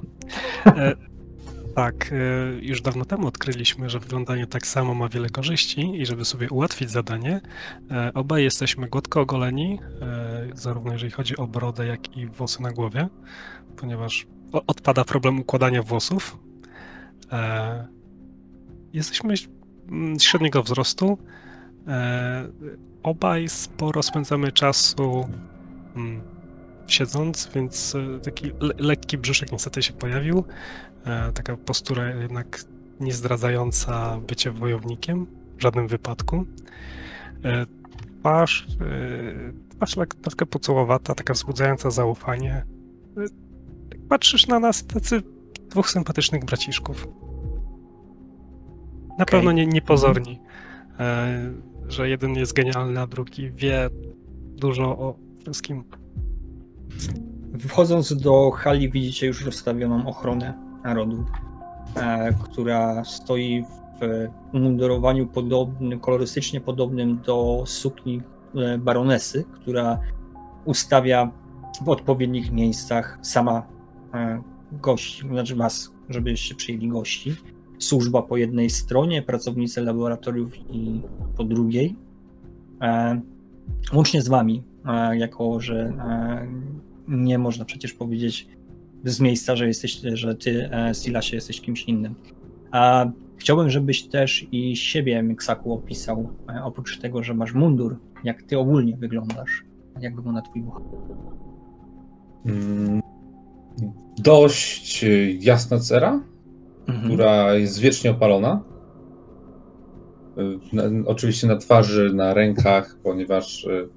E, 1.78 1.80
tak, 1.80 2.12
y, 2.12 2.58
już 2.62 2.82
dawno 2.82 3.04
temu 3.04 3.26
odkryliśmy, 3.26 3.90
że 3.90 4.00
wyglądanie 4.00 4.46
tak 4.46 4.66
samo 4.66 4.94
ma 4.94 5.08
wiele 5.08 5.30
korzyści 5.30 6.00
i 6.00 6.06
żeby 6.06 6.24
sobie 6.24 6.50
ułatwić 6.50 6.90
zadanie, 6.90 7.40
e, 7.90 8.10
obaj 8.14 8.42
jesteśmy 8.42 8.88
gładko 8.88 9.20
ogoleni, 9.20 9.80
e, 10.00 10.48
zarówno 10.54 10.92
jeżeli 10.92 11.12
chodzi 11.12 11.36
o 11.36 11.46
brodę, 11.46 11.86
jak 11.86 12.16
i 12.16 12.26
włosy 12.26 12.62
na 12.62 12.72
głowie, 12.72 13.08
ponieważ 13.76 14.26
odpada 14.66 15.04
problem 15.04 15.40
układania 15.40 15.82
włosów. 15.82 16.38
E, 17.32 17.88
jesteśmy 18.92 19.34
średniego 20.20 20.62
wzrostu. 20.62 21.18
Obaj 23.02 23.48
sporo 23.48 24.02
spędzamy 24.02 24.52
czasu 24.52 25.28
mm, 25.96 26.20
siedząc, 26.86 27.50
więc 27.54 27.96
taki 28.22 28.52
lekki 28.78 29.18
brzuszek 29.18 29.52
niestety 29.52 29.82
się 29.82 29.92
pojawił. 29.92 30.44
E, 31.06 31.32
taka 31.32 31.56
postura 31.56 32.14
jednak 32.14 32.64
nie 33.00 33.12
zdradzająca 33.12 34.20
bycie 34.28 34.50
wojownikiem 34.50 35.26
w 35.56 35.62
żadnym 35.62 35.88
wypadku. 35.88 36.44
E, 37.44 37.66
twarz, 38.20 38.66
e, 38.80 39.76
twarz 39.76 39.96
troszkę 40.22 40.46
pocołowata, 40.46 41.14
taka 41.14 41.34
wzbudzająca 41.34 41.90
zaufanie. 41.90 42.64
Patrzysz 44.08 44.46
na 44.46 44.60
nas 44.60 44.86
tacy 44.86 45.22
dwóch 45.70 45.90
sympatycznych 45.90 46.44
braciszków. 46.44 47.08
Na 49.08 49.14
okay. 49.14 49.26
pewno 49.26 49.52
nie, 49.52 49.66
niepozorni, 49.66 50.40
że 51.88 52.08
jeden 52.08 52.34
jest 52.34 52.52
genialny, 52.52 53.00
a 53.00 53.06
drugi 53.06 53.50
wie 53.50 53.90
dużo 54.56 54.84
o 54.84 55.18
wszystkim. 55.40 55.84
Wchodząc 57.58 58.16
do 58.16 58.50
hali 58.50 58.90
widzicie 58.90 59.26
już 59.26 59.44
rozstawioną 59.44 60.06
ochronę 60.06 60.67
narodu, 60.84 61.24
e, 61.96 62.32
która 62.32 63.04
stoi 63.04 63.64
w 64.00 64.28
umundurowaniu 64.52 65.26
podobnym, 65.26 66.00
kolorystycznie 66.00 66.60
podobnym 66.60 67.20
do 67.20 67.62
sukni 67.66 68.22
e, 68.54 68.78
baronesy, 68.78 69.44
która 69.52 69.98
ustawia 70.64 71.30
w 71.84 71.88
odpowiednich 71.88 72.52
miejscach 72.52 73.18
sama 73.22 73.66
e, 74.14 74.42
gości, 74.72 75.28
znaczy 75.28 75.56
was, 75.56 75.92
żebyście 76.08 76.54
przyjęli 76.54 76.88
gości. 76.88 77.34
Służba 77.78 78.22
po 78.22 78.36
jednej 78.36 78.70
stronie, 78.70 79.22
pracownicy 79.22 79.80
laboratoriów 79.80 80.58
i 80.70 81.02
po 81.36 81.44
drugiej. 81.44 81.96
łącznie 83.92 84.22
z 84.22 84.28
wami, 84.28 84.62
jako 85.12 85.60
że 85.60 85.92
nie 87.08 87.38
można 87.38 87.64
przecież 87.64 87.92
powiedzieć 87.92 88.48
z 89.04 89.20
miejsca, 89.20 89.56
że 89.56 89.66
jesteś, 89.66 90.00
że 90.12 90.34
ty, 90.34 90.70
e, 90.72 90.94
Silasie, 90.94 91.36
jesteś 91.36 91.60
kimś 91.60 91.84
innym. 91.84 92.14
A 92.70 93.10
chciałbym, 93.36 93.70
żebyś 93.70 94.02
też 94.02 94.46
i 94.52 94.76
siebie, 94.76 95.22
Miksaku, 95.22 95.72
opisał, 95.72 96.28
e, 96.48 96.64
oprócz 96.64 96.98
tego, 96.98 97.22
że 97.22 97.34
masz 97.34 97.54
mundur, 97.54 97.96
jak 98.24 98.42
ty 98.42 98.58
ogólnie 98.58 98.96
wyglądasz, 98.96 99.64
jak 100.00 100.16
wygląda 100.16 100.42
twój 100.42 100.62
bohater. 100.62 100.98
Mm, 102.46 103.02
Dość 104.18 105.04
jasna 105.40 105.78
cera, 105.78 106.20
Mhm. 106.88 107.06
która 107.06 107.54
jest 107.54 107.78
wiecznie 107.78 108.10
opalona. 108.10 108.62
Y, 110.38 110.76
Na, 110.76 110.82
oczywiście 111.06 111.46
na 111.46 111.56
twarzy, 111.56 112.10
na 112.14 112.34
rękach, 112.34 112.98
ponieważ 113.02 113.64
y, 113.64 113.88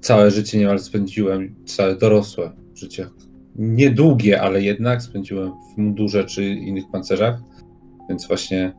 całe 0.00 0.30
życie 0.30 0.58
niemal 0.58 0.78
spędziłem, 0.78 1.54
całe 1.64 1.96
dorosłe 1.96 2.52
życie, 2.74 3.08
niedługie, 3.56 4.40
ale 4.42 4.62
jednak 4.62 5.02
spędziłem 5.02 5.52
w 5.52 5.78
mundurze 5.78 6.24
czy 6.24 6.44
innych 6.44 6.84
pancerzach, 6.92 7.40
więc 8.08 8.28
właśnie 8.28 8.72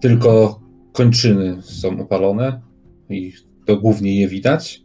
tylko 0.00 0.60
kończyny 0.92 1.62
są 1.62 2.00
opalone 2.00 2.60
i 3.10 3.32
to 3.66 3.76
głównie 3.76 4.20
je 4.20 4.28
widać. 4.28 4.82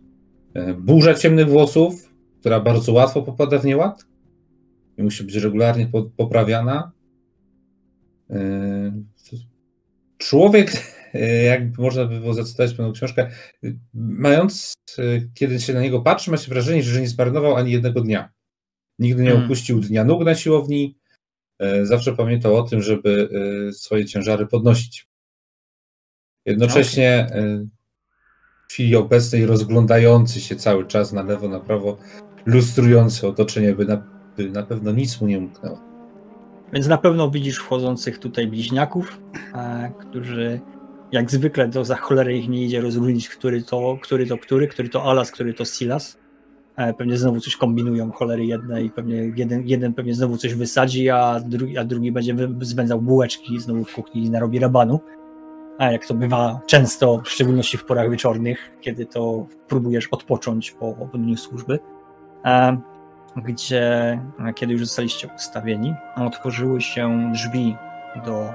Y, 0.57 0.73
Burza 0.73 1.13
ciemnych 1.13 1.49
włosów, 1.49 2.13
która 2.39 2.59
bardzo 2.59 2.93
łatwo 2.93 3.21
popada 3.21 3.59
w 3.59 3.65
nieład 3.65 4.05
i 4.97 5.03
musi 5.03 5.23
być 5.23 5.35
regularnie 5.35 5.87
po- 5.87 6.03
poprawiana. 6.03 6.91
Yy, 8.29 9.03
Człowiek, 10.17 10.73
yy, 11.13 11.43
jakby 11.43 11.81
można 11.81 12.05
by 12.05 12.19
było 12.19 12.33
zacytować 12.33 12.73
pewną 12.73 12.91
książkę, 12.91 13.29
mając, 13.93 14.73
kiedy 15.33 15.59
się 15.59 15.73
na 15.73 15.81
niego 15.81 16.01
patrzy, 16.01 16.31
ma 16.31 16.37
się 16.37 16.49
wrażenie, 16.49 16.83
że 16.83 17.01
nie 17.01 17.07
zmarnował 17.07 17.55
ani 17.55 17.71
jednego 17.71 18.01
dnia. 18.01 18.32
Nigdy 19.03 19.23
nie 19.23 19.31
Mm. 19.31 19.45
opuścił 19.45 19.79
dnia 19.79 20.03
nóg 20.03 20.23
na 20.25 20.35
siłowni. 20.35 20.97
yy, 21.59 21.85
Zawsze 21.85 22.13
pamiętał 22.13 22.55
o 22.55 22.63
tym, 22.63 22.81
żeby 22.81 23.29
yy, 23.65 23.73
swoje 23.73 24.05
ciężary 24.05 24.47
podnosić. 24.47 25.07
Jednocześnie 26.45 27.27
yy, 27.35 27.67
w 28.67 28.73
chwili 28.73 28.95
obecnej 28.95 29.45
rozglądający 29.45 30.41
się 30.41 30.55
cały 30.55 30.85
czas 30.85 31.13
na 31.13 31.23
lewo, 31.23 31.47
na 31.49 31.59
prawo, 31.59 31.97
lustrujący 32.45 33.27
otoczenie, 33.27 33.73
by 33.73 33.85
na, 33.85 34.03
by 34.37 34.49
na 34.49 34.63
pewno 34.63 34.91
nic 34.91 35.21
mu 35.21 35.27
nie 35.27 35.37
umknęło. 35.39 35.79
Więc 36.73 36.87
na 36.87 36.97
pewno 36.97 37.31
widzisz 37.31 37.57
wchodzących 37.57 38.19
tutaj 38.19 38.47
bliźniaków, 38.47 39.19
e, 39.55 39.91
którzy 39.99 40.59
jak 41.11 41.31
zwykle 41.31 41.69
to 41.69 41.85
za 41.85 41.95
cholerę 41.95 42.33
ich 42.33 42.49
nie 42.49 42.65
idzie 42.65 42.81
rozróżnić, 42.81 43.29
który 43.29 43.63
to, 43.63 43.97
który 44.01 44.27
to 44.27 44.37
który, 44.37 44.67
który 44.67 44.89
to 44.89 45.03
Alas, 45.03 45.31
który 45.31 45.53
to 45.53 45.65
Silas. 45.65 46.17
E, 46.77 46.93
pewnie 46.93 47.17
znowu 47.17 47.39
coś 47.39 47.57
kombinują, 47.57 48.11
cholery 48.11 48.45
jedne 48.45 48.83
i 48.83 48.89
pewnie 48.89 49.15
jeden, 49.35 49.67
jeden 49.67 49.93
pewnie 49.93 50.13
znowu 50.13 50.37
coś 50.37 50.53
wysadzi, 50.53 51.09
a 51.09 51.39
drugi, 51.39 51.77
a 51.77 51.83
drugi 51.83 52.11
będzie 52.11 52.35
zwędzał 52.61 53.01
bułeczki 53.01 53.59
znowu 53.59 53.83
w 53.85 53.93
kuchni 53.93 54.25
i 54.25 54.29
narobi 54.29 54.59
rabanu. 54.59 54.99
A 55.77 55.91
jak 55.91 56.05
to 56.05 56.13
bywa 56.13 56.59
często, 56.67 57.21
w 57.25 57.29
szczególności 57.29 57.77
w 57.77 57.85
porach 57.85 58.09
wieczornych, 58.09 58.71
kiedy 58.81 59.05
to 59.05 59.45
próbujesz 59.67 60.07
odpocząć 60.07 60.71
po, 60.71 60.93
dniu 61.13 61.37
służby. 61.37 61.79
E, 62.45 62.77
gdzie 63.35 63.81
e, 64.47 64.53
kiedy 64.55 64.73
już 64.73 64.81
zostaliście 64.85 65.29
ustawieni, 65.35 65.93
otworzyły 66.15 66.81
się 66.81 67.31
drzwi 67.33 67.75
do 68.25 68.53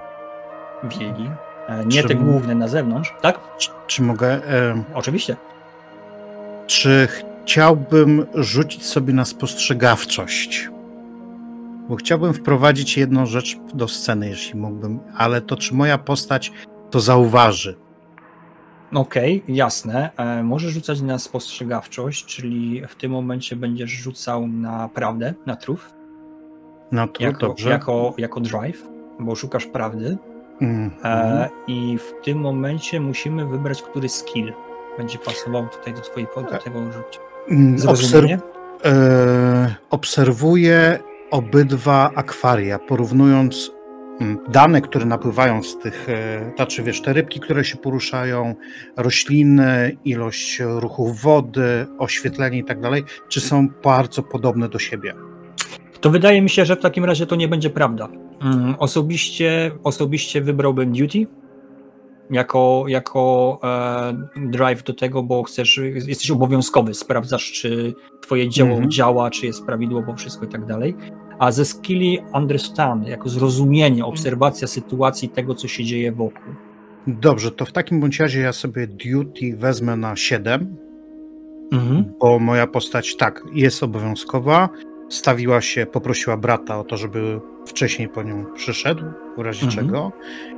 wieli. 0.85 1.31
E, 1.69 1.85
Nie 1.85 2.03
Czy- 2.03 2.09
te 2.09 2.14
główne 2.14 2.55
na 2.55 2.69
zewnątrz, 2.69 3.14
tak? 3.21 3.41
Czy, 3.59 3.71
czy 3.87 4.03
mogę. 4.03 4.29
E, 4.33 4.83
Oczywiście. 4.95 5.37
czy 6.66 7.09
chciałbym 7.49 8.26
rzucić 8.34 8.86
sobie 8.86 9.12
na 9.14 9.24
spostrzegawczość? 9.24 10.68
Bo 11.88 11.96
chciałbym 11.96 12.34
wprowadzić 12.34 12.96
jedną 12.96 13.26
rzecz 13.26 13.59
do 13.74 13.88
sceny, 13.88 14.28
jeśli 14.28 14.61
mógłbym, 14.61 15.01
ale 15.16 15.40
to 15.40 15.57
czy 15.57 15.74
moja 15.74 15.99
postać 15.99 16.53
to 16.90 17.01
zauważy? 17.01 17.76
Okej, 18.94 19.42
jasne. 19.49 20.11
E, 20.16 20.42
Możesz 20.42 20.72
rzucać 20.72 21.01
na 21.01 21.18
spostrzegawczość, 21.18 22.24
czyli 22.26 22.82
w 22.88 22.94
tym 22.94 23.12
momencie 23.12 23.57
będziesz 23.57 23.90
rzucał 23.90 24.46
na 24.49 24.88
prawdę, 24.88 25.34
na 25.46 25.57
truf, 25.57 25.92
No 26.92 27.09
to 27.09 27.22
jako, 27.22 27.46
dobrze. 27.46 27.70
jako, 27.70 28.14
jako 28.18 28.40
drive, 28.40 28.88
bo 29.20 29.34
szukasz 29.34 29.66
prawdy. 29.66 30.18
Mhm. 30.61 30.90
E, 31.05 31.49
I 31.66 31.99
w 31.99 32.24
tym 32.24 32.38
momencie 32.38 33.01
musimy 33.01 33.46
wybrać, 33.46 33.82
który 33.82 34.09
skill 34.09 34.53
będzie 34.99 35.18
pasował 35.18 35.68
tutaj 35.68 35.94
do 35.94 36.01
twojej 36.01 36.28
do 36.36 36.59
tego 36.59 36.92
rzucia. 36.92 37.28
Mm, 37.51 37.76
obserw- 37.76 38.38
e, 38.84 39.74
obserwuję 39.90 40.99
obydwa 41.30 42.11
akwaria, 42.14 42.78
porównując 42.78 43.70
mm, 44.20 44.38
dane, 44.49 44.80
które 44.80 45.05
napływają 45.07 45.62
z 45.62 45.78
tych, 45.78 46.07
znaczy 46.57 46.82
wiesz, 46.82 47.03
te 47.03 47.12
rybki, 47.12 47.40
które 47.40 47.64
się 47.64 47.76
poruszają, 47.76 48.55
rośliny, 48.96 49.96
ilość 50.05 50.61
ruchów 50.61 51.20
wody, 51.20 51.86
oświetlenie 51.99 52.59
i 52.59 52.64
tak 52.64 52.80
dalej, 52.80 53.05
czy 53.28 53.40
są 53.40 53.68
bardzo 53.84 54.22
podobne 54.22 54.68
do 54.68 54.78
siebie. 54.78 55.14
To 56.01 56.11
wydaje 56.11 56.42
mi 56.42 56.51
się, 56.51 56.64
że 56.64 56.76
w 56.76 56.80
takim 56.80 57.05
razie 57.05 57.26
to 57.26 57.36
nie 57.36 57.49
będzie 57.49 57.70
prawda. 57.70 58.09
Mm, 58.42 58.74
Osobiście, 58.78 59.70
osobiście 59.84 60.40
wybrałbym 60.40 60.92
duty 60.92 61.26
jako, 62.31 62.85
jako 62.89 63.59
e, 63.64 64.49
drive 64.51 64.83
do 64.83 64.95
tego, 64.95 65.22
bo 65.22 65.43
chcesz, 65.43 65.81
jesteś 66.07 66.31
obowiązkowy, 66.31 66.95
sprawdzasz, 66.95 67.53
czy 67.53 67.95
twoje 68.20 68.49
dzieło 68.49 68.70
Mhm. 68.70 68.91
działa, 68.91 69.31
czy 69.31 69.47
jest 69.47 69.66
prawidłowo 69.66 70.14
wszystko 70.14 70.45
i 70.47 70.49
tak 70.49 70.66
dalej. 70.66 70.95
A 71.39 71.53
ze 71.53 71.64
skilli 71.64 72.18
understand, 72.35 73.09
jako 73.09 73.29
zrozumienie, 73.29 74.05
obserwacja 74.05 74.68
sytuacji 74.68 75.29
tego, 75.29 75.55
co 75.55 75.68
się 75.68 75.85
dzieje 75.85 76.12
wokół. 76.12 76.55
Dobrze, 77.07 77.51
to 77.51 77.64
w 77.64 77.72
takim 77.72 78.01
bądź 78.01 78.20
razie 78.20 78.41
ja 78.41 78.53
sobie 78.53 78.87
duty 78.87 79.57
wezmę 79.57 79.97
na 79.97 80.16
7, 80.16 80.76
Mhm. 81.72 82.05
bo 82.20 82.39
moja 82.39 82.66
postać 82.66 83.16
tak 83.16 83.43
jest 83.55 83.83
obowiązkowa. 83.83 84.68
Stawiła 85.09 85.61
się, 85.61 85.87
poprosiła 85.87 86.37
brata 86.37 86.79
o 86.79 86.85
to, 86.85 86.97
żeby 86.97 87.41
wcześniej 87.69 88.09
po 88.09 88.23
nią 88.23 88.45
przyszedł, 88.55 89.05
w 89.37 89.41
razie 89.41 89.66
Mhm. 89.66 89.87
czego. 89.87 90.12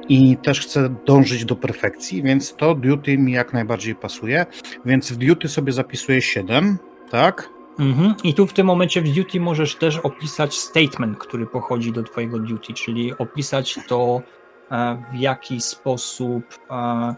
I 0.09 0.37
też 0.37 0.61
chce 0.61 0.95
dążyć 1.07 1.45
do 1.45 1.57
perfekcji, 1.57 2.23
więc 2.23 2.57
to 2.57 2.75
duty 2.75 3.19
mi 3.19 3.33
jak 3.33 3.53
najbardziej 3.53 3.95
pasuje. 3.95 4.47
Więc 4.85 5.13
w 5.13 5.17
duty 5.17 5.49
sobie 5.49 5.73
zapisuję 5.73 6.23
7, 6.23 6.79
tak? 7.11 7.49
Mhm. 7.79 8.15
I 8.25 8.35
tu 8.35 8.47
w 8.47 8.53
tym 8.53 8.67
momencie 8.67 9.03
w 9.03 9.15
duty 9.15 9.41
możesz 9.41 9.77
też 9.77 9.97
opisać 9.97 10.59
statement, 10.59 11.19
który 11.19 11.47
pochodzi 11.47 11.93
do 11.93 12.03
twojego 12.03 12.39
duty, 12.39 12.73
czyli 12.75 13.19
opisać 13.19 13.79
to, 13.89 14.23
e, 14.71 15.03
w 15.13 15.17
jaki 15.17 15.61
sposób 15.61 16.45
e, 16.71 17.15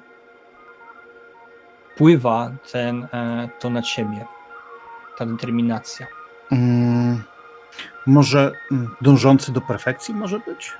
wpływa 1.94 2.50
ten, 2.72 3.08
e, 3.12 3.48
to 3.60 3.70
na 3.70 3.82
ciebie, 3.82 4.24
ta 5.18 5.26
determinacja. 5.26 6.06
Mm, 6.52 7.22
może 8.06 8.52
mm, 8.72 8.90
dążący 9.00 9.52
do 9.52 9.60
perfekcji 9.60 10.14
może 10.14 10.38
być? 10.38 10.72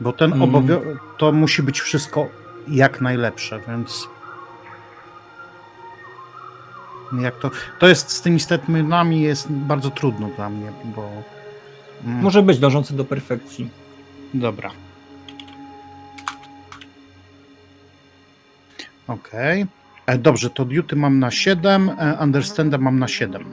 Bo 0.00 0.12
ten 0.12 0.32
Mm. 0.32 0.48
obowio- 0.50 0.96
to 1.18 1.32
musi 1.32 1.62
być 1.62 1.80
wszystko 1.80 2.26
jak 2.68 3.00
najlepsze, 3.00 3.60
więc 3.68 4.08
jak 7.20 7.38
to, 7.38 7.50
to 7.78 7.88
jest 7.88 8.10
z 8.10 8.20
tymi 8.22 8.40
statementami 8.40 9.20
jest 9.20 9.50
bardzo 9.52 9.90
trudno 9.90 10.28
dla 10.36 10.50
mnie, 10.50 10.72
bo 10.84 11.08
mm, 12.04 12.22
Może 12.22 12.42
być 12.42 12.58
dążący 12.58 12.96
do 12.96 13.04
perfekcji. 13.04 13.70
dobra. 14.34 14.70
Okej. 19.08 19.66
E, 20.06 20.18
Dobrze, 20.18 20.50
to 20.50 20.64
duty 20.64 20.96
mam 20.96 21.18
na 21.18 21.30
7, 21.30 21.90
e, 21.98 22.18
understanda 22.22 22.78
mam 22.78 22.98
na 22.98 23.08
7. 23.08 23.44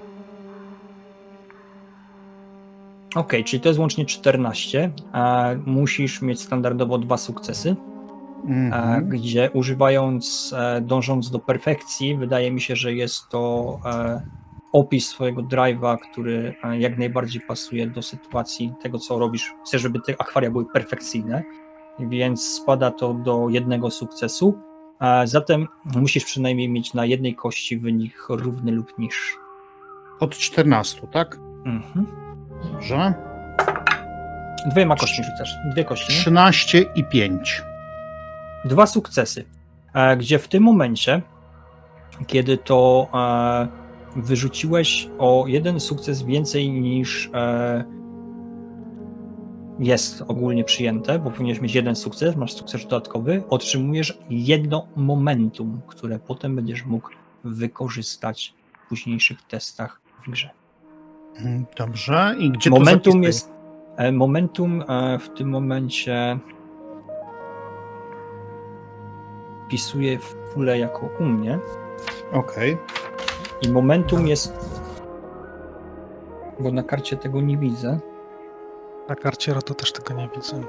Okej, 3.16 3.44
czyli 3.44 3.62
to 3.62 3.70
jest 3.70 3.80
łącznie 3.80 4.06
14. 4.06 4.92
E, 5.14 5.60
musisz 5.66 6.22
mieć 6.22 6.42
standardowo 6.42 6.98
dwa 6.98 7.18
sukcesy. 7.18 7.76
Mhm. 8.48 9.10
gdzie 9.10 9.52
używając, 9.54 10.54
e, 10.58 10.82
dążąc 10.82 11.32
do 11.32 11.40
perfekcji, 11.40 12.18
wydaje 12.18 12.52
mi 12.52 12.62
się, 12.62 12.76
że 12.76 12.94
jest 12.94 13.30
to 13.30 13.80
e, 13.86 14.22
opis 14.74 15.08
swojego 15.08 15.42
drive'a, 15.42 15.98
który 16.12 16.56
e, 16.64 16.80
jak 16.80 16.98
najbardziej 16.98 17.42
pasuje 17.42 17.88
do 17.88 18.02
sytuacji 18.02 18.74
tego, 18.82 19.00
co 19.00 19.20
robisz. 19.20 19.54
Chcesz, 19.66 19.82
żeby 19.82 20.00
te 20.00 20.14
akwaria 20.22 20.52
były 20.52 20.66
perfekcyjne, 20.66 21.44
więc 22.00 22.44
spada 22.44 22.92
to 22.92 23.14
do 23.14 23.50
jednego 23.50 23.92
sukcesu. 23.92 24.60
Zatem 25.24 25.68
musisz 25.96 26.26
przynajmniej 26.26 26.70
mieć 26.70 26.94
na 26.94 27.06
jednej 27.06 27.36
kości 27.36 27.78
wynik 27.78 28.26
równy 28.30 28.72
lub 28.72 28.98
niższy. 28.98 29.38
Od 30.20 30.38
14, 30.38 31.08
tak? 31.08 31.40
Mhm. 31.66 32.25
Dobrze. 32.72 33.14
Dwiema 34.66 34.96
kośćmi 34.96 35.24
rzucasz. 35.26 35.56
Dwie 35.72 35.84
kości. 35.84 36.14
nie? 36.14 36.20
13 36.20 36.86
i 36.96 37.04
5. 37.04 37.64
dwa 38.66 38.88
sukcesy, 38.88 39.46
e, 39.94 40.18
gdzie 40.18 40.40
w 40.40 40.48
tym 40.48 40.64
momencie 40.64 41.22
kiedy 42.28 42.58
to 42.58 43.08
e, 43.14 43.68
wyrzuciłeś 44.16 45.10
o 45.18 45.46
jeden 45.48 45.80
sukces 45.80 46.24
więcej 46.24 46.72
niż 46.72 47.30
e, 47.34 47.84
jest 49.80 50.24
ogólnie 50.28 50.64
przyjęte, 50.64 51.20
bo 51.20 51.32
powinieneś 51.32 51.62
mieć 51.62 51.76
jeden 51.76 51.96
sukces, 51.96 52.36
masz 52.36 52.54
sukces 52.54 52.84
dodatkowy, 52.84 53.44
otrzymujesz 53.50 54.20
jedno 54.30 54.88
momentum, 54.96 55.82
które 55.88 56.20
potem 56.20 56.56
będziesz 56.56 56.86
mógł 56.86 57.10
wykorzystać 57.44 58.54
w 58.86 58.90
późniejszych 58.90 59.42
testach 59.42 60.02
w 60.28 60.32
grze. 60.32 60.50
Mm, 61.40 61.66
Dobrze. 61.78 62.36
I 62.40 62.52
gdzie 62.52 62.70
to 62.70 62.76
Momentum 62.76 63.04
zapisuję? 63.04 63.28
jest. 63.28 63.52
e, 63.98 64.12
Momentum 64.12 64.84
e, 64.90 65.20
w 65.20 65.30
tym 65.30 65.50
momencie 65.50 66.40
wpisuję 69.68 70.20
w 70.20 70.36
pulę 70.54 70.80
jako 70.80 71.10
u 71.20 71.24
mnie. 71.26 71.60
Okej. 72.34 72.78
I 73.62 73.70
momentum 73.72 74.28
jest. 74.28 74.76
Bo 76.60 76.72
na 76.72 76.84
karcie 76.84 77.18
tego 77.18 77.42
nie 77.42 77.58
widzę. 77.58 78.00
Na 79.10 79.16
karcie 79.16 79.54
ROTO 79.54 79.74
też 79.74 79.94
tego 79.94 80.14
nie 80.14 80.30
widzę. 80.36 80.62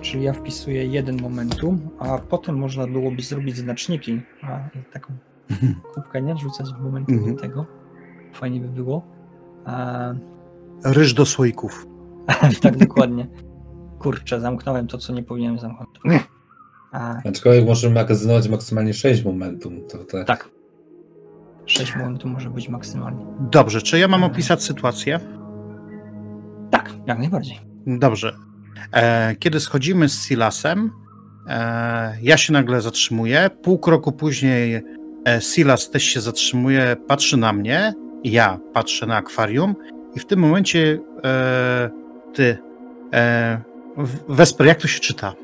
Czyli 0.00 0.24
ja 0.24 0.32
wpisuję 0.32 0.86
jeden 0.86 1.22
momentum, 1.22 1.88
a 1.98 2.18
potem 2.18 2.58
można 2.58 2.86
byłoby 2.86 3.22
zrobić 3.22 3.56
znaczniki. 3.56 4.20
A 4.42 4.58
taką 4.92 5.12
kubkę 5.94 6.22
nie 6.22 6.36
rzucać 6.36 6.66
w 6.74 6.80
momentum 6.84 7.14
Mhm. 7.14 7.34
do 7.34 7.42
tego. 7.42 7.66
Fajnie 8.32 8.60
by 8.60 8.68
było. 8.68 9.02
A, 9.64 10.12
Ryż 10.84 11.14
do 11.14 11.26
słoików. 11.26 11.86
tak 12.62 12.76
dokładnie. 12.76 13.26
Kurczę, 13.98 14.40
zamknąłem 14.40 14.86
to, 14.86 14.98
co 14.98 15.12
nie 15.12 15.22
powinienem 15.22 15.58
zamknąć. 15.58 15.90
A, 16.92 17.16
Aczkolwiek 17.28 17.66
możemy 17.66 17.94
magazynować 17.94 18.48
maksymalnie 18.48 18.94
6 18.94 19.24
momentum. 19.24 19.80
To 19.88 19.98
tak. 20.04 20.26
tak. 20.26 20.48
6 21.66 21.96
momentów 21.96 22.30
może 22.30 22.50
być 22.50 22.68
maksymalnie. 22.68 23.26
Dobrze, 23.40 23.82
czy 23.82 23.98
ja 23.98 24.08
mam 24.08 24.24
opisać 24.24 24.62
sytuację? 24.62 25.20
Tak, 26.70 26.92
jak 27.06 27.18
najbardziej. 27.18 27.60
Dobrze. 27.86 28.36
E, 28.92 29.36
kiedy 29.36 29.60
schodzimy 29.60 30.08
z 30.08 30.22
Silasem, 30.22 30.90
e, 31.46 32.16
ja 32.22 32.36
się 32.36 32.52
nagle 32.52 32.80
zatrzymuję. 32.80 33.50
Pół 33.62 33.78
kroku 33.78 34.12
później 34.12 34.82
e, 35.24 35.40
Silas 35.40 35.90
też 35.90 36.02
się 36.02 36.20
zatrzymuje, 36.20 36.96
patrzy 37.08 37.36
na 37.36 37.52
mnie. 37.52 37.94
Ja 38.24 38.58
patrzę 38.72 39.06
na 39.06 39.16
akwarium 39.16 39.74
i 40.14 40.20
w 40.20 40.26
tym 40.26 40.40
momencie 40.40 40.98
e, 41.24 41.90
ty, 42.34 42.58
e, 43.12 43.60
Wesper, 44.28 44.66
jak 44.66 44.78
to 44.78 44.88
się 44.88 45.00
czyta? 45.00 45.34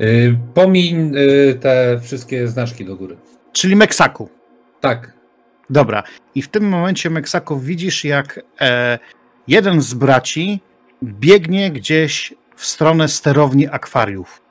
Y, 0.00 0.38
Pomiń 0.54 1.16
y, 1.16 1.54
te 1.54 2.00
wszystkie 2.02 2.48
znaczki 2.48 2.84
do 2.84 2.96
góry. 2.96 3.16
Czyli 3.52 3.76
Meksaku. 3.76 4.28
Tak. 4.80 5.12
Dobra. 5.70 6.02
I 6.34 6.42
w 6.42 6.48
tym 6.48 6.68
momencie, 6.68 7.10
Meksaku, 7.10 7.58
widzisz, 7.58 8.04
jak 8.04 8.40
e, 8.60 8.98
jeden 9.48 9.80
z 9.80 9.94
braci 9.94 10.60
biegnie 11.02 11.70
gdzieś 11.70 12.34
w 12.56 12.66
stronę 12.66 13.08
sterowni 13.08 13.68
akwariów. 13.68 14.42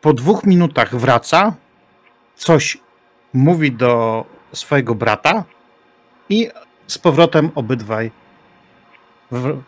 Po 0.00 0.12
dwóch 0.12 0.44
minutach 0.44 0.96
wraca, 0.96 1.54
coś 2.36 2.78
mówi 3.32 3.72
do 3.72 4.24
swojego 4.52 4.94
brata 4.94 5.44
i 6.28 6.48
z 6.86 6.98
powrotem 6.98 7.50
obydwaj 7.54 8.10
w, 9.30 9.60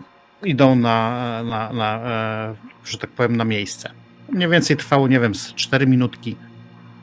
idą 0.43 0.75
na, 0.75 1.43
na, 1.43 1.73
na 1.73 1.97
e, 1.97 2.55
że 2.85 2.99
tak 2.99 3.11
powiem, 3.11 3.37
na 3.37 3.45
miejsce. 3.45 3.91
Mniej 4.33 4.49
więcej 4.49 4.77
trwało, 4.77 5.09
nie 5.09 5.21
wiem, 5.21 5.35
z 5.35 5.55
4 5.55 5.87
minutki 5.87 6.37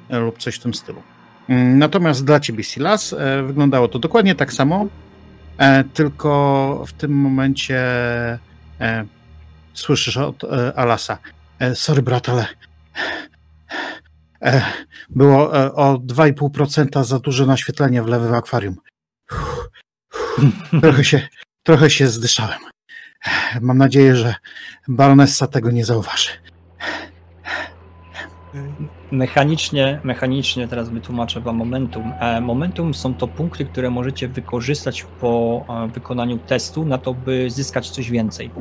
e, 0.10 0.20
lub 0.20 0.38
coś 0.38 0.56
w 0.56 0.60
tym 0.60 0.74
stylu. 0.74 1.04
Mm, 1.50 1.80
Natomiast 1.80 2.26
dla 2.26 2.40
ciebie, 2.40 2.64
Silas, 2.64 3.14
e, 3.14 3.44
wyglądało 3.44 3.88
to 3.88 4.00
dokładnie 4.00 4.36
tak 4.36 4.54
samo, 4.54 4.88
e, 5.58 5.84
tylko 5.84 6.84
w 6.88 6.94
tym 6.94 7.12
momencie 7.12 7.80
e, 8.82 9.06
słyszysz 9.74 10.18
od 10.18 10.44
e, 10.44 10.74
Alasa. 10.76 11.18
Sorry, 11.74 12.02
brat, 12.02 12.30
ale 12.30 12.48
było 15.10 15.52
o 15.74 15.98
2,5% 15.98 17.04
za 17.04 17.20
duże 17.20 17.46
naświetlenie 17.46 18.04
w 18.04 18.08
lewym 18.08 18.34
akwarium. 18.34 18.76
Trochę 20.82 21.04
się, 21.04 21.28
trochę 21.64 21.90
się 21.90 22.08
zdyszałem. 22.08 22.60
Mam 23.62 23.78
nadzieję, 23.78 24.16
że 24.16 24.36
baronessa 24.88 25.48
tego 25.48 25.72
nie 25.72 25.86
zauważy. 25.86 26.30
Mechanicznie, 29.12 30.00
mechanicznie 30.04 30.68
teraz 30.68 30.90
wytłumaczę 30.90 31.42
Wam 31.42 31.56
momentum. 31.56 32.14
E, 32.20 32.42
Momentum 32.42 32.94
są 32.94 33.14
to 33.14 33.28
punkty, 33.28 33.66
które 33.66 33.90
możecie 33.90 34.28
wykorzystać 34.28 35.06
po 35.22 35.66
e, 35.70 35.88
wykonaniu 35.88 36.38
testu 36.38 36.86
na 36.86 36.98
to, 36.98 37.14
by 37.14 37.50
zyskać 37.50 37.90
coś 37.90 38.10
więcej. 38.10 38.52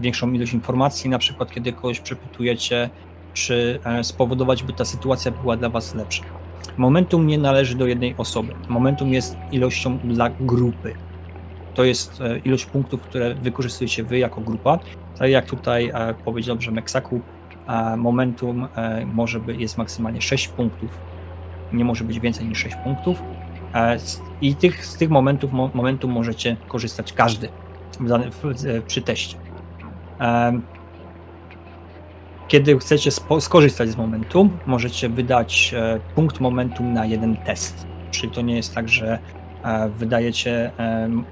Większą 0.00 0.32
ilość 0.32 0.52
informacji, 0.52 1.10
na 1.10 1.18
przykład 1.18 1.50
kiedy 1.50 1.72
kogoś 1.72 2.00
przepytujecie, 2.00 2.90
czy 3.34 3.80
e, 3.84 4.04
spowodować, 4.04 4.62
by 4.62 4.72
ta 4.72 4.84
sytuacja 4.84 5.30
była 5.30 5.56
dla 5.56 5.68
Was 5.68 5.94
lepsza. 5.94 6.24
Momentum 6.76 7.26
nie 7.26 7.38
należy 7.38 7.76
do 7.76 7.86
jednej 7.86 8.14
osoby. 8.18 8.52
Momentum 8.68 9.12
jest 9.12 9.36
ilością 9.52 9.98
dla 9.98 10.30
grupy. 10.30 10.94
To 11.74 11.84
jest 11.84 12.20
e, 12.20 12.38
ilość 12.38 12.66
punktów, 12.66 13.00
które 13.00 13.34
wykorzystujecie 13.34 14.04
Wy 14.04 14.18
jako 14.18 14.40
grupa. 14.40 14.78
Tak 15.18 15.30
jak 15.30 15.46
tutaj 15.46 15.90
e, 15.94 16.14
powiedział 16.24 16.56
dobrze 16.56 16.70
Meksaku, 16.70 17.20
a 17.66 17.96
momentum 17.96 18.68
e, 18.76 19.06
może 19.06 19.40
być, 19.40 19.60
jest 19.60 19.78
maksymalnie 19.78 20.22
6 20.22 20.48
punktów. 20.48 20.90
Nie 21.72 21.84
może 21.84 22.04
być 22.04 22.20
więcej 22.20 22.46
niż 22.46 22.58
6 22.58 22.76
punktów. 22.84 23.22
E, 23.74 23.98
I 24.40 24.54
tych, 24.54 24.86
z 24.86 24.96
tych 24.96 25.10
momentów, 25.10 25.52
mo, 25.52 25.70
momentum 25.74 26.12
możecie 26.12 26.56
korzystać 26.68 27.12
każdy 27.12 27.48
w 28.00 28.12
e, 28.66 28.82
przy 28.82 29.02
teście. 29.02 29.36
Kiedy 32.48 32.78
chcecie 32.78 33.10
skorzystać 33.40 33.88
z 33.88 33.96
momentum, 33.96 34.58
możecie 34.66 35.08
wydać 35.08 35.74
e, 35.76 36.00
punkt 36.14 36.40
momentum 36.40 36.92
na 36.92 37.06
jeden 37.06 37.36
test. 37.36 37.86
Czyli 38.10 38.32
to 38.32 38.40
nie 38.40 38.56
jest 38.56 38.74
tak, 38.74 38.88
że 38.88 39.18
e, 39.64 39.88
wydajecie 39.88 40.70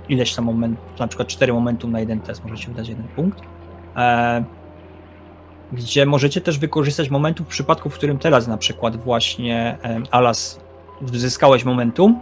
ileś 0.09 0.35
tam 0.35 0.45
momentów, 0.45 0.99
na 0.99 1.09
przykład 1.09 1.29
4 1.29 1.53
momentum 1.53 1.93
na 1.93 2.01
jeden 2.01 2.21
test, 2.21 2.45
możecie 2.45 2.69
wydać 2.69 2.89
jeden 2.89 3.09
punkt. 3.09 3.41
E, 3.97 4.45
gdzie 5.73 6.07
możecie 6.07 6.41
też 6.41 6.59
wykorzystać 6.59 7.11
momentum 7.11 7.47
w 7.47 7.49
przypadku, 7.49 7.91
w 7.91 7.95
którym 7.95 8.19
teraz 8.19 8.49
na 8.49 8.57
przykład 8.57 8.97
właśnie 8.97 9.79
Alas 10.11 10.61
zyskałeś 11.13 11.65
momentum 11.65 12.21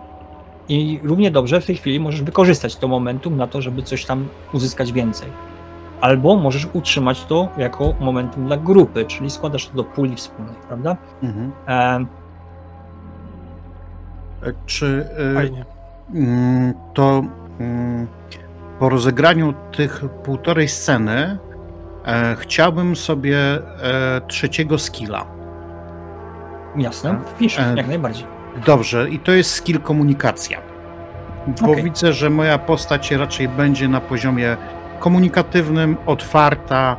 i 0.68 1.00
równie 1.02 1.30
dobrze 1.30 1.60
w 1.60 1.66
tej 1.66 1.76
chwili 1.76 2.00
możesz 2.00 2.22
wykorzystać 2.22 2.76
to 2.76 2.88
momentum 2.88 3.36
na 3.36 3.46
to, 3.46 3.62
żeby 3.62 3.82
coś 3.82 4.04
tam 4.04 4.28
uzyskać 4.52 4.92
więcej. 4.92 5.28
Albo 6.02 6.36
możesz 6.36 6.68
utrzymać 6.72 7.24
to 7.24 7.48
jako 7.56 7.94
momentum 8.00 8.46
dla 8.46 8.56
grupy, 8.56 9.04
czyli 9.04 9.30
składasz 9.30 9.68
to 9.68 9.74
do 9.76 9.84
puli 9.84 10.16
wspólnej, 10.16 10.54
prawda? 10.68 10.96
Mhm. 11.22 11.52
E, 11.68 12.04
Czy 14.66 15.06
e, 15.30 15.34
Fajnie. 15.34 15.64
Mm, 16.14 16.74
to 16.94 17.22
mm, 17.60 18.06
po 18.78 18.88
rozegraniu 18.88 19.54
tych 19.76 20.04
półtorej 20.24 20.68
sceny 20.68 21.38
e, 22.06 22.36
chciałbym 22.38 22.96
sobie 22.96 23.38
e, 23.38 23.60
trzeciego 24.26 24.78
skilla. 24.78 25.24
jasne, 26.76 27.18
wpisz, 27.26 27.58
E, 27.58 27.74
jak 27.76 27.88
najbardziej. 27.88 28.26
Dobrze, 28.66 29.10
i 29.10 29.18
to 29.18 29.32
jest 29.32 29.50
skill 29.50 29.80
komunikacja. 29.80 30.58
Bo 31.62 31.70
Okej. 31.70 31.84
widzę, 31.84 32.12
że 32.12 32.30
moja 32.30 32.58
postać 32.58 33.10
raczej 33.10 33.48
będzie 33.48 33.88
na 33.88 34.00
poziomie 34.00 34.56
komunikatywnym, 35.02 35.96
otwarta, 36.06 36.96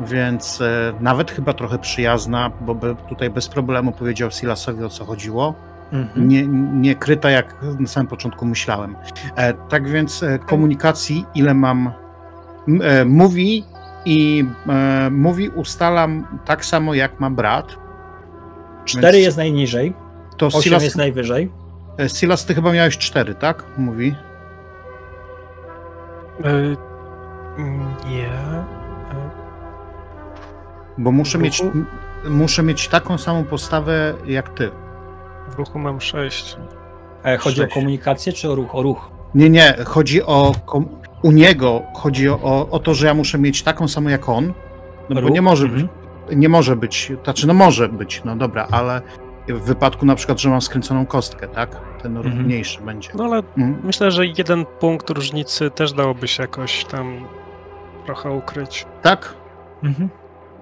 więc 0.00 0.60
e, 0.60 0.92
nawet 1.00 1.30
chyba 1.30 1.52
trochę 1.52 1.78
przyjazna, 1.78 2.50
bo 2.60 2.74
by 2.74 2.96
tutaj 3.08 3.30
bez 3.30 3.48
problemu 3.48 3.92
powiedział 3.92 4.30
Silasowi 4.30 4.84
o 4.84 4.88
co 4.88 5.04
chodziło. 5.04 5.54
Mhm. 5.92 6.28
nie, 6.28 6.46
nie 6.72 6.94
kryta, 6.94 7.30
jak 7.30 7.56
na 7.78 7.86
samym 7.86 8.06
początku 8.06 8.46
myślałem. 8.46 8.96
E, 9.36 9.52
tak 9.52 9.88
więc 9.88 10.22
e, 10.22 10.38
komunikacji, 10.38 11.26
ile 11.34 11.54
mam, 11.54 11.92
mówi 13.06 13.64
i 14.04 14.44
mówi 15.10 15.48
ustalam 15.48 16.38
tak 16.44 16.64
samo, 16.64 16.94
jak 16.94 17.20
ma 17.20 17.30
brat. 17.30 17.66
Cztery 18.84 19.12
więc- 19.12 19.24
jest 19.24 19.36
najniżej, 19.36 19.94
To 20.36 20.46
osiem 20.46 20.62
Silas, 20.62 20.82
jest 20.82 20.96
najwyżej. 20.96 21.52
Silas, 22.08 22.46
ty 22.46 22.54
chyba 22.54 22.72
miałeś 22.72 22.98
cztery, 22.98 23.34
tak? 23.34 23.64
Mówi. 23.78 24.14
Nie. 28.08 28.26
E, 28.28 28.64
Bo 30.98 31.12
muszę 31.12 31.38
mieć, 31.38 31.62
muszę 32.28 32.62
mieć 32.62 32.88
taką 32.88 33.18
samą 33.18 33.44
postawę 33.44 34.14
jak 34.26 34.48
ty. 34.48 34.70
w 35.50 35.54
ruchu 35.54 35.78
mam 35.78 36.00
6. 36.00 36.56
E, 37.24 37.36
Chodzi 37.38 37.56
Sześć. 37.56 37.72
o 37.72 37.74
komunikację 37.74 38.32
czy 38.32 38.50
o 38.50 38.54
ruch? 38.54 38.74
O 38.74 38.82
ruch. 38.82 39.10
Nie, 39.34 39.50
nie, 39.50 39.74
chodzi 39.86 40.22
o. 40.22 40.52
kom- 40.66 40.88
U 41.22 41.32
niego 41.32 41.82
chodzi 41.94 42.28
o, 42.28 42.68
o 42.70 42.78
to, 42.78 42.94
że 42.94 43.06
ja 43.06 43.14
muszę 43.14 43.38
mieć 43.38 43.62
taką 43.62 43.88
samą 43.88 44.08
jak 44.10 44.28
on. 44.28 44.52
No 45.08 45.14
bo 45.14 45.20
Ruch? 45.20 45.30
nie 45.30 45.42
może 45.42 45.68
być. 45.68 45.82
Mhm. 45.82 46.40
Nie 46.40 46.48
może 46.48 46.76
być, 46.76 47.12
znaczy 47.24 47.46
no 47.46 47.54
może 47.54 47.88
być, 47.88 48.22
no 48.24 48.36
dobra, 48.36 48.66
ale 48.70 49.02
w 49.48 49.60
wypadku 49.60 50.06
na 50.06 50.14
przykład, 50.14 50.40
że 50.40 50.50
mam 50.50 50.60
skręconą 50.60 51.06
kostkę, 51.06 51.48
tak? 51.48 51.80
Ten 52.02 52.16
Mhm. 52.16 52.44
mniejszy 52.44 52.80
będzie. 52.80 53.10
No 53.14 53.24
ale 53.24 53.36
Mhm. 53.36 53.76
myślę, 53.84 54.10
że 54.10 54.26
jeden 54.26 54.66
punkt 54.66 55.10
różnicy 55.10 55.70
też 55.70 55.92
dałoby 55.92 56.28
się 56.28 56.42
jakoś 56.42 56.84
tam 56.84 57.24
trochę 58.06 58.30
ukryć. 58.30 58.86
Tak? 59.02 59.34
Mhm. 59.82 60.08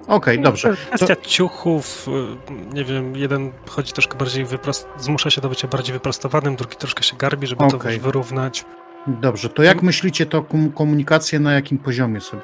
Okej, 0.08 0.40
dobrze. 0.40 0.76
Kwestia 0.86 1.16
ciuchów, 1.16 2.08
y, 2.08 2.74
nie 2.74 2.84
wiem, 2.84 3.16
jeden 3.16 3.52
chodzi 3.68 3.92
troszkę 3.92 4.18
bardziej 4.18 4.44
wyprost... 4.44 4.88
zmusza 4.98 5.30
się 5.30 5.40
do 5.40 5.48
bycia 5.48 5.68
bardziej 5.68 5.92
wyprostowanym, 5.92 6.56
drugi 6.56 6.76
troszkę 6.76 7.02
się 7.02 7.16
garbi, 7.16 7.46
żeby 7.46 7.68
to 7.70 7.76
Okej. 7.76 8.00
wyrównać. 8.00 8.64
Dobrze, 9.06 9.48
to 9.48 9.62
jak 9.62 9.82
myślicie, 9.82 10.26
to 10.26 10.42
kom- 10.42 10.72
komunikację 10.72 11.40
na 11.40 11.52
jakim 11.52 11.78
poziomie 11.78 12.20
sobie 12.20 12.42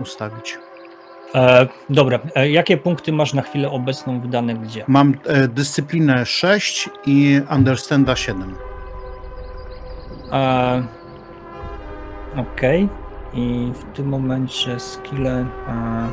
ustawić? 0.00 0.58
E, 1.34 1.66
dobra, 1.90 2.18
e, 2.34 2.50
jakie 2.50 2.76
punkty 2.76 3.12
masz 3.12 3.34
na 3.34 3.42
chwilę 3.42 3.70
obecną 3.70 4.20
wydane 4.20 4.54
gdzie? 4.54 4.84
Mam 4.88 5.14
e, 5.24 5.48
dyscyplinę 5.48 6.26
6 6.26 6.90
i 7.06 7.40
understanda 7.50 8.16
7. 8.16 8.54
E, 10.32 10.86
Okej. 12.36 12.88
I 13.34 13.72
w 13.74 13.96
tym 13.96 14.08
momencie 14.08 14.80
skille 14.80 15.46
e, 15.68 16.08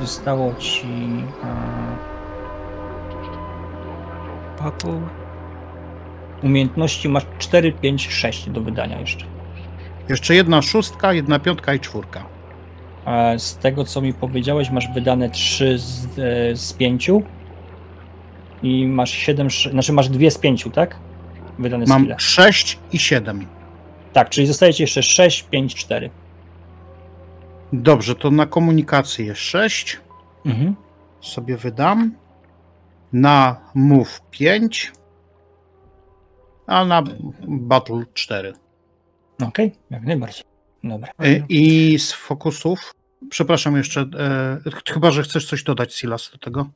zostało 0.00 0.54
ci 0.58 0.86
e, 1.44 1.56
Battle. 4.62 5.00
umiejętności 6.42 7.08
masz 7.08 7.26
4, 7.38 7.72
5, 7.72 8.08
6 8.12 8.50
do 8.50 8.60
wydania 8.60 9.00
jeszcze. 9.00 9.26
Jeszcze 10.08 10.34
jedna 10.34 10.62
szóstka, 10.62 11.12
jedna 11.12 11.38
piątka 11.38 11.74
i 11.74 11.80
czwórka. 11.80 12.24
E, 13.06 13.38
z 13.38 13.56
tego 13.56 13.84
co 13.84 14.00
mi 14.00 14.14
powiedziałeś, 14.14 14.70
masz 14.70 14.88
wydane 14.94 15.30
3 15.30 15.78
z, 15.78 16.18
e, 16.18 16.56
z 16.56 16.72
5 16.72 17.10
i 18.62 18.86
masz 18.86 19.10
7, 19.10 19.46
sz- 19.46 19.72
znaczy 19.72 19.92
masz 19.92 20.08
2 20.08 20.30
z 20.30 20.38
5, 20.38 20.68
tak? 20.74 20.96
Wydane 21.58 21.84
Mam 21.88 22.00
skille. 22.02 22.16
6 22.18 22.78
i 22.92 22.98
7. 22.98 23.46
Tak, 24.16 24.28
czyli 24.30 24.46
zostaje 24.46 24.74
ci 24.74 24.82
jeszcze 24.82 25.02
6, 25.02 25.42
5, 25.42 25.74
4. 25.74 26.10
Dobrze, 27.72 28.14
to 28.14 28.30
na 28.30 28.46
komunikację 28.46 29.26
jest 29.26 29.40
6. 29.40 30.00
Mhm. 30.46 30.76
Sobie 31.20 31.56
wydam. 31.56 32.14
Na 33.12 33.56
move 33.74 34.20
5. 34.30 34.92
A 36.66 36.84
na 36.84 37.02
battle 37.48 38.02
4. 38.14 38.52
Okej, 39.42 39.72
jak 39.90 40.02
najbardziej. 40.02 40.44
Dobra. 40.84 41.08
E, 41.18 41.42
I 41.48 41.98
z 41.98 42.12
fokusów. 42.12 42.94
Przepraszam 43.30 43.76
jeszcze, 43.76 44.00
e, 44.00 44.70
ch- 44.70 44.92
chyba 44.92 45.10
że 45.10 45.22
chcesz 45.22 45.46
coś 45.48 45.62
dodać, 45.62 45.94
Silas, 45.94 46.30
do 46.32 46.38
tego. 46.38 46.68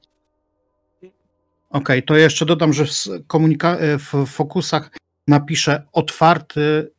Okej, 1.70 2.03
to 2.03 2.16
jeszcze 2.16 2.47
dodam, 2.47 2.72
że 2.72 2.84
w, 2.86 2.91
komunika- 3.28 3.76
e, 3.80 3.99
w 3.99 4.26
fokusach 4.26 4.91
napiszę 5.28 5.82
otwarty. 5.93 6.91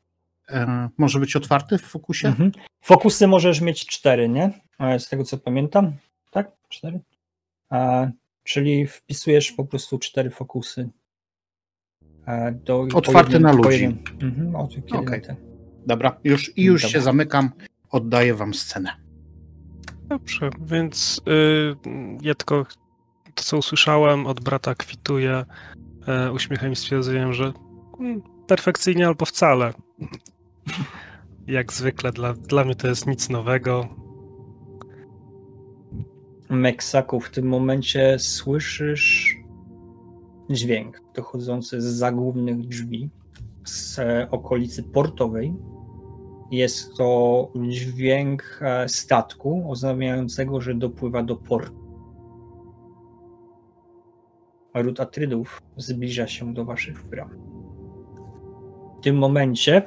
Może 0.97 1.19
być 1.19 1.35
otwarty 1.35 1.77
w 1.77 1.81
fokusie? 1.81 2.27
Mhm. 2.27 2.51
Fokusy 2.81 3.27
możesz 3.27 3.61
mieć 3.61 3.85
4, 3.85 4.29
nie? 4.29 4.51
Z 4.99 5.09
tego 5.09 5.23
co 5.23 5.37
pamiętam. 5.37 5.91
Tak? 6.31 6.51
4. 6.69 6.99
Czyli 8.43 8.87
wpisujesz 8.87 9.51
po 9.51 9.65
prostu 9.65 9.99
4 9.99 10.29
fokusy. 10.29 10.89
e, 12.27 12.51
Do, 12.51 12.87
po 12.91 12.97
Otwarty 12.97 13.39
na 13.39 13.51
ludzi. 13.51 13.97
Mhm, 14.21 14.55
o, 14.55 14.67
kiedy 14.67 14.97
Okej. 14.97 15.21
ten. 15.21 15.35
Dobra, 15.85 16.19
już, 16.23 16.57
i 16.57 16.63
już 16.63 16.81
Dobra. 16.81 16.93
się 16.93 17.01
zamykam. 17.01 17.51
Oddaję 17.89 18.33
wam 18.33 18.53
scenę. 18.53 18.89
Dobrze, 20.09 20.49
więc 20.65 21.21
y, 21.27 21.75
ja 22.21 22.35
tylko 22.35 22.65
to, 23.35 23.43
co 23.43 23.57
usłyszałem 23.57 24.27
od 24.27 24.39
brata, 24.39 24.75
kwituję 24.75 25.45
e, 26.07 26.31
uśmiechem 26.31 26.71
i 26.71 26.75
stwierdzeniem, 26.75 27.33
że 27.33 27.53
mm, 27.99 28.21
perfekcyjnie 28.47 29.07
albo 29.07 29.25
wcale. 29.25 29.73
Jak 31.47 31.73
zwykle, 31.73 32.11
dla, 32.11 32.33
dla 32.33 32.63
mnie 32.63 32.75
to 32.75 32.87
jest 32.87 33.07
nic 33.07 33.29
nowego. 33.29 33.87
Meksaku, 36.49 37.19
w 37.19 37.29
tym 37.29 37.47
momencie 37.47 38.19
słyszysz 38.19 39.37
dźwięk 40.49 41.01
dochodzący 41.15 41.81
z 41.81 41.85
zagłównych 41.85 42.67
drzwi 42.67 43.09
z 43.63 43.99
e, 43.99 44.27
okolicy 44.31 44.83
portowej. 44.83 45.55
Jest 46.51 46.97
to 46.97 47.51
dźwięk 47.69 48.59
e, 48.61 48.89
statku 48.89 49.71
oznajmiającego, 49.71 50.61
że 50.61 50.75
dopływa 50.75 51.23
do 51.23 51.35
portu. 51.35 51.81
Ród 54.73 54.99
Atrydów 54.99 55.61
zbliża 55.77 56.27
się 56.27 56.53
do 56.53 56.65
waszych 56.65 57.03
bram. 57.03 57.29
W 58.99 59.03
tym 59.03 59.17
momencie 59.17 59.83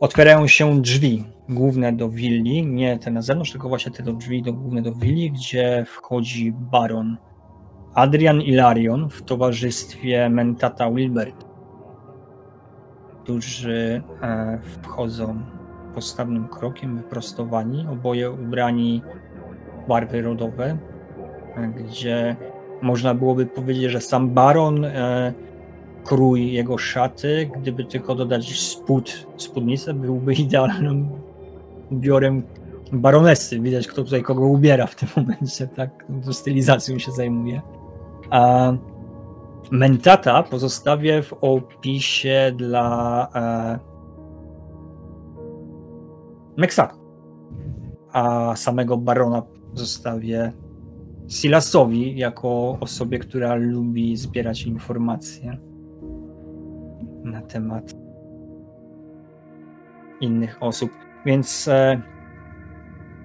otwierają 0.00 0.46
się 0.46 0.80
drzwi 0.82 1.24
główne 1.48 1.92
do 1.92 2.08
willi, 2.08 2.66
nie 2.66 2.98
te 2.98 3.10
na 3.10 3.22
zewnątrz, 3.22 3.52
tylko 3.52 3.68
właśnie 3.68 3.92
te 3.92 4.02
do 4.02 4.12
drzwi 4.12 4.42
do, 4.42 4.52
główne 4.52 4.82
do 4.82 4.92
willi, 4.92 5.30
gdzie 5.30 5.84
wchodzi 5.88 6.52
baron 6.52 7.16
Adrian 7.94 8.40
Ilarion 8.40 9.10
w 9.10 9.22
towarzystwie 9.22 10.30
Mentata 10.30 10.90
Wilbert, 10.90 11.44
którzy 13.22 14.02
e, 14.22 14.58
wchodzą 14.82 15.42
postawnym 15.94 16.48
krokiem, 16.48 16.96
wyprostowani, 16.96 17.86
oboje 17.92 18.30
ubrani 18.30 19.02
w 19.84 19.88
barwy 19.88 20.22
rodowe, 20.22 20.78
e, 21.56 21.68
gdzie 21.68 22.36
można 22.82 23.14
byłoby 23.14 23.46
powiedzieć, 23.46 23.90
że 23.90 24.00
sam 24.00 24.30
baron 24.30 24.84
e, 24.84 25.32
krój 26.04 26.52
jego 26.52 26.78
szaty, 26.78 27.50
gdyby 27.56 27.84
tylko 27.84 28.14
dodać 28.14 28.60
spód, 28.60 29.26
spódnicę, 29.36 29.94
byłby 29.94 30.34
idealnym 30.34 31.08
ubiorem 31.90 32.42
baronesy. 32.92 33.60
Widać, 33.60 33.88
kto 33.88 34.04
tutaj 34.04 34.22
kogo 34.22 34.46
ubiera 34.46 34.86
w 34.86 34.94
tym 34.94 35.08
momencie, 35.16 35.66
tak? 35.66 36.06
To 36.24 36.32
stylizacją 36.32 36.98
się 36.98 37.12
zajmuje. 37.12 37.62
A 38.30 38.72
mentata 39.70 40.42
pozostawię 40.42 41.22
w 41.22 41.32
opisie 41.32 42.52
dla 42.56 43.28
e. 43.34 43.78
A 48.12 48.56
samego 48.56 48.96
barona 48.96 49.42
zostawię 49.74 50.52
Silasowi 51.28 52.18
jako 52.18 52.76
osobie, 52.80 53.18
która 53.18 53.54
lubi 53.54 54.16
zbierać 54.16 54.62
informacje 54.62 55.69
na 57.24 57.42
temat 57.42 57.94
innych 60.20 60.62
osób. 60.62 60.90
Więc 61.26 61.68
e, 61.68 62.00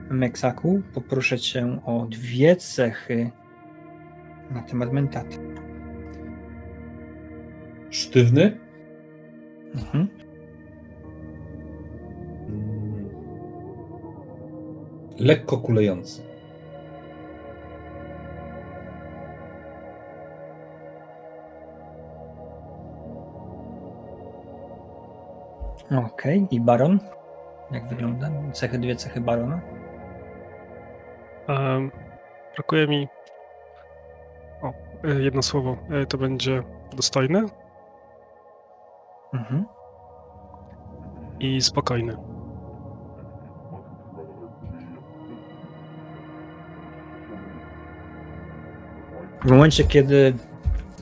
Meksaku, 0.10 0.82
poproszę 0.94 1.40
cię 1.40 1.80
o 1.86 2.08
dwie 2.10 2.56
cechy 2.56 3.32
na 4.52 4.62
temat 4.62 4.94
mentaty. 4.94 5.38
Sztywny? 7.90 8.60
Mhm. 9.76 10.08
Mm. 12.50 13.10
Lekko 15.20 15.58
kulejący. 15.58 16.25
Okej, 25.92 26.48
i 26.52 26.60
baron? 26.62 27.00
Jak 27.72 27.88
wygląda? 27.88 28.30
Cechy, 28.54 28.80
dwie 28.80 28.96
cechy 28.96 29.22
barona? 29.22 29.60
Em, 31.48 31.92
brakuje 32.56 32.88
mi. 32.88 33.08
O, 34.62 34.74
e, 35.08 35.22
jedno 35.22 35.42
słowo. 35.42 35.78
E, 35.92 36.06
To 36.06 36.18
będzie 36.18 36.64
dostojny 36.96 37.46
Mhm. 39.34 39.66
i 41.40 41.62
spokojny. 41.62 42.18
W 49.46 49.50
momencie, 49.52 49.84
kiedy 49.84 50.34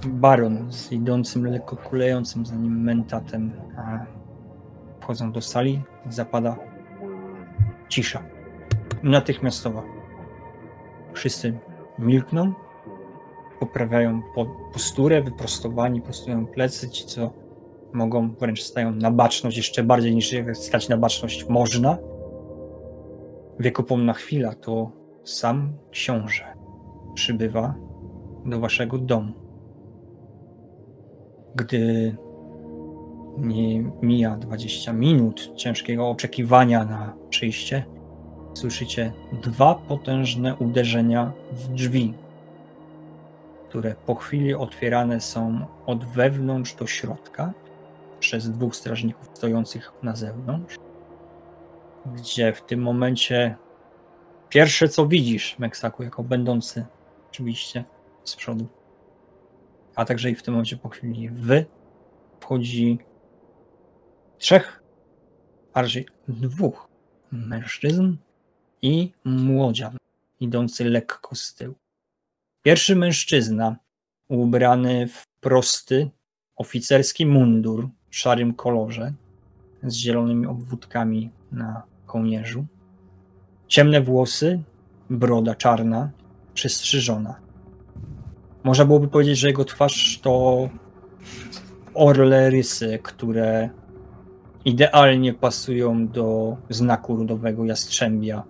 baron 0.07 0.71
z 0.71 0.91
idącym, 0.91 1.45
lekko 1.45 1.75
kulejącym 1.75 2.45
za 2.45 2.55
nim 2.55 2.81
mentatem 2.83 3.51
a 3.77 3.99
wchodzą 5.03 5.31
do 5.31 5.41
sali, 5.41 5.81
zapada 6.09 6.55
cisza. 7.89 8.23
Natychmiastowa. 9.03 9.83
Wszyscy 11.13 11.59
milkną, 11.99 12.53
poprawiają 13.59 14.21
po- 14.35 14.69
posturę, 14.73 15.21
wyprostowani, 15.21 16.01
prostują 16.01 16.47
plecy, 16.47 16.89
ci 16.89 17.05
co 17.05 17.33
mogą, 17.93 18.33
wręcz 18.35 18.61
stają 18.61 18.91
na 18.91 19.11
baczność, 19.11 19.57
jeszcze 19.57 19.83
bardziej 19.83 20.15
niż 20.15 20.35
stać 20.53 20.89
na 20.89 20.97
baczność 20.97 21.49
można. 21.49 21.97
Wiekopomna 23.59 24.13
chwila 24.13 24.55
to 24.55 24.91
sam 25.23 25.73
książę 25.91 26.43
przybywa 27.13 27.75
do 28.45 28.59
waszego 28.59 28.97
domu. 28.97 29.33
Gdy 31.55 32.15
nie 33.37 33.83
mija 34.01 34.37
20 34.37 34.93
minut 34.93 35.51
ciężkiego 35.55 36.09
oczekiwania 36.09 36.85
na 36.85 37.13
przyjście, 37.29 37.85
słyszycie 38.53 39.13
dwa 39.43 39.75
potężne 39.75 40.55
uderzenia 40.55 41.31
w 41.51 41.67
drzwi, 41.67 42.13
które 43.69 43.95
po 44.05 44.15
chwili 44.15 44.53
otwierane 44.53 45.21
są 45.21 45.65
od 45.85 46.05
wewnątrz 46.05 46.75
do 46.75 46.87
środka 46.87 47.53
przez 48.19 48.51
dwóch 48.51 48.75
strażników 48.75 49.29
stojących 49.33 49.91
na 50.03 50.15
zewnątrz, 50.15 50.75
gdzie 52.05 52.53
w 52.53 52.61
tym 52.61 52.81
momencie 52.81 53.55
pierwsze 54.49 54.87
co 54.87 55.07
widzisz, 55.07 55.59
Meksaku, 55.59 56.03
jako 56.03 56.23
będący 56.23 56.85
oczywiście 57.29 57.83
z 58.23 58.35
przodu, 58.35 58.67
a 59.95 60.05
także 60.05 60.29
i 60.29 60.35
w 60.35 60.43
tym 60.43 60.53
momencie 60.53 60.77
po 60.77 60.89
chwili 60.89 61.29
wy, 61.29 61.65
wchodzi 62.39 62.99
trzech, 64.37 64.83
a 65.73 65.81
raczej 65.81 66.05
dwóch 66.27 66.87
mężczyzn 67.31 68.15
i 68.81 69.11
młodzian, 69.25 69.97
idący 70.39 70.85
lekko 70.85 71.35
z 71.35 71.53
tyłu. 71.53 71.75
Pierwszy 72.61 72.95
mężczyzna, 72.95 73.75
ubrany 74.27 75.07
w 75.07 75.23
prosty, 75.39 76.09
oficerski 76.55 77.25
mundur 77.25 77.89
w 78.09 78.15
szarym 78.15 78.53
kolorze, 78.53 79.13
z 79.83 79.95
zielonymi 79.95 80.45
obwódkami 80.45 81.31
na 81.51 81.83
kołnierzu. 82.05 82.65
Ciemne 83.67 84.01
włosy, 84.01 84.63
broda 85.09 85.55
czarna, 85.55 86.11
przystrzyżona. 86.53 87.39
Można 88.63 88.85
byłoby 88.85 89.07
powiedzieć, 89.07 89.37
że 89.37 89.47
jego 89.47 89.65
twarz 89.65 90.19
to 90.21 90.69
orle 91.93 92.49
rysy, 92.49 92.99
które 93.03 93.69
idealnie 94.65 95.33
pasują 95.33 96.07
do 96.07 96.57
znaku 96.69 97.17
rodowego 97.17 97.65
jastrzębia. 97.65 98.43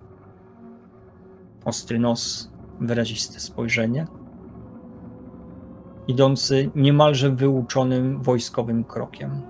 Ostry 1.64 1.98
nos, 1.98 2.50
wyraziste 2.80 3.40
spojrzenie. 3.40 4.06
Idący 6.08 6.70
niemalże 6.74 7.30
wyuczonym 7.30 8.22
wojskowym 8.22 8.84
krokiem. 8.84 9.42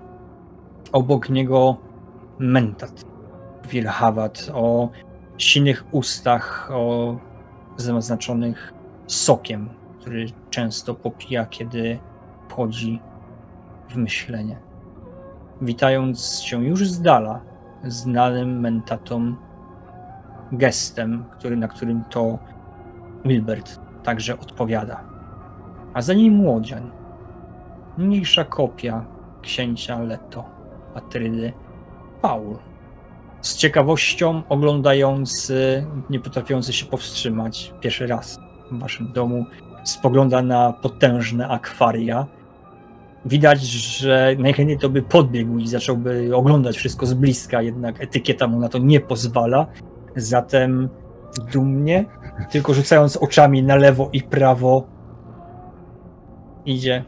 Obok 0.91 1.29
niego 1.29 1.77
mentat, 2.39 3.05
wilhawat 3.69 4.51
o 4.53 4.89
sinych 5.37 5.85
ustach, 5.91 6.71
o 6.73 7.15
zaznaczonych 7.77 8.73
sokiem, 9.07 9.69
który 9.99 10.25
często 10.49 10.93
popija, 10.93 11.45
kiedy 11.45 11.99
wchodzi 12.49 12.99
w 13.89 13.95
myślenie. 13.95 14.59
Witając 15.61 16.39
się 16.39 16.65
już 16.65 16.87
z 16.87 17.01
dala, 17.01 17.41
znanym 17.83 18.59
mentatom 18.59 19.37
gestem, 20.51 21.25
który, 21.31 21.57
na 21.57 21.67
którym 21.67 22.03
to 22.09 22.39
Wilbert 23.25 23.79
także 24.03 24.39
odpowiada. 24.39 25.03
A 25.93 26.01
za 26.01 26.13
nim 26.13 26.33
młodzian, 26.33 26.91
mniejsza 27.97 28.43
kopia 28.43 29.05
księcia 29.41 29.99
Leto, 29.99 30.45
Patrydy, 30.93 31.53
Paul. 32.21 32.57
Z 33.41 33.57
ciekawością 33.57 34.43
oglądający, 34.49 35.85
nie 36.09 36.19
potrafiący 36.19 36.73
się 36.73 36.85
powstrzymać 36.85 37.73
pierwszy 37.81 38.07
raz 38.07 38.39
w 38.71 38.79
waszym 38.79 39.11
domu, 39.11 39.45
spogląda 39.83 40.41
na 40.41 40.73
potężne 40.73 41.47
akwaria. 41.47 42.25
Widać, 43.25 43.61
że 43.61 44.35
najchętniej 44.39 44.77
to 44.77 44.89
by 44.89 45.01
podbiegł 45.01 45.57
i 45.57 45.67
zacząłby 45.67 46.35
oglądać 46.35 46.77
wszystko 46.77 47.05
z 47.05 47.13
bliska, 47.13 47.61
jednak 47.61 48.01
etykieta 48.01 48.47
mu 48.47 48.59
na 48.59 48.69
to 48.69 48.77
nie 48.77 48.99
pozwala. 48.99 49.67
Zatem 50.15 50.89
dumnie, 51.53 52.05
tylko 52.51 52.73
rzucając 52.73 53.17
oczami 53.17 53.63
na 53.63 53.75
lewo 53.75 54.09
i 54.13 54.21
prawo, 54.21 54.87
idzie 56.65 57.05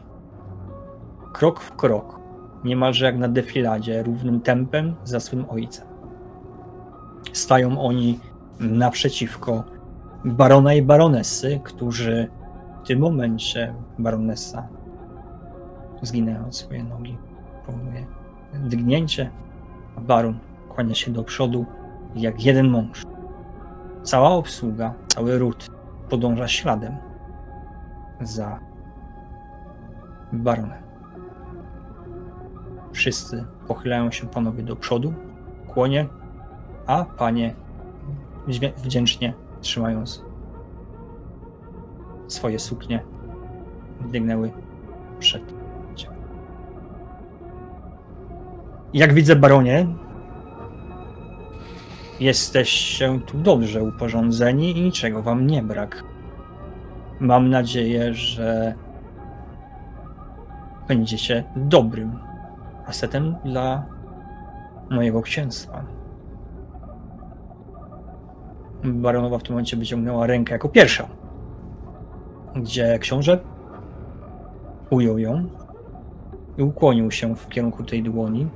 krok 1.32 1.60
w 1.60 1.76
krok, 1.76 2.20
niemalże 2.64 3.06
jak 3.06 3.18
na 3.18 3.28
defiladzie, 3.28 4.02
równym 4.02 4.40
tempem 4.40 4.94
za 5.04 5.20
swym 5.20 5.44
ojcem. 5.48 5.86
Stają 7.32 7.80
oni 7.80 8.18
naprzeciwko 8.60 9.64
barona 10.24 10.74
i 10.74 10.82
baronesy, 10.82 11.60
którzy 11.64 12.28
w 12.84 12.86
tym 12.86 12.98
momencie 12.98 13.74
baronesa, 13.98 14.68
zginęła 16.02 16.52
swoje 16.52 16.84
nogi, 16.84 17.18
powoduje 17.66 18.06
dygnięcie, 18.54 19.30
a 19.96 20.00
baron 20.00 20.38
kłania 20.68 20.94
się 20.94 21.10
do 21.10 21.22
przodu 21.22 21.66
jak 22.14 22.44
jeden 22.44 22.68
mąż. 22.68 23.02
Cała 24.02 24.30
obsługa, 24.30 24.94
cały 25.08 25.38
ród 25.38 25.70
podąża 26.08 26.48
śladem 26.48 26.96
za 28.20 28.60
baronem. 30.32 30.82
Wszyscy 32.92 33.44
pochylają 33.66 34.10
się 34.10 34.26
panowie 34.26 34.62
do 34.62 34.76
przodu, 34.76 35.14
kłonie, 35.66 36.06
a 36.86 37.04
panie 37.04 37.54
wdzięcznie 38.76 39.34
trzymając 39.60 40.24
swoje 42.28 42.58
suknie, 42.58 43.02
biegnęły 44.06 44.52
przed 45.18 45.57
Jak 48.92 49.12
widzę, 49.12 49.36
baronie, 49.36 49.86
jesteście 52.20 53.20
tu 53.26 53.38
dobrze 53.38 53.82
uporządzeni 53.82 54.78
i 54.78 54.82
niczego 54.82 55.22
wam 55.22 55.46
nie 55.46 55.62
brak. 55.62 56.04
Mam 57.20 57.50
nadzieję, 57.50 58.14
że 58.14 58.74
będziecie 60.88 61.44
dobrym 61.56 62.18
asetem 62.86 63.34
dla 63.44 63.86
mojego 64.90 65.22
księstwa. 65.22 65.84
Baronowa 68.84 69.38
w 69.38 69.42
tym 69.42 69.52
momencie 69.52 69.76
wyciągnęła 69.76 70.26
rękę 70.26 70.52
jako 70.52 70.68
pierwsza, 70.68 71.08
gdzie 72.56 72.98
książę 72.98 73.38
ujął 74.90 75.18
ją 75.18 75.48
i 76.58 76.62
ukłonił 76.62 77.10
się 77.10 77.36
w 77.36 77.48
kierunku 77.48 77.84
tej 77.84 78.02
dłoni 78.02 78.48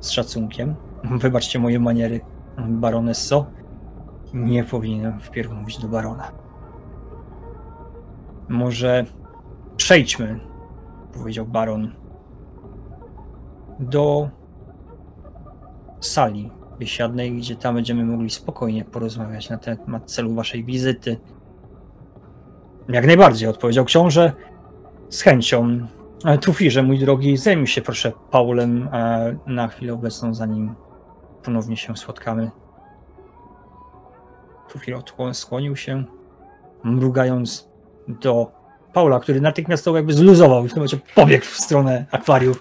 z 0.00 0.10
szacunkiem. 0.10 0.74
Wybaczcie 1.04 1.58
moje 1.58 1.80
maniery, 1.80 2.20
baronesso. 2.68 3.46
Nie 4.34 4.64
powinienem 4.64 5.20
wpierw 5.20 5.52
mówić 5.52 5.78
do 5.78 5.88
barona. 5.88 6.32
Może 8.48 9.04
przejdźmy, 9.76 10.40
powiedział 11.14 11.46
baron, 11.46 11.92
do 13.78 14.30
sali 16.00 16.50
biesiadnej, 16.78 17.32
gdzie 17.32 17.56
tam 17.56 17.74
będziemy 17.74 18.04
mogli 18.04 18.30
spokojnie 18.30 18.84
porozmawiać 18.84 19.50
na 19.50 19.58
temat 19.58 20.10
celu 20.10 20.34
waszej 20.34 20.64
wizyty. 20.64 21.16
Jak 22.88 23.06
najbardziej, 23.06 23.48
odpowiedział 23.48 23.84
książę 23.84 24.32
z 25.08 25.22
chęcią. 25.22 25.86
Trufirze, 26.40 26.82
mój 26.82 26.98
drogi, 26.98 27.36
zajmij 27.36 27.66
się 27.66 27.82
proszę 27.82 28.12
Paulem 28.30 28.88
na 29.46 29.68
chwilę 29.68 29.92
obecną, 29.92 30.34
zanim 30.34 30.74
ponownie 31.42 31.76
się 31.76 31.96
spotkamy. 31.96 32.50
Trufir 34.68 34.98
skłonił 35.32 35.76
się, 35.76 36.04
mrugając 36.84 37.68
do 38.08 38.52
Paula, 38.92 39.20
który 39.20 39.40
natychmiastowo 39.40 39.96
jakby 39.96 40.12
zluzował 40.12 40.64
i 40.64 40.68
w 40.68 40.72
tym 40.72 40.78
momencie 40.78 40.98
pobiegł 41.14 41.44
w 41.44 41.60
stronę 41.60 42.06
akwariów, 42.10 42.60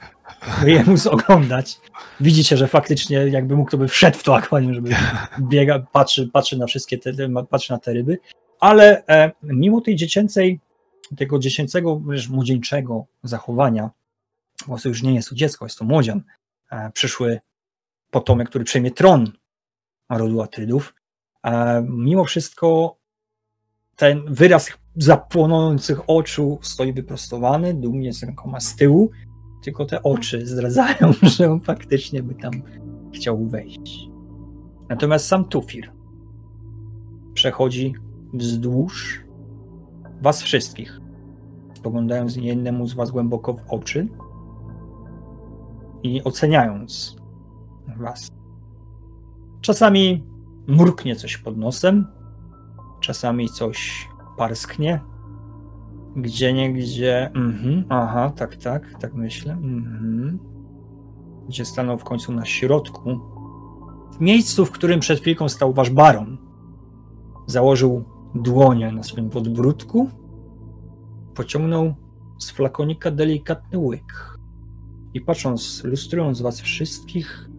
by 0.61 0.71
je 0.71 0.83
móc 0.83 1.07
oglądać. 1.07 1.79
Widzicie, 2.19 2.57
że 2.57 2.67
faktycznie 2.67 3.17
jakby 3.17 3.55
mógł, 3.55 3.71
to 3.71 3.77
by 3.77 3.87
wszedł 3.87 4.17
w 4.17 4.23
to 4.23 4.35
akwarium, 4.35 4.73
żeby 4.73 4.89
biega, 5.39 5.79
patrzy, 5.91 6.29
patrzy 6.33 6.57
na 6.57 6.65
wszystkie 6.65 6.97
te, 6.97 7.11
patrzy 7.49 7.73
na 7.73 7.79
te 7.79 7.93
ryby. 7.93 8.17
Ale 8.59 9.05
e, 9.07 9.31
mimo 9.43 9.81
tej 9.81 9.95
dziecięcej, 9.95 10.59
tego 11.17 11.39
dziecięcego, 11.39 11.99
wręcz 11.99 12.29
młodzieńczego 12.29 13.05
zachowania, 13.23 13.89
bo 14.67 14.77
to 14.77 14.89
już 14.89 15.03
nie 15.03 15.15
jest 15.15 15.29
to 15.29 15.35
dziecko, 15.35 15.65
jest 15.65 15.77
to 15.77 15.85
młodzian, 15.85 16.23
e, 16.71 16.91
przyszły 16.91 17.39
potomek, 18.11 18.49
który 18.49 18.63
przejmie 18.63 18.91
tron 18.91 19.31
rodu 20.09 20.41
Atrydów, 20.41 20.93
e, 21.43 21.85
mimo 21.89 22.25
wszystko 22.25 22.97
ten 23.95 24.33
wyraz 24.33 24.71
zapłonących 24.95 26.09
oczu 26.09 26.59
stoi 26.61 26.93
wyprostowany, 26.93 27.73
dumnie 27.73 28.13
z 28.13 28.23
rękoma 28.23 28.59
z 28.59 28.75
tyłu, 28.75 29.11
tylko 29.63 29.85
te 29.85 30.03
oczy 30.03 30.47
zdradzają, 30.47 31.13
że 31.37 31.51
on 31.51 31.61
faktycznie 31.61 32.23
by 32.23 32.35
tam 32.35 32.51
chciał 33.13 33.47
wejść. 33.47 34.09
Natomiast 34.89 35.27
sam 35.27 35.45
Tufir 35.45 35.91
przechodzi 37.33 37.93
wzdłuż 38.33 39.23
was 40.21 40.41
wszystkich, 40.41 41.01
spoglądając 41.73 42.35
jednemu 42.35 42.87
z 42.87 42.93
was 42.93 43.11
głęboko 43.11 43.53
w 43.53 43.63
oczy 43.69 44.07
i 46.03 46.23
oceniając 46.23 47.15
was. 47.97 48.31
Czasami 49.61 50.23
mruknie 50.67 51.15
coś 51.15 51.37
pod 51.37 51.57
nosem, 51.57 52.07
czasami 52.99 53.49
coś 53.49 54.09
parsknie, 54.37 55.01
gdzie 56.15 56.53
niegdzie, 56.53 57.31
mhm, 57.33 57.83
aha, 57.89 58.31
tak, 58.35 58.55
tak, 58.55 58.99
tak 58.99 59.13
myślę, 59.13 59.53
mhm. 59.53 60.39
Gdzie 61.47 61.65
stanął 61.65 61.97
w 61.97 62.03
końcu 62.03 62.31
na 62.31 62.45
środku, 62.45 63.19
w 64.11 64.19
miejscu, 64.19 64.65
w 64.65 64.71
którym 64.71 64.99
przed 64.99 65.19
chwilką 65.19 65.49
stał 65.49 65.73
wasz 65.73 65.89
baron. 65.89 66.37
Założył 67.47 68.03
dłonie 68.35 68.91
na 68.91 69.03
swoim 69.03 69.29
podbródku, 69.29 70.09
pociągnął 71.35 71.95
z 72.39 72.51
flakonika 72.51 73.11
delikatny 73.11 73.77
łyk 73.79 74.37
i 75.13 75.21
patrząc, 75.21 75.81
lustrując 75.83 76.41
was 76.41 76.61
wszystkich, 76.61 77.49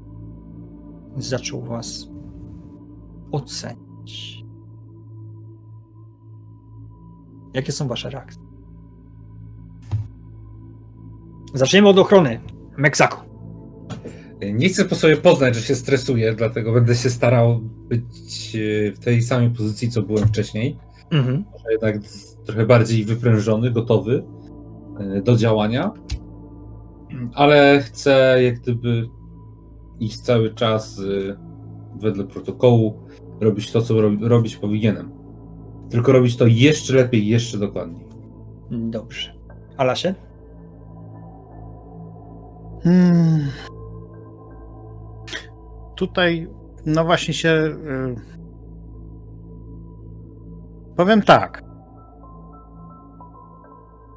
zaczął 1.16 1.62
was 1.62 2.09
ocenić. 3.33 4.45
Jakie 7.55 7.73
są 7.73 7.89
wasze 7.89 8.11
reakcje? 8.11 8.43
Zaczniemy 11.55 11.89
od 11.89 11.99
ochrony. 11.99 12.41
Meksaku. 12.77 13.30
Nie 14.43 14.68
chcę 14.68 14.84
po 14.84 14.95
sobie 14.95 15.16
poznać, 15.16 15.55
że 15.55 15.62
się 15.62 15.74
stresuję, 15.74 16.34
dlatego 16.34 16.72
będę 16.72 16.95
się 16.95 17.11
starał 17.11 17.61
być 17.61 18.57
e, 18.57 18.93
w 18.93 18.99
tej 18.99 19.22
samej 19.22 19.51
pozycji, 19.51 19.91
co 19.91 20.03
byłem 20.03 20.28
wcześniej. 20.28 20.78
Mhm. 21.11 21.45
Może 21.53 21.72
jednak 21.72 21.97
trochę 22.47 22.66
bardziej 22.66 23.05
wyprężony, 23.05 23.70
gotowy 23.70 24.24
e, 25.01 25.22
do 25.22 25.36
działania. 25.36 25.93
Ale 27.34 27.80
chcę 27.80 28.43
jak 28.43 28.61
gdyby 28.61 29.09
iść 30.01 30.20
cały 30.20 30.55
czas 30.55 30.99
e, 30.99 31.36
wedle 32.01 32.24
protokołu, 32.24 33.01
robić 33.41 33.72
to, 33.72 33.82
co 33.82 34.01
robi, 34.01 34.28
robić 34.28 34.57
powinienem. 34.57 35.12
Tylko 35.91 36.12
robić 36.12 36.36
to 36.36 36.47
jeszcze 36.47 36.95
lepiej, 36.95 37.26
jeszcze 37.26 37.59
dokładniej. 37.59 38.07
Dobrze. 38.70 39.32
Alasie? 39.76 40.14
Hmm. 42.82 43.49
Tutaj, 46.01 46.49
no 46.87 47.05
właśnie 47.05 47.35
się. 47.35 47.49
y, 47.49 48.15
Powiem 50.97 51.23
tak. 51.23 51.63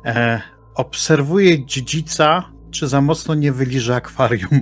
E, 0.06 0.42
obserwuję 0.76 1.66
dziedzica, 1.66 2.44
czy 2.72 2.88
za 2.88 3.02
mocno 3.02 3.36
nie 3.36 3.52
wyliże 3.52 3.96
akwarium. 3.96 4.62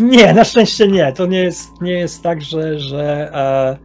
Nie, 0.00 0.34
na 0.34 0.44
szczęście 0.44 0.88
nie. 0.88 1.12
To 1.12 1.26
nie 1.26 1.42
jest, 1.42 1.68
nie 1.80 1.92
jest 1.92 2.22
tak, 2.22 2.42
że, 2.42 2.78
że 2.78 3.30
e, 3.34 3.78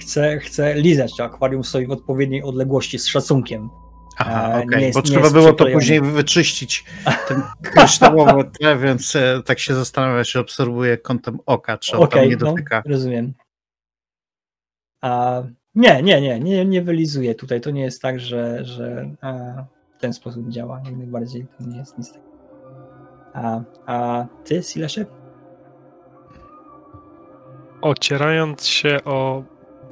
chcę, 0.00 0.38
chcę 0.38 0.74
lizać 0.74 1.16
to 1.16 1.24
akwarium 1.24 1.64
stoi 1.64 1.86
w 1.86 1.90
odpowiedniej 1.90 2.42
odległości 2.42 2.98
z 2.98 3.06
szacunkiem. 3.06 3.70
Aha, 4.18 4.58
E, 4.60 4.62
okej, 4.64 4.82
jest- 4.82 4.94
bo 4.94 5.00
nie 5.00 5.06
trzeba 5.06 5.30
było 5.30 5.52
to 5.52 5.66
później 5.66 6.00
wyczyścić, 6.00 6.84
ten 7.28 7.42
kryształowe 7.62 8.44
tle, 8.44 8.76
więc 8.78 9.16
e, 9.16 9.42
tak 9.44 9.58
się 9.58 9.74
zastanawiam, 9.74 10.24
czy 10.24 10.40
obserwuję 10.40 10.98
kątem 10.98 11.38
oka, 11.46 11.78
czy 11.78 11.92
on 11.92 11.98
tam 12.00 12.08
Okej, 12.08 12.28
nie 12.30 12.36
no, 12.36 12.46
dotyka. 12.46 12.82
rozumiem. 12.86 13.32
A, 15.00 15.42
nie, 15.74 16.02
nie, 16.02 16.20
nie, 16.20 16.40
nie, 16.40 16.64
nie 16.64 16.82
wylizuję 16.82 17.34
tutaj. 17.34 17.60
To 17.60 17.70
nie 17.70 17.82
jest 17.82 18.02
tak, 18.02 18.20
że, 18.20 18.64
że 18.64 19.10
e, 19.22 19.64
w 19.96 20.00
ten 20.00 20.12
sposób 20.12 20.48
działa. 20.48 20.80
Jak 20.84 20.96
najbardziej 20.96 21.46
to 21.58 21.64
nie 21.64 21.78
jest 21.78 21.98
nic 21.98 22.08
takiego. 22.12 22.32
A, 23.34 23.60
a 23.86 24.26
ty, 24.44 24.62
Silesie? 24.62 25.04
Ocierając 27.80 28.66
się 28.66 28.98
o 29.04 29.42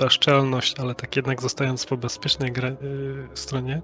bezczelność, 0.00 0.80
ale 0.80 0.94
tak 0.94 1.16
jednak 1.16 1.42
zostając 1.42 1.86
po 1.86 1.96
bezpiecznej 1.96 2.50
y, 2.50 3.28
stronie, 3.34 3.82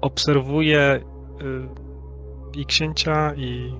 obserwuję 0.00 1.00
y, 1.42 2.60
i 2.60 2.66
księcia, 2.66 3.34
i 3.34 3.74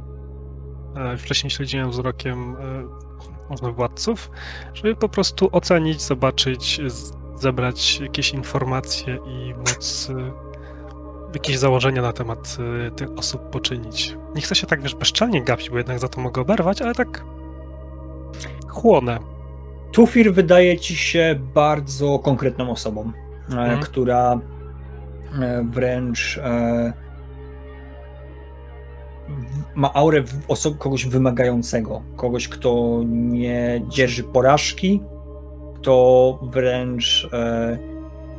e, 0.97 1.17
wcześniej 1.17 1.51
śledziłem 1.51 1.91
wzrokiem 1.91 2.57
e, 2.57 2.85
można 3.51 3.73
władców, 3.73 4.31
żeby 4.75 4.97
po 4.97 5.09
prostu 5.09 5.49
ocenić, 5.53 6.03
zobaczyć, 6.03 6.81
zebrać 7.37 8.01
jakieś 8.01 8.31
informacje 8.31 9.19
i 9.27 9.55
móc 9.55 10.11
y, 10.11 10.33
jakieś 11.35 11.59
założenia 11.59 12.03
na 12.03 12.13
temat 12.13 12.57
tych 12.97 13.11
osób 13.19 13.51
poczynić. 13.51 14.17
Nie 14.35 14.43
chcę 14.43 14.55
się 14.55 14.67
tak, 14.67 14.83
wiesz, 14.83 14.95
bezczelnie 14.95 15.43
gapić, 15.43 15.71
bo 15.71 15.79
jednak 15.79 15.99
za 15.99 16.09
to 16.09 16.21
mogę 16.21 16.43
oberwać, 16.43 16.83
ale 16.83 16.95
tak 16.95 17.25
chłonę. 18.69 19.32
Tufir 19.93 20.35
wydaje 20.35 20.79
ci 20.79 20.97
się 20.97 21.41
bardzo 21.55 22.19
konkretną 22.19 22.71
osobą, 22.71 23.13
e, 23.51 23.53
Mhm. 23.53 23.81
która 23.81 24.41
e, 25.41 25.65
wręcz 25.71 26.39
e, 26.45 26.93
ma 29.75 29.93
aurę 29.95 30.23
kogoś 30.79 31.07
wymagającego, 31.07 32.03
kogoś, 32.17 32.49
kto 32.49 33.01
nie 33.07 33.83
dzierży 33.89 34.25
porażki, 34.25 35.03
kto 35.75 36.39
wręcz 36.43 37.29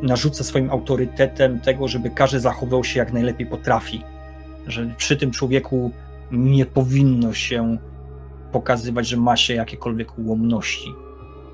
narzuca 0.01 0.43
swoim 0.43 0.69
autorytetem 0.69 1.59
tego, 1.59 1.87
żeby 1.87 2.09
każdy 2.09 2.39
zachował 2.39 2.83
się 2.83 2.99
jak 2.99 3.13
najlepiej 3.13 3.47
potrafi. 3.47 4.03
Że 4.67 4.93
przy 4.97 5.17
tym 5.17 5.31
człowieku 5.31 5.91
nie 6.31 6.65
powinno 6.65 7.33
się 7.33 7.77
pokazywać, 8.51 9.07
że 9.07 9.17
ma 9.17 9.37
się 9.37 9.53
jakiekolwiek 9.53 10.19
ułomności. 10.19 10.93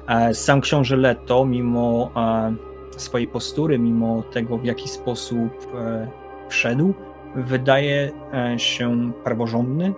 E, 0.10 0.34
Sam 0.34 0.62
książę 0.62 0.98
Leto, 0.98 1.46
mimo 1.46 2.12
e, 2.16 3.00
swojej 3.00 3.28
postury, 3.28 3.80
mimo 3.80 4.24
tego, 4.24 4.58
w 4.58 4.66
jaki 4.66 4.90
sposób 4.90 5.52
e, 5.76 6.08
wszedł, 6.50 6.94
wydaje 7.36 8.12
się 8.58 9.12
praworządny, 9.24 9.94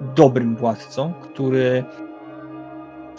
dobrym 0.00 0.56
władcą, 0.56 1.12
który 1.22 1.84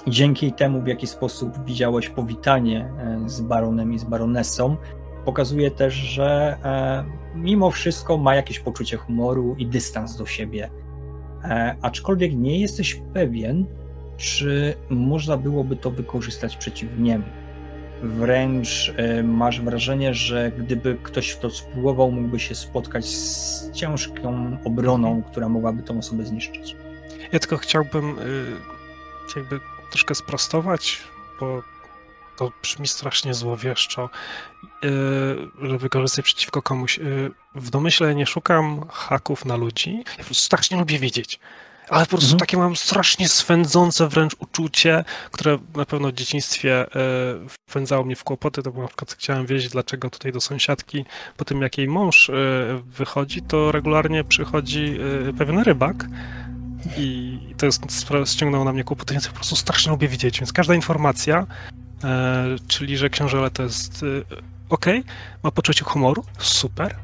dzięki 0.07 0.53
temu, 0.53 0.81
w 0.81 0.87
jaki 0.87 1.07
sposób 1.07 1.65
widziałeś 1.65 2.09
powitanie 2.09 2.91
z 3.25 3.41
baronem 3.41 3.93
i 3.93 3.99
z 3.99 4.03
baronesą, 4.03 4.75
pokazuje 5.25 5.71
też, 5.71 5.93
że 5.93 6.57
mimo 7.35 7.71
wszystko 7.71 8.17
ma 8.17 8.35
jakieś 8.35 8.59
poczucie 8.59 8.97
humoru 8.97 9.55
i 9.57 9.67
dystans 9.67 10.17
do 10.17 10.25
siebie. 10.25 10.69
Aczkolwiek 11.81 12.35
nie 12.35 12.59
jesteś 12.59 13.01
pewien, 13.13 13.65
czy 14.21 14.75
można 14.89 15.37
byłoby 15.37 15.75
to 15.75 15.91
wykorzystać 15.91 16.57
przeciw 16.57 16.89
niemu. 16.99 17.25
Wręcz 18.03 18.93
e, 18.97 19.23
masz 19.23 19.61
wrażenie, 19.61 20.13
że 20.13 20.51
gdyby 20.57 20.97
ktoś 21.03 21.29
w 21.29 21.39
to 21.39 21.49
spróbował, 21.49 22.11
mógłby 22.11 22.39
się 22.39 22.55
spotkać 22.55 23.05
z 23.05 23.71
ciężką 23.71 24.57
obroną, 24.65 25.23
która 25.31 25.49
mogłaby 25.49 25.83
tą 25.83 25.97
osobę 25.97 26.25
zniszczyć. 26.25 26.75
Ja 27.31 27.39
tylko 27.39 27.57
chciałbym 27.57 28.19
y, 28.19 28.45
jakby 29.35 29.59
troszkę 29.89 30.15
sprostować, 30.15 30.99
bo 31.39 31.63
to 32.37 32.51
brzmi 32.61 32.87
strasznie 32.87 33.33
złowieszczo, 33.33 34.09
y, 34.63 35.67
że 35.67 35.77
wykorzystać 35.77 36.25
przeciwko 36.25 36.61
komuś. 36.61 36.99
W 37.55 37.69
domyśle 37.69 38.15
nie 38.15 38.25
szukam 38.25 38.85
haków 38.89 39.45
na 39.45 39.55
ludzi. 39.55 40.03
Ja 40.17 40.23
strasznie 40.31 40.77
lubię 40.77 40.99
wiedzieć. 40.99 41.39
Ale 41.91 42.05
po 42.05 42.09
prostu 42.09 42.25
Mhm. 42.25 42.39
takie 42.39 42.57
mam 42.57 42.75
strasznie 42.75 43.29
swędzące 43.29 44.07
wręcz 44.07 44.35
uczucie, 44.39 45.03
które 45.31 45.57
na 45.75 45.85
pewno 45.85 46.07
w 46.07 46.13
dzieciństwie 46.13 46.85
y, 46.85 46.89
wpędzało 47.69 48.03
mnie 48.03 48.15
w 48.15 48.23
kłopoty. 48.23 48.63
To 48.63 48.71
było 48.71 48.83
na 48.83 48.87
przykład 48.87 49.11
chciałem 49.13 49.45
wiedzieć, 49.45 49.69
dlaczego 49.69 50.09
tutaj 50.09 50.31
do 50.31 50.41
sąsiadki 50.41 51.05
po 51.37 51.45
tym, 51.45 51.61
jak 51.61 51.77
jej 51.77 51.87
mąż 51.87 52.29
y, 52.29 52.33
wychodzi, 52.85 53.41
to 53.41 53.71
regularnie 53.71 54.23
przychodzi 54.23 54.97
y, 55.29 55.33
pewien 55.33 55.59
rybak 55.59 56.05
i 56.97 57.39
to 57.57 57.65
jest, 57.65 57.81
ściągnęło 58.25 58.63
na 58.63 58.73
mnie 58.73 58.83
kłopoty, 58.83 59.13
więc 59.13 59.27
po 59.27 59.33
prostu 59.33 59.55
strasznie 59.55 59.91
lubię 59.91 60.07
widzieć, 60.07 60.39
więc 60.39 60.53
każda 60.53 60.75
informacja, 60.75 61.47
e, 62.03 62.45
czyli 62.67 62.97
że 62.97 63.09
książę 63.09 63.51
to 63.51 63.63
jest 63.63 64.03
e, 64.03 64.05
ok, 64.69 64.85
ma 65.43 65.51
poczucie 65.51 65.85
humoru, 65.85 66.23
super, 66.39 66.95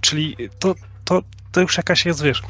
czyli 0.00 0.36
to, 0.58 0.74
to, 1.04 1.22
to 1.52 1.60
już 1.60 1.76
jakaś 1.76 2.06
jest, 2.06 2.22
wiesz, 2.22 2.42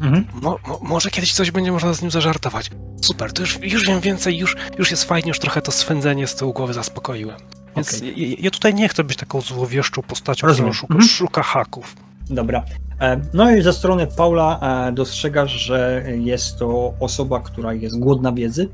Mhm. 0.00 0.26
mo, 0.42 0.58
mo, 0.68 0.78
może 0.82 1.10
kiedyś 1.10 1.32
coś 1.34 1.50
będzie 1.50 1.72
można 1.72 1.92
z 1.94 2.02
nim 2.02 2.10
zażartować. 2.10 2.70
Super, 3.02 3.32
to 3.32 3.42
już, 3.42 3.58
już 3.62 3.86
wiem 3.86 4.00
więcej, 4.00 4.38
już, 4.38 4.56
już 4.78 4.90
jest 4.90 5.04
fajnie, 5.04 5.28
już 5.28 5.38
trochę 5.38 5.62
to 5.62 5.72
swędzenie 5.72 6.26
z 6.26 6.34
tyłu 6.34 6.52
głowy 6.52 6.72
zaspokoiłem. 6.74 7.36
Więc 7.76 7.96
Okej. 7.98 8.30
ja, 8.30 8.36
ja 8.40 8.50
tutaj 8.50 8.74
nie 8.74 8.88
chcę 8.88 9.04
być 9.04 9.16
taką 9.18 9.40
złowieszczą 9.40 10.02
postacią, 10.02 10.46
Rozumiem. 10.46 10.72
która 10.72 10.80
szuka, 10.80 10.94
Mhm. 10.94 11.10
szuka 11.10 11.42
haków. 11.42 11.96
Dobra. 12.30 12.64
E, 13.00 13.20
No 13.34 13.50
i 13.50 13.62
ze 13.62 13.72
strony 13.72 14.06
Paula 14.06 14.60
e, 14.88 14.92
dostrzegasz, 14.92 15.52
że 15.52 16.04
jest 16.18 16.58
to 16.58 16.94
osoba, 17.00 17.40
która 17.40 17.72
jest 17.74 17.98
głodna 17.98 18.32
wiedzy, 18.32 18.68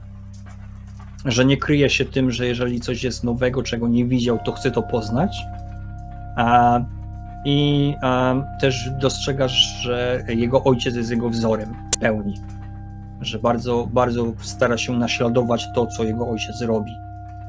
że 1.24 1.44
nie 1.44 1.56
kryje 1.56 1.90
się 1.90 2.04
tym, 2.04 2.30
że 2.30 2.46
jeżeli 2.46 2.80
coś 2.80 3.04
jest 3.04 3.24
nowego, 3.24 3.62
czego 3.62 3.88
nie 3.88 4.04
widział, 4.04 4.38
to 4.44 4.52
chce 4.52 4.70
to 4.70 4.82
poznać. 4.82 5.36
I 7.44 7.94
em, 8.02 8.44
też 8.60 8.90
dostrzegasz, 8.90 9.52
że 9.82 10.24
jego 10.28 10.64
ojciec 10.64 10.94
jest 10.94 11.10
jego 11.10 11.30
wzorem 11.30 11.74
w 11.96 11.98
pełni. 11.98 12.34
Że 13.20 13.38
bardzo, 13.38 13.88
bardzo 13.92 14.32
stara 14.40 14.78
się 14.78 14.92
naśladować 14.92 15.66
to, 15.74 15.86
co 15.86 16.04
jego 16.04 16.28
ojciec 16.28 16.62
robi. 16.62 16.92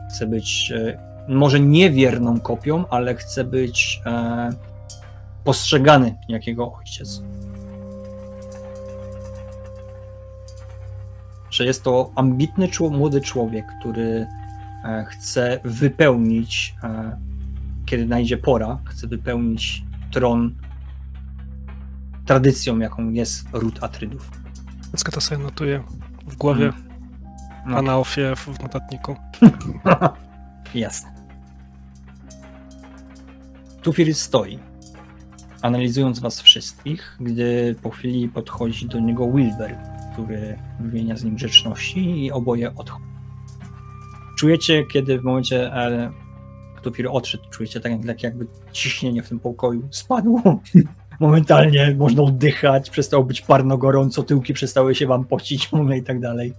Chce 0.09 0.27
być 0.27 0.71
e, 0.75 0.97
może 1.27 1.59
niewierną 1.59 2.39
kopią, 2.39 2.87
ale 2.89 3.15
chce 3.15 3.43
być 3.43 4.01
e, 4.05 4.49
postrzegany 5.43 6.15
jak 6.27 6.47
jego 6.47 6.73
ojciec. 6.73 7.21
Że 11.49 11.65
jest 11.65 11.83
to 11.83 12.11
ambitny 12.15 12.67
młody 12.91 13.21
człowiek, 13.21 13.65
który 13.79 14.27
e, 14.85 15.05
chce 15.09 15.59
wypełnić, 15.63 16.75
e, 16.83 17.17
kiedy 17.93 18.05
najdzie 18.05 18.37
pora, 18.37 18.79
chce 18.85 19.07
wypełnić 19.07 19.83
tron 20.11 20.55
tradycją, 22.25 22.79
jaką 22.79 23.09
jest 23.09 23.47
ród 23.53 23.83
Atrydów. 23.83 24.31
Wszystko 24.87 25.11
to 25.11 25.21
sobie 25.21 25.43
notuję 25.43 25.83
w 26.27 26.35
głowie, 26.35 26.73
No, 27.65 27.77
a 27.77 27.81
na 27.81 27.97
ofie 27.97 28.35
w 28.35 28.39
w 28.39 28.59
notatniku. 28.63 29.15
Jasne. 30.75 31.13
Tufir 33.81 34.15
stoi, 34.15 34.59
analizując 35.61 36.19
was 36.19 36.41
wszystkich, 36.41 37.17
gdy 37.19 37.75
po 37.81 37.89
chwili 37.89 38.29
podchodzi 38.29 38.87
do 38.87 38.99
niego 38.99 39.31
Wilber, 39.31 39.77
który 40.13 40.59
wymienia 40.79 41.17
z 41.17 41.23
nim 41.23 41.35
grzeczności 41.35 42.25
i 42.25 42.31
oboje 42.31 42.75
odchodzą. 42.75 43.05
Czujecie, 44.37 44.83
kiedy 44.85 45.19
w 45.19 45.23
momencie 45.23 45.73
Tufir 46.84 47.07
odszedł, 47.11 47.43
czujecie 47.49 47.79
tak, 47.79 47.91
tak 48.07 48.23
jakby 48.23 48.47
ciśnienie 48.71 49.23
w 49.23 49.29
tym 49.29 49.39
pokoju 49.39 49.88
spadło. 49.91 50.41
Momentalnie 51.19 51.95
można 51.97 52.23
oddychać, 52.23 52.89
przestało 52.89 53.23
być 53.23 53.41
parno 53.41 53.77
gorąco, 53.77 54.23
tyłki 54.23 54.53
przestały 54.53 54.95
się 54.95 55.07
wam 55.07 55.25
pocić 55.25 55.67
ogóle 55.73 55.97
i 55.97 56.03
tak 56.03 56.19
dalej. 56.19 56.53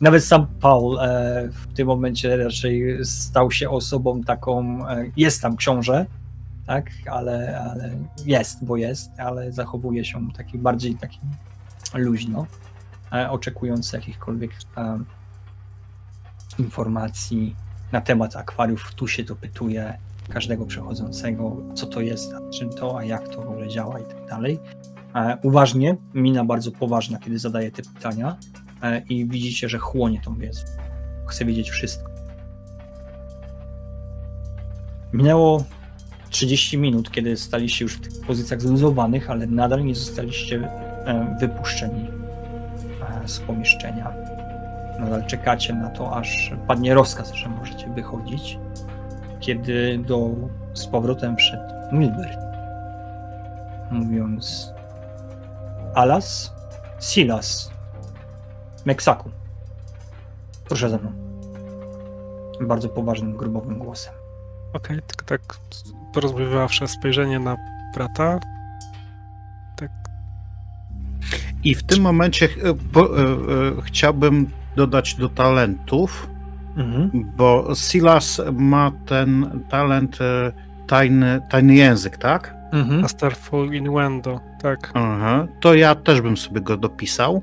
Nawet 0.00 0.24
sam 0.24 0.46
Paul 0.60 0.98
e, 0.98 1.48
w 1.52 1.74
tym 1.74 1.86
momencie 1.86 2.36
raczej 2.36 3.04
stał 3.04 3.50
się 3.50 3.70
osobą 3.70 4.22
taką, 4.22 4.88
e, 4.88 5.04
jest 5.16 5.42
tam 5.42 5.56
książę, 5.56 6.06
tak, 6.66 6.90
ale, 7.10 7.60
ale 7.70 7.90
jest, 8.26 8.64
bo 8.64 8.76
jest, 8.76 9.10
ale 9.18 9.52
zachowuje 9.52 10.04
się 10.04 10.28
taki 10.36 10.58
bardziej 10.58 10.94
taki 10.94 11.20
luźno, 11.94 12.46
e, 13.12 13.30
oczekując 13.30 13.92
jakichkolwiek 13.92 14.50
e, 14.76 14.98
informacji 16.58 17.56
na 17.92 18.00
temat 18.00 18.36
akwariów. 18.36 18.94
Tu 18.94 19.08
się 19.08 19.22
dopytuje 19.24 19.98
każdego 20.28 20.66
przechodzącego, 20.66 21.56
co 21.74 21.86
to 21.86 22.00
jest, 22.00 22.32
czym 22.58 22.70
to, 22.70 22.98
a 22.98 23.04
jak 23.04 23.28
to 23.28 23.42
w 23.42 23.48
ogóle 23.48 23.68
działa 23.68 24.00
i 24.00 24.04
tak 24.04 24.26
dalej. 24.28 24.58
E, 25.14 25.38
Uważnie, 25.42 25.96
mina 26.14 26.44
bardzo 26.44 26.72
poważna, 26.72 27.18
kiedy 27.18 27.38
zadaje 27.38 27.70
te 27.70 27.82
pytania 27.82 28.36
e, 28.82 29.02
i 29.08 29.26
widzicie, 29.26 29.68
że 29.68 29.78
chłonie 29.78 30.20
tą 30.20 30.34
wiedzę. 30.34 30.64
Chce 31.26 31.44
wiedzieć 31.44 31.70
wszystko. 31.70 32.10
Minęło 35.12 35.64
30 36.30 36.78
minut, 36.78 37.10
kiedy 37.10 37.36
staliście 37.36 37.84
już 37.84 37.94
w 37.94 38.00
tych 38.00 38.26
pozycjach 38.26 38.62
zluzowanych, 38.62 39.30
ale 39.30 39.46
nadal 39.46 39.84
nie 39.84 39.94
zostaliście 39.94 40.56
e, 40.56 41.36
wypuszczeni 41.40 42.18
z 43.26 43.38
pomieszczenia. 43.38 44.37
Nadal 44.98 45.26
czekacie 45.26 45.74
na 45.74 45.90
to, 45.90 46.16
aż 46.16 46.52
padnie 46.66 46.94
rozkaz, 46.94 47.32
że 47.32 47.48
możecie 47.48 47.88
wychodzić, 47.88 48.58
kiedy 49.40 49.98
do, 49.98 50.30
z 50.74 50.86
powrotem 50.86 51.36
przed 51.36 51.60
Milbert, 51.92 52.38
mówiąc 53.90 54.72
Alas, 55.94 56.52
Silas, 57.00 57.70
Meksaku. 58.84 59.30
Proszę 60.68 60.90
ze 60.90 60.98
mną. 60.98 61.12
Bardzo 62.60 62.88
poważnym, 62.88 63.36
grubowym 63.36 63.78
głosem. 63.78 64.14
Okej, 64.72 65.00
tylko 65.06 65.24
tak 65.26 65.40
porozmawiawszy 66.14 66.88
spojrzenie 66.88 67.40
na 67.40 67.56
brata. 67.94 68.38
Tak, 69.76 69.90
I 71.64 71.74
w 71.74 71.82
tym 71.82 72.02
momencie 72.02 72.46
e, 72.46 72.74
po, 72.92 73.18
e, 73.18 73.22
e, 73.22 73.82
chciałbym 73.82 74.50
dodać 74.78 75.14
do 75.14 75.28
talentów, 75.28 76.30
Mhm. 76.76 77.10
bo 77.36 77.74
Silas 77.74 78.40
ma 78.52 78.92
ten 79.06 79.60
talent 79.68 80.18
e, 80.20 80.52
tajny, 80.86 81.40
tajny 81.50 81.74
język, 81.74 82.16
tak? 82.16 82.54
Mhm. 82.72 83.00
Masterful 83.00 83.74
Innuendo, 83.74 84.40
tak. 84.62 84.90
Aha. 84.94 85.46
To 85.60 85.74
ja 85.74 85.94
też 85.94 86.20
bym 86.20 86.36
sobie 86.36 86.60
go 86.60 86.76
dopisał. 86.76 87.42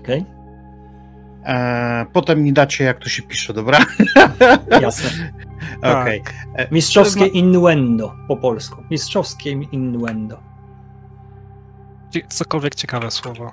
Okej, 0.00 0.24
E, 1.44 2.06
potem 2.12 2.42
mi 2.42 2.52
dacie, 2.52 2.84
jak 2.84 2.98
to 2.98 3.08
się 3.08 3.22
pisze, 3.22 3.52
dobra? 3.54 3.78
jasne. 4.82 5.10
Okej. 6.02 6.22
Mistrzowskie 6.70 7.26
innuendo 7.26 8.12
po 8.28 8.36
polsku. 8.36 8.82
Mistrzowskie 8.90 9.50
innuendo. 9.50 10.38
Cokolwiek 12.28 12.74
ciekawe 12.74 13.10
słowo. 13.10 13.52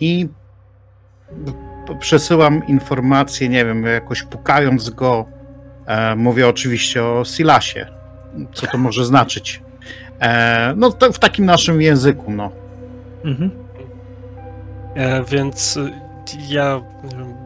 I 0.00 0.28
p- 1.86 1.94
przesyłam 1.98 2.66
informację, 2.66 3.48
nie 3.48 3.64
wiem, 3.64 3.84
jakoś 3.84 4.22
pukając 4.22 4.90
go. 4.90 5.26
E, 5.86 6.16
mówię 6.16 6.48
oczywiście 6.48 7.04
o 7.04 7.24
Silasie. 7.24 7.86
Co 8.52 8.66
to 8.66 8.78
może 8.78 9.04
znaczyć? 9.04 9.62
E, 10.20 10.74
no, 10.76 10.90
w 11.12 11.18
takim 11.18 11.44
naszym 11.44 11.82
języku, 11.82 12.30
no. 12.32 12.50
Mhm. 13.24 13.50
E, 14.94 15.24
więc 15.24 15.76
y, 15.76 15.90
ja 16.48 16.80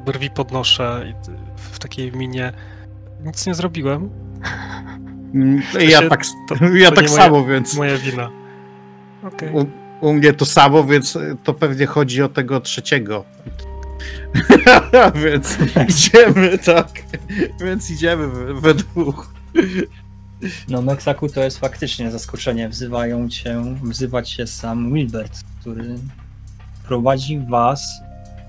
brwi 0.07 0.31
podnoszę 0.31 1.05
i 1.11 1.15
w 1.57 1.79
takiej 1.79 2.13
minie. 2.13 2.53
Nic 3.25 3.47
nie 3.47 3.55
zrobiłem. 3.55 4.11
Mm, 5.35 5.63
Ja 5.89 6.01
się- 6.01 6.09
tak, 6.09 6.21
to- 6.49 6.65
ja 6.75 6.89
to 6.91 6.97
tak 6.97 7.05
moja- 7.05 7.23
samo, 7.23 7.45
więc 7.45 7.77
Moja 7.77 7.99
wina. 7.99 8.31
Okej. 9.23 9.49
U, 10.03 10.13
mnie 10.13 10.33
to 10.33 10.45
samo, 10.45 10.85
więc 10.85 11.19
to 11.45 11.55
pewnie 11.55 11.87
chodzi 11.87 12.23
o 12.23 12.29
tego 12.29 12.61
trzeciego. 12.61 13.25
więc 15.25 15.59
idziemy, 15.89 16.59
tak. 16.59 16.89
Więc 17.61 17.91
idziemy 17.91 18.55
we, 18.55 18.75
dwóch. 18.75 19.35
No, 20.69 20.83
Meksaku 20.83 21.29
to 21.29 21.43
jest 21.43 21.59
faktycznie 21.59 22.11
zaskoczenie. 22.11 22.69
Wzywają 22.69 23.29
cię, 23.29 23.63
wzywa 23.83 24.23
cię 24.23 24.47
sam 24.47 24.95
Wilbert, 24.95 25.41
który 25.61 25.99
prowadzi 26.87 27.41
was, 27.51 27.87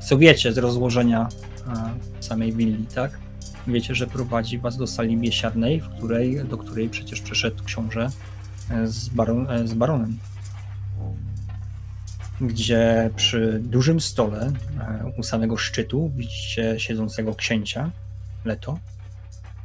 co 0.08 0.18
wiecie 0.18 0.54
z 0.54 0.58
rozłożenia 0.58 1.28
e, 1.68 2.24
samej 2.24 2.54
willi, 2.54 2.86
tak? 2.96 3.20
Wiecie, 3.68 3.96
że 3.96 4.08
prowadzi 4.08 4.60
was 4.60 4.78
do 4.78 4.88
sali 4.88 5.18
biesiadnej, 5.18 5.82
w 5.82 5.90
której, 5.90 6.46
do 6.46 6.58
której 6.58 6.90
przecież 6.90 7.22
przyszedł 7.22 7.64
książę 7.64 8.10
e, 8.70 8.88
z, 8.88 9.10
baron, 9.10 9.52
e, 9.52 9.68
z 9.68 9.74
baronem. 9.74 10.18
Gdzie 12.44 13.10
przy 13.16 13.60
dużym 13.60 14.00
stole 14.02 14.52
e, 14.80 15.14
u 15.18 15.24
samego 15.24 15.58
szczytu 15.58 16.12
widzicie 16.16 16.80
siedzącego 16.80 17.36
księcia 17.36 17.92
Leto. 18.46 18.80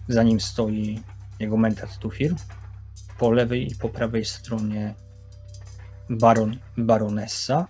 Za 0.09 0.23
nim 0.23 0.41
stoi 0.41 1.01
jego 1.41 1.57
mentat 1.57 1.99
Tufir. 1.99 2.35
Po 3.19 3.31
lewej 3.31 3.73
i 3.73 3.77
po 3.77 3.89
prawej 3.89 4.25
stronie 4.25 4.95
baron 6.11 6.57
baronessa, 6.77 7.67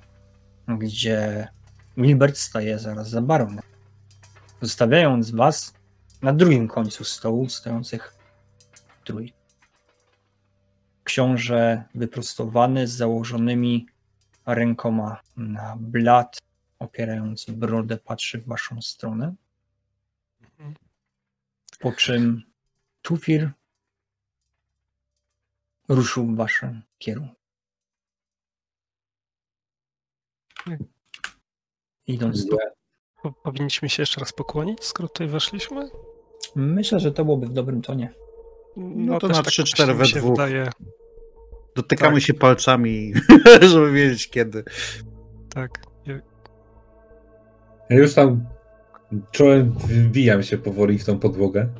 gdzie 0.68 1.48
Wilbert 1.96 2.36
staje 2.36 2.78
zaraz 2.78 3.10
za 3.10 3.22
baronem. 3.22 3.64
Zostawiając 4.62 5.30
was 5.30 5.74
na 6.22 6.32
drugim 6.32 6.68
końcu 6.68 7.04
stołu 7.04 7.48
stojących 7.48 8.14
trój. 9.04 9.32
Książę 11.04 11.84
wyprostowany 11.94 12.86
z 12.86 12.92
założonymi 12.92 13.86
rękoma 14.54 15.20
na 15.36 15.76
blat, 15.80 16.38
opierając 16.78 17.44
brodę, 17.50 17.96
patrzy 17.96 18.38
w 18.38 18.46
waszą 18.46 18.82
stronę. 18.82 19.34
Po 21.80 21.92
czym 21.92 22.42
Tufir 23.02 23.50
ruszył 25.88 26.26
w 26.26 26.36
waszym 26.36 26.82
kierunku. 26.98 27.34
Idąc 32.06 32.46
do... 32.46 32.56
Po- 33.22 33.32
Powinniśmy 33.32 33.88
się 33.88 34.02
jeszcze 34.02 34.20
raz 34.20 34.32
pokłonić, 34.32 34.84
skoro 34.84 35.08
tutaj 35.08 35.28
weszliśmy? 35.28 35.90
Myślę, 36.56 37.00
że 37.00 37.12
to 37.12 37.24
byłoby 37.24 37.46
w 37.46 37.52
dobrym 37.52 37.82
tonie. 37.82 38.14
No 38.76 39.18
to 39.18 39.28
też 39.28 39.36
na 39.36 39.42
tak 39.42 39.52
3-4 39.52 39.88
mi 39.88 39.94
we 39.94 40.04
dwóch. 40.04 40.30
Wydaje, 40.30 40.70
Dotykamy 41.78 42.14
Tak. 42.16 42.22
się 42.22 42.34
palcami, 42.34 43.12
żeby 43.70 43.92
wiedzieć 43.92 44.30
kiedy. 44.30 44.64
tak. 45.54 45.70
Ja 47.90 47.96
już 47.96 48.14
tam 48.14 48.44
Czułem, 49.30 49.72
wbijam 49.78 50.42
się 50.42 50.58
powoli 50.58 50.98
w 50.98 51.04
tą 51.04 51.18
podłogę. 51.18 51.66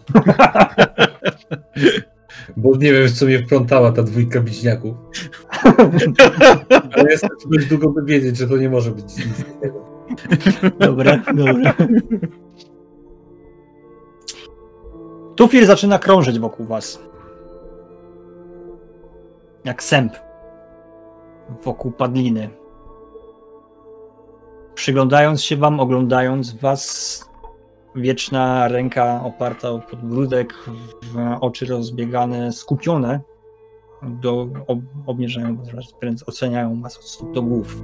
Bo 2.57 2.77
nie 2.77 2.93
wiem, 2.93 3.09
w 3.09 3.13
co 3.13 3.27
mnie 3.27 3.39
wplątała 3.39 3.93
ta 3.93 4.03
dwójka 4.03 4.41
bliźniaków. 4.41 4.97
Ale 6.93 7.11
jestem 7.11 7.31
dość 7.51 7.67
długo, 7.67 7.91
by 7.91 8.05
wiedzieć, 8.05 8.37
że 8.37 8.49
to 8.49 8.57
nie 8.57 8.71
może 8.71 8.91
być 8.91 9.05
nic 9.05 9.29
innego. 9.29 10.05
Dobra, 10.79 11.23
dobra. 11.35 11.75
Tufir 15.37 15.67
zaczyna 15.67 15.99
krążyć 15.99 16.39
wokół 16.39 16.67
was. 16.67 17.03
Jak 19.69 19.83
sęp. 19.83 20.13
Wokół 21.65 21.93
padliny. 21.93 22.51
Przyglądając 24.75 25.43
się 25.43 25.57
wam, 25.57 25.81
oglądając 25.81 26.55
was, 26.55 27.25
wieczna 27.95 28.69
ręka 28.69 29.23
oparta 29.25 29.71
o 29.71 29.79
podbródek, 29.79 30.55
oczy 31.41 31.67
rozbiegane, 31.67 32.53
skupione, 32.53 33.21
do, 34.03 34.49
ob, 34.67 34.79
obmierzają 35.07 35.57
was, 35.57 36.25
oceniają 36.27 36.83
was 36.83 36.99
od 36.99 37.05
stóp 37.05 37.33
do 37.33 37.43
głów 37.43 37.83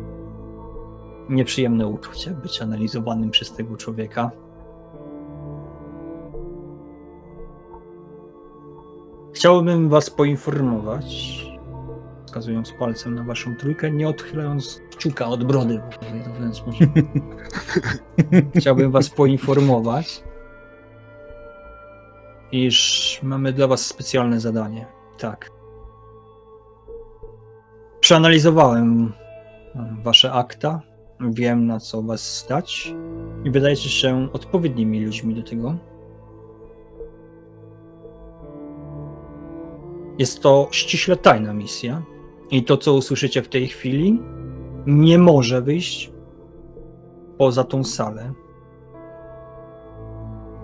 nieprzyjemne 1.29 1.87
uczucie 1.87 2.31
być 2.31 2.63
analizowanym 2.63 3.31
przez 3.31 3.53
tego 3.53 3.77
człowieka. 3.77 4.31
Chciałbym 9.33 9.89
was 9.89 10.11
poinformować, 10.11 11.54
wskazując 12.35 12.73
palcem 12.73 13.15
na 13.15 13.25
waszą 13.25 13.57
trójkę, 13.57 13.91
nie 13.91 14.09
odchylając 14.09 14.81
kciuka 14.91 15.27
od 15.27 15.45
brody. 15.45 15.81
w 16.35 16.39
ten 16.39 16.55
sposób. 16.55 16.91
Chciałbym 18.59 18.91
was 18.91 19.11
poinformować, 19.11 20.25
iż 22.53 23.21
mamy 23.23 23.53
dla 23.53 23.67
was 23.67 23.87
specjalne 23.87 24.41
zadanie. 24.41 24.87
Tak. 25.19 25.51
Przeanalizowałem 28.01 29.13
wasze 30.03 30.33
akta, 30.33 30.81
wiem 31.21 31.67
na 31.67 31.81
co 31.81 32.03
was 32.03 32.37
stać 32.37 32.95
i 33.45 33.51
wydajecie 33.51 33.89
się 33.89 34.29
odpowiednimi 34.33 35.05
ludźmi 35.05 35.35
do 35.35 35.43
tego. 35.43 35.77
Jest 40.19 40.43
to 40.43 40.69
ściśle 40.71 41.17
tajna 41.17 41.53
misja 41.53 42.03
i 42.51 42.65
to, 42.65 42.77
co 42.77 42.95
usłyszycie 42.95 43.43
w 43.43 43.49
tej 43.49 43.69
chwili, 43.69 44.21
nie 44.87 45.19
może 45.19 45.63
wyjść 45.63 46.13
poza 47.39 47.65
tą 47.65 47.85
salę. 47.85 48.33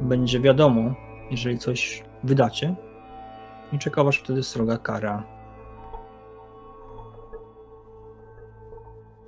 Będzie 0.00 0.40
wiadomo, 0.40 0.94
jeżeli 1.30 1.58
coś 1.58 2.04
wydacie 2.24 2.74
i 3.72 3.78
czeka 3.78 4.04
was 4.04 4.16
wtedy 4.16 4.42
sroga 4.42 4.78
kara. 4.78 5.22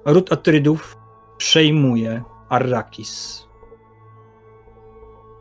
Ród 0.04 0.32
Atrydów 0.32 0.98
przejmuje 1.36 2.22
Arrakis. 2.48 3.46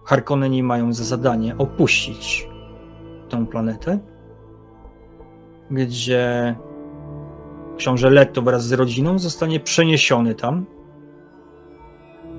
Harkonneni 0.06 0.64
mają 0.64 0.94
za 0.94 1.04
zadanie 1.04 1.58
opuścić 1.58 2.50
tę 3.30 3.46
planetę, 3.46 4.00
gdzie 5.72 6.56
książę 7.82 8.10
Leto 8.10 8.42
wraz 8.42 8.64
z 8.64 8.74
rodziną 8.74 9.20
zostanie 9.20 9.60
przeniesiony 9.60 10.36
tam, 10.36 10.66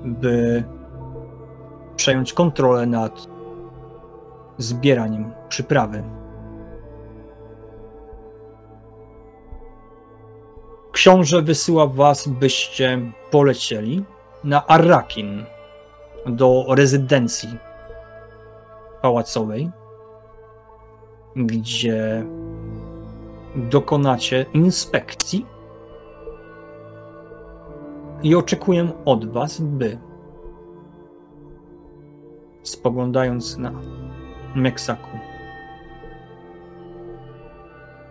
by 0.05 0.63
przejąć 1.95 2.33
kontrolę 2.33 2.85
nad 2.85 3.27
zbieraniem 4.57 5.31
przyprawy. 5.49 6.03
Książę 10.91 11.41
wysyła 11.41 11.87
was, 11.87 12.27
byście 12.27 13.11
polecieli 13.31 14.03
na 14.43 14.67
Arrakin 14.67 15.45
do 16.25 16.65
rezydencji 16.69 17.57
pałacowej, 19.01 19.71
gdzie 21.35 22.25
dokonacie 23.55 24.45
inspekcji 24.53 25.45
i 28.23 28.35
oczekuję 28.35 28.91
od 29.05 29.31
was, 29.31 29.61
by 29.61 29.97
spoglądając 32.63 33.57
na 33.57 33.71
Meksaku 34.55 35.17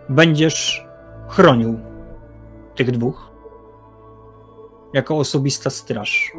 będziesz 0.09 0.87
chronił 1.27 1.79
tych 2.75 2.91
dwóch 2.91 3.31
jako 4.93 5.17
osobista 5.17 5.69
straż. 5.69 6.31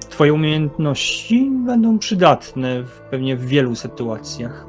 Twoje 0.00 0.34
umiejętności 0.34 1.50
będą 1.66 1.98
przydatne 1.98 2.82
w, 2.82 3.00
pewnie 3.10 3.36
w 3.36 3.46
wielu 3.46 3.74
sytuacjach. 3.74 4.67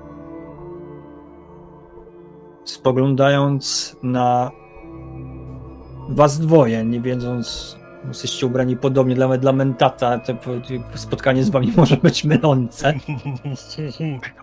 Spoglądając 2.69 3.95
na 4.03 4.51
was 6.09 6.39
dwoje, 6.39 6.85
nie 6.85 7.01
wiedząc, 7.01 7.77
jesteście 8.07 8.45
ubrani 8.45 8.77
podobnie 8.77 9.15
dla, 9.15 9.37
dla 9.37 9.53
Mentata, 9.53 10.19
to 10.19 10.33
spotkanie 10.95 11.43
z 11.43 11.49
wami 11.49 11.73
może 11.77 11.97
być 11.97 12.23
mylące. 12.23 12.93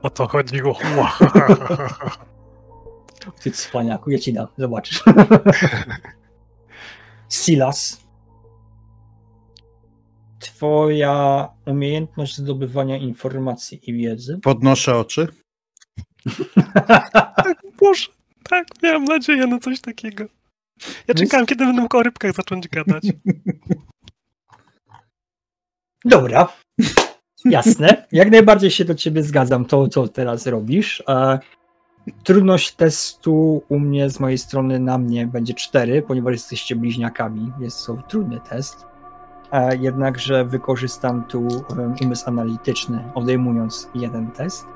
O 0.02 0.10
to 0.10 0.28
chodziło. 0.28 0.78
Ty 3.42 3.50
cwaniaku, 3.50 4.10
ja 4.10 4.18
ci 4.18 4.32
dam, 4.32 4.46
zobaczysz. 4.58 5.04
Silas. 7.28 8.06
Twoja 10.38 11.48
umiejętność 11.66 12.36
zdobywania 12.36 12.96
informacji 12.96 13.90
i 13.90 13.94
wiedzy. 13.94 14.38
Podnoszę 14.42 14.96
oczy. 14.96 15.28
Boże, 17.80 18.06
tak, 18.42 18.66
miałem 18.82 19.04
nadzieję 19.04 19.46
na 19.46 19.58
coś 19.58 19.80
takiego. 19.80 20.24
Ja 21.08 21.14
czekałem, 21.14 21.46
kiedy 21.46 21.66
będę 21.66 21.82
mógł 21.82 21.96
o 21.96 22.02
rybkach 22.02 22.32
zacząć 22.32 22.68
gadać. 22.68 23.04
Dobra, 26.04 26.48
jasne. 27.44 28.06
Jak 28.12 28.30
najbardziej 28.30 28.70
się 28.70 28.84
do 28.84 28.94
ciebie 28.94 29.22
zgadzam, 29.22 29.64
to 29.64 29.88
co 29.88 30.08
teraz 30.08 30.46
robisz. 30.46 31.02
E, 31.08 31.38
Trudność 32.24 32.72
testu 32.72 33.62
u 33.68 33.78
mnie, 33.78 34.10
z 34.10 34.20
mojej 34.20 34.38
strony, 34.38 34.78
na 34.78 34.98
mnie 34.98 35.26
będzie 35.26 35.54
4, 35.54 36.02
ponieważ 36.02 36.32
jesteście 36.32 36.76
bliźniakami. 36.76 37.52
Jest 37.60 37.86
to 37.86 38.02
trudny 38.08 38.40
test. 38.50 38.86
E, 39.52 39.76
jednakże 39.76 40.44
wykorzystam 40.44 41.24
tu 41.24 41.48
umysł 42.02 42.28
analityczny, 42.28 43.10
odejmując 43.14 43.90
jeden 43.94 44.30
test, 44.30 44.66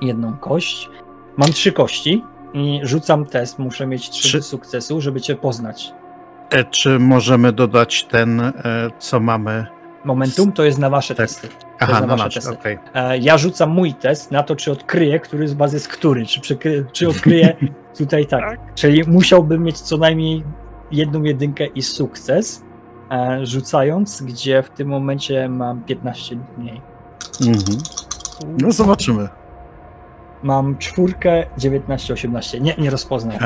jedną 0.00 0.36
kość. 0.36 0.90
Mam 1.38 1.52
trzy 1.52 1.72
kości 1.72 2.24
i 2.54 2.80
rzucam 2.82 3.26
test. 3.26 3.58
Muszę 3.58 3.86
mieć 3.86 4.10
trzy, 4.10 4.28
trzy. 4.28 4.42
sukcesu, 4.42 5.00
żeby 5.00 5.20
cię 5.20 5.36
poznać. 5.36 5.92
E, 6.50 6.64
czy 6.64 6.98
możemy 6.98 7.52
dodać 7.52 8.04
ten, 8.04 8.40
e, 8.40 8.52
co 8.98 9.20
mamy? 9.20 9.66
Momentum 10.04 10.52
to 10.52 10.64
jest 10.64 10.78
na 10.78 10.90
wasze 10.90 11.14
tak. 11.14 11.26
testy. 11.26 11.48
Aha, 11.78 12.06
na 12.06 12.16
nasze 12.16 12.40
testy. 12.40 12.54
Okay. 12.54 12.78
E, 12.94 13.18
ja 13.18 13.38
rzucam 13.38 13.70
mój 13.70 13.94
test 13.94 14.30
na 14.30 14.42
to, 14.42 14.56
czy 14.56 14.72
odkryję, 14.72 15.20
który 15.20 15.48
z 15.48 15.54
was 15.54 15.72
jest 15.72 15.88
który, 15.88 16.26
czy, 16.26 16.40
przykry, 16.40 16.86
czy 16.92 17.08
odkryję 17.08 17.56
tutaj 17.98 18.26
tak. 18.26 18.40
tak. 18.40 18.74
Czyli 18.74 19.02
musiałbym 19.06 19.62
mieć 19.62 19.80
co 19.80 19.96
najmniej 19.96 20.44
jedną 20.90 21.22
jedynkę 21.22 21.66
i 21.66 21.82
sukces, 21.82 22.64
e, 23.10 23.46
rzucając, 23.46 24.22
gdzie 24.22 24.62
w 24.62 24.70
tym 24.70 24.88
momencie 24.88 25.48
mam 25.48 25.84
15 25.84 26.34
lub 26.34 26.58
mniej. 26.58 26.80
Mhm. 27.40 27.78
No 28.58 28.72
zobaczymy. 28.72 29.28
Mam 30.42 30.78
czwórkę, 30.78 31.46
19, 31.58 32.14
18. 32.14 32.60
Nie, 32.60 32.74
nie 32.78 32.90
rozpoznam. 32.90 33.38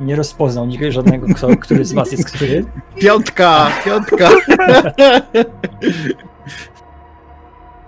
Nie 0.00 0.16
rozpoznał 0.16 0.66
nikt 0.66 0.92
żadnego, 0.92 1.26
kto, 1.34 1.48
który 1.62 1.84
z 1.84 1.92
was 1.92 2.12
jest 2.12 2.32
który. 2.32 2.64
Piątka, 3.00 3.66
piątka. 3.84 4.30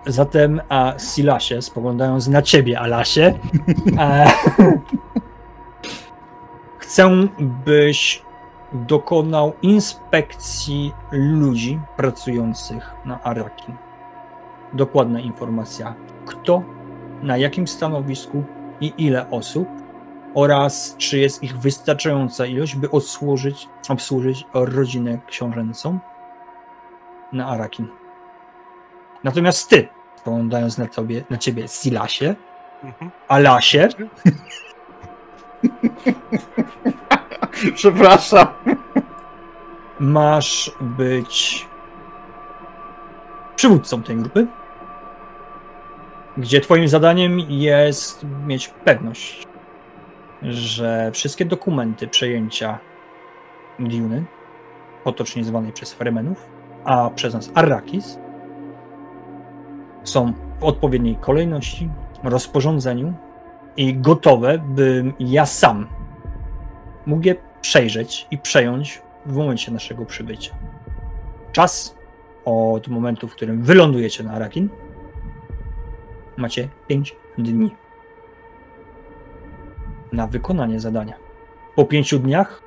Zatem 0.07 0.61
a 0.69 0.93
Silasie, 0.99 1.63
spoglądając 1.63 2.29
na 2.29 2.43
ciebie, 2.43 2.81
Alasie, 2.81 3.39
e, 3.99 4.27
chcę, 6.79 7.11
byś 7.67 8.23
dokonał 8.73 9.53
inspekcji 9.63 10.93
ludzi 11.13 11.81
pracujących 11.97 12.95
na 13.05 13.23
Arakin. 13.23 13.75
Dokładna 14.73 15.21
informacja, 15.21 15.95
kto, 16.27 16.63
na 17.25 17.37
jakim 17.37 17.67
stanowisku 17.67 18.45
i 18.81 18.93
ile 18.99 19.31
osób 19.31 19.69
oraz 20.35 20.95
czy 20.99 21.19
jest 21.19 21.43
ich 21.43 21.59
wystarczająca 21.59 22.47
ilość, 22.47 22.77
by 22.77 22.91
obsłużyć, 22.91 23.69
obsłużyć 23.89 24.47
rodzinę 24.55 25.19
książęcą 25.27 25.99
na 27.33 27.47
Arakin. 27.47 27.89
Natomiast 29.25 29.71
ty, 29.71 29.89
spoglądając 30.17 30.79
na, 30.79 30.87
tobie, 30.87 31.25
na 31.31 31.39
ciebie 31.39 31.69
Silasie, 31.69 32.35
Mhm. 32.85 33.11
Alasie, 33.29 33.89
Przepraszam. 37.75 38.47
masz 40.01 40.73
być 40.81 41.67
przywódcą 43.57 44.03
tej 44.03 44.17
grupy, 44.17 44.47
gdzie 46.39 46.61
twoim 46.61 46.89
zadaniem 46.89 47.41
jest 47.41 48.27
mieć 48.47 48.69
pewność, 48.69 49.47
że 50.43 51.11
wszystkie 51.13 51.45
dokumenty 51.45 52.09
przejęcia 52.09 52.79
Duny, 53.79 54.25
potocznie 55.05 55.45
zwanej 55.45 55.73
przez 55.73 55.93
Fremenów, 55.93 56.47
a 56.85 57.11
przez 57.11 57.35
nas 57.35 57.51
Arrakis, 57.55 58.19
są 60.05 60.33
w 60.61 60.65
odpowiedniej 60.65 61.17
kolejności, 61.17 61.91
rozporządzeniu 62.23 63.15
i 63.77 63.95
gotowe, 63.95 64.59
bym 64.59 65.13
ja 65.19 65.47
sam 65.47 65.87
mógł 67.07 67.27
je 67.27 67.35
przejrzeć 67.61 68.27
i 68.31 68.39
przejąć 68.39 69.03
w 69.27 69.37
momencie 69.37 69.73
naszego 69.73 70.07
przybycia. 70.07 70.55
Czas 71.53 71.97
od 72.45 72.89
momentu, 72.89 73.29
w 73.29 73.33
którym 73.33 73.63
wylądujecie 73.63 74.25
na 74.25 74.33
Arakin, 74.33 74.69
macie 76.37 76.69
5 76.87 77.17
dni 77.39 77.77
na 80.13 80.27
wykonanie 80.27 80.81
zadania. 80.81 81.15
Po 81.77 81.85
pięciu 81.85 82.19
dniach 82.19 82.63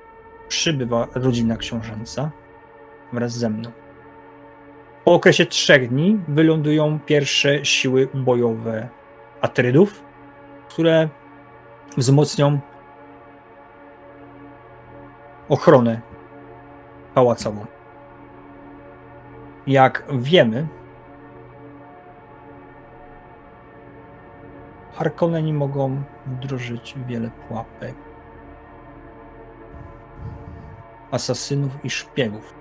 przybywa 0.48 1.08
rodzina 1.16 1.58
książęca 1.58 2.32
wraz 3.14 3.32
ze 3.32 3.50
mną. 3.50 3.72
Po 5.06 5.14
okresie 5.14 5.46
trzech 5.46 5.90
dni 5.90 6.20
wylądują 6.28 7.00
pierwsze 7.06 7.66
siły 7.66 8.08
bojowe 8.14 8.90
Atrydów, 9.42 10.04
które 10.70 11.10
wzmocnią 11.98 12.60
ochronę 15.50 16.02
pałacową. 17.14 17.66
Jak 19.68 20.04
wiemy, 20.12 20.68
Harkonneni 24.98 25.54
mogą 25.54 26.04
wdrożyć 26.26 26.96
wiele 27.08 27.30
pułapek, 27.30 27.96
asasynów 31.12 31.86
i 31.86 31.90
szpiegów. 31.90 32.54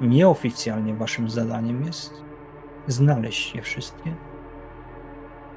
Nieoficjalnie 0.00 0.94
waszym 0.94 1.30
zadaniem 1.30 1.84
jest 1.84 2.22
znaleźć 2.86 3.54
je 3.54 3.62
wszystkie 3.62 4.14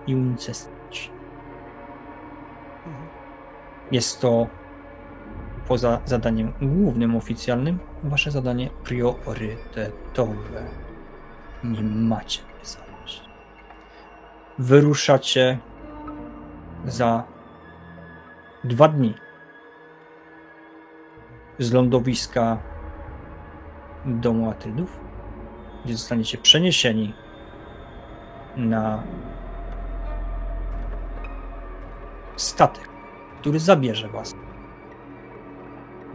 i 0.07 0.15
unicestwić. 0.15 1.11
Jest 3.91 4.21
to 4.21 4.47
poza 5.67 6.01
zadaniem 6.05 6.53
głównym, 6.61 7.15
oficjalnym, 7.15 7.79
wasze 8.03 8.31
zadanie 8.31 8.69
priorytetowe. 8.83 10.63
Nie 11.63 11.81
macie. 11.81 12.44
Wyruszacie 14.59 15.57
za 16.85 17.23
dwa 18.63 18.87
dni 18.87 19.13
z 21.59 21.73
lądowiska 21.73 22.57
domu 24.05 24.49
Atrydów, 24.49 24.99
gdzie 25.85 25.93
zostaniecie 25.93 26.37
przeniesieni 26.37 27.13
na 28.57 29.03
statek, 32.35 32.89
który 33.41 33.59
zabierze 33.59 34.07
was 34.07 34.33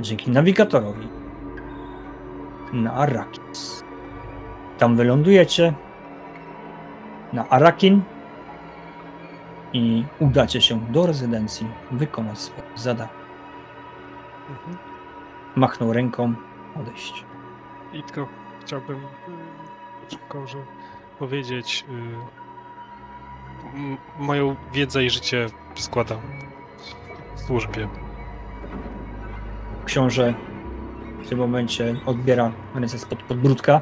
dzięki 0.01 0.31
nawigatorowi 0.31 1.09
na 2.73 2.93
Arrakis. 2.93 3.85
Tam 4.79 4.97
wylądujecie 4.97 5.75
na 7.33 7.49
Arakin 7.49 8.03
i 9.73 10.05
udacie 10.19 10.61
się 10.61 10.81
do 10.81 11.07
rezydencji 11.07 11.67
wykonać 11.91 12.39
swoje 12.39 12.63
zadanie. 12.77 13.11
Mhm. 14.51 14.77
Machnął 15.57 15.93
ręką, 15.93 16.35
odejść. 16.81 17.25
I 17.93 18.03
tylko 18.03 18.29
chciałbym 18.61 18.97
y, 18.97 19.01
szybko, 20.11 20.47
że 20.47 20.59
powiedzieć, 21.19 21.85
y, 21.89 22.41
moją 24.23 24.57
wiedzę 24.73 25.05
i 25.05 25.11
życie 25.11 25.47
składam 25.75 26.19
w 27.37 27.41
służbie. 27.41 27.89
Książę 29.85 30.35
w 31.25 31.29
tym 31.29 31.39
momencie 31.39 31.97
odbiera 32.07 32.53
ręce 32.75 32.99
spod 32.99 33.23
podbródka 33.23 33.81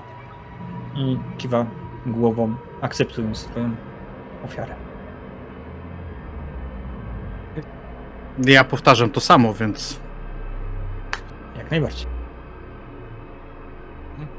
i 0.94 1.18
kiwa 1.38 1.66
głową, 2.06 2.54
akceptując 2.80 3.38
swoją 3.38 3.70
ofiarę. 4.44 4.87
Ja 8.46 8.64
powtarzam 8.64 9.10
to 9.10 9.20
samo, 9.20 9.54
więc 9.54 10.00
Jak 11.56 11.70
najbardziej. 11.70 12.06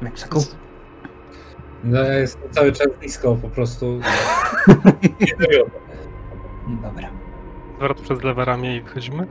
Meksyku? 0.02 0.40
No 1.84 2.04
ja 2.04 2.14
jestem 2.14 2.52
cały 2.52 2.72
czas 2.72 2.88
blisko, 3.00 3.36
po 3.36 3.50
prostu. 3.50 4.00
Dobra. 6.84 7.10
Zwrot 7.78 8.02
przez 8.02 8.24
lewe 8.24 8.46
ramię 8.46 8.78
i 8.78 8.82
wychodzimy. 8.82 9.28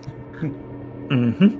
Mhm. 1.11 1.59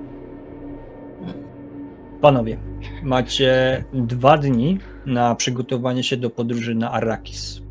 Panowie, 2.21 2.57
macie 3.03 3.83
dwa 3.93 4.37
dni 4.37 4.79
na 5.05 5.35
przygotowanie 5.35 6.03
się 6.03 6.17
do 6.17 6.29
podróży 6.29 6.75
na 6.75 6.91
Arrakis. 6.91 7.61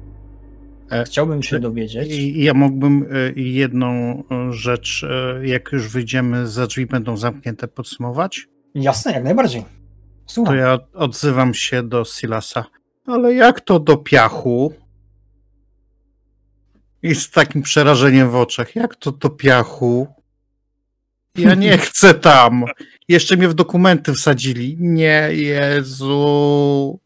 E, 0.90 1.04
Chciałbym 1.04 1.42
się 1.42 1.58
dowiedzieć. 1.58 2.12
I 2.12 2.42
ja 2.42 2.54
mógłbym 2.54 3.02
e, 3.02 3.32
jedną 3.40 4.22
e, 4.30 4.52
rzecz, 4.52 5.06
jak 5.42 5.72
już 5.72 5.88
wyjdziemy 5.88 6.46
za 6.46 6.66
drzwi, 6.66 6.86
będą 6.86 7.16
zamknięte, 7.16 7.68
podsumować. 7.68 8.48
Jasne, 8.74 9.12
jak 9.12 9.24
najbardziej. 9.24 9.62
To 9.62 9.68
Słucham. 10.26 10.56
ja 10.56 10.78
odzywam 10.94 11.54
się 11.54 11.82
do 11.82 12.04
Silasa. 12.04 12.64
Ale 13.06 13.34
jak 13.34 13.60
to 13.60 13.80
do 13.80 13.96
piachu? 13.96 14.72
I 17.02 17.14
z 17.14 17.30
takim 17.30 17.62
przerażeniem 17.62 18.30
w 18.30 18.36
oczach. 18.36 18.76
Jak 18.76 18.96
to 18.96 19.12
do 19.12 19.30
piachu? 19.30 20.06
Ja 21.36 21.54
nie 21.54 21.78
chcę 21.86 22.14
tam. 22.14 22.64
Jeszcze 23.08 23.36
mnie 23.36 23.48
w 23.48 23.54
dokumenty 23.54 24.12
wsadzili. 24.14 24.76
Nie, 24.80 25.28
Jezu. 25.32 27.00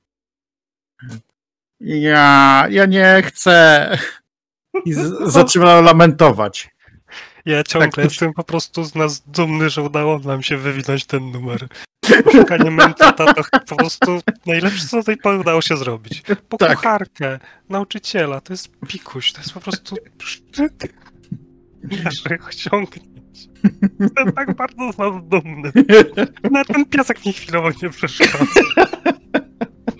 Ja, 1.82 2.66
ja 2.70 2.86
nie 2.86 3.22
chcę. 3.26 3.88
I 4.84 4.92
z- 4.92 5.34
lamentować. 5.82 6.70
Ja 7.46 7.62
ciągle 7.64 7.90
Tak, 7.90 8.04
jestem 8.04 8.32
po 8.32 8.44
prostu 8.44 8.84
z 8.84 8.94
nas 8.94 9.20
dumny, 9.26 9.70
że 9.70 9.82
udało 9.82 10.18
nam 10.18 10.42
się 10.42 10.56
wywinąć 10.56 11.04
ten 11.06 11.30
numer. 11.30 11.66
Szukanie 12.32 12.70
mentata 12.70 13.34
to 13.34 13.42
po 13.68 13.76
prostu 13.76 14.20
najlepsze, 14.46 14.86
co 14.88 14.96
do 14.96 15.02
tej 15.02 15.16
pory 15.16 15.38
udało 15.38 15.62
się 15.62 15.76
zrobić. 15.76 16.22
Po 16.48 16.56
Tak. 16.58 16.76
kucharkę, 16.76 17.38
nauczyciela, 17.68 18.40
to 18.40 18.52
jest 18.52 18.68
pikuś, 18.88 19.32
to 19.32 19.40
jest 19.40 19.52
po 19.52 19.60
prostu 19.60 19.96
szczyt 20.18 20.92
naszych 22.04 22.46
osiągnięć. 22.48 23.48
Jestem 24.00 24.32
tak 24.32 24.54
bardzo 24.56 24.92
z 24.92 24.98
nas 24.98 25.12
dumny. 25.28 25.72
Na 26.50 26.64
ten 26.64 26.84
piasek 26.86 27.26
mi 27.26 27.32
chwilowo 27.32 27.70
nie 27.82 27.90
przeszkadza. 27.90 28.44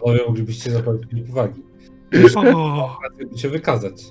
Panowie, 0.00 0.20
moglibyście 0.26 0.70
mi 1.12 1.22
uwagi. 1.22 1.62
O, 2.36 2.96
By 3.32 3.38
się 3.38 3.48
wykazać. 3.48 4.02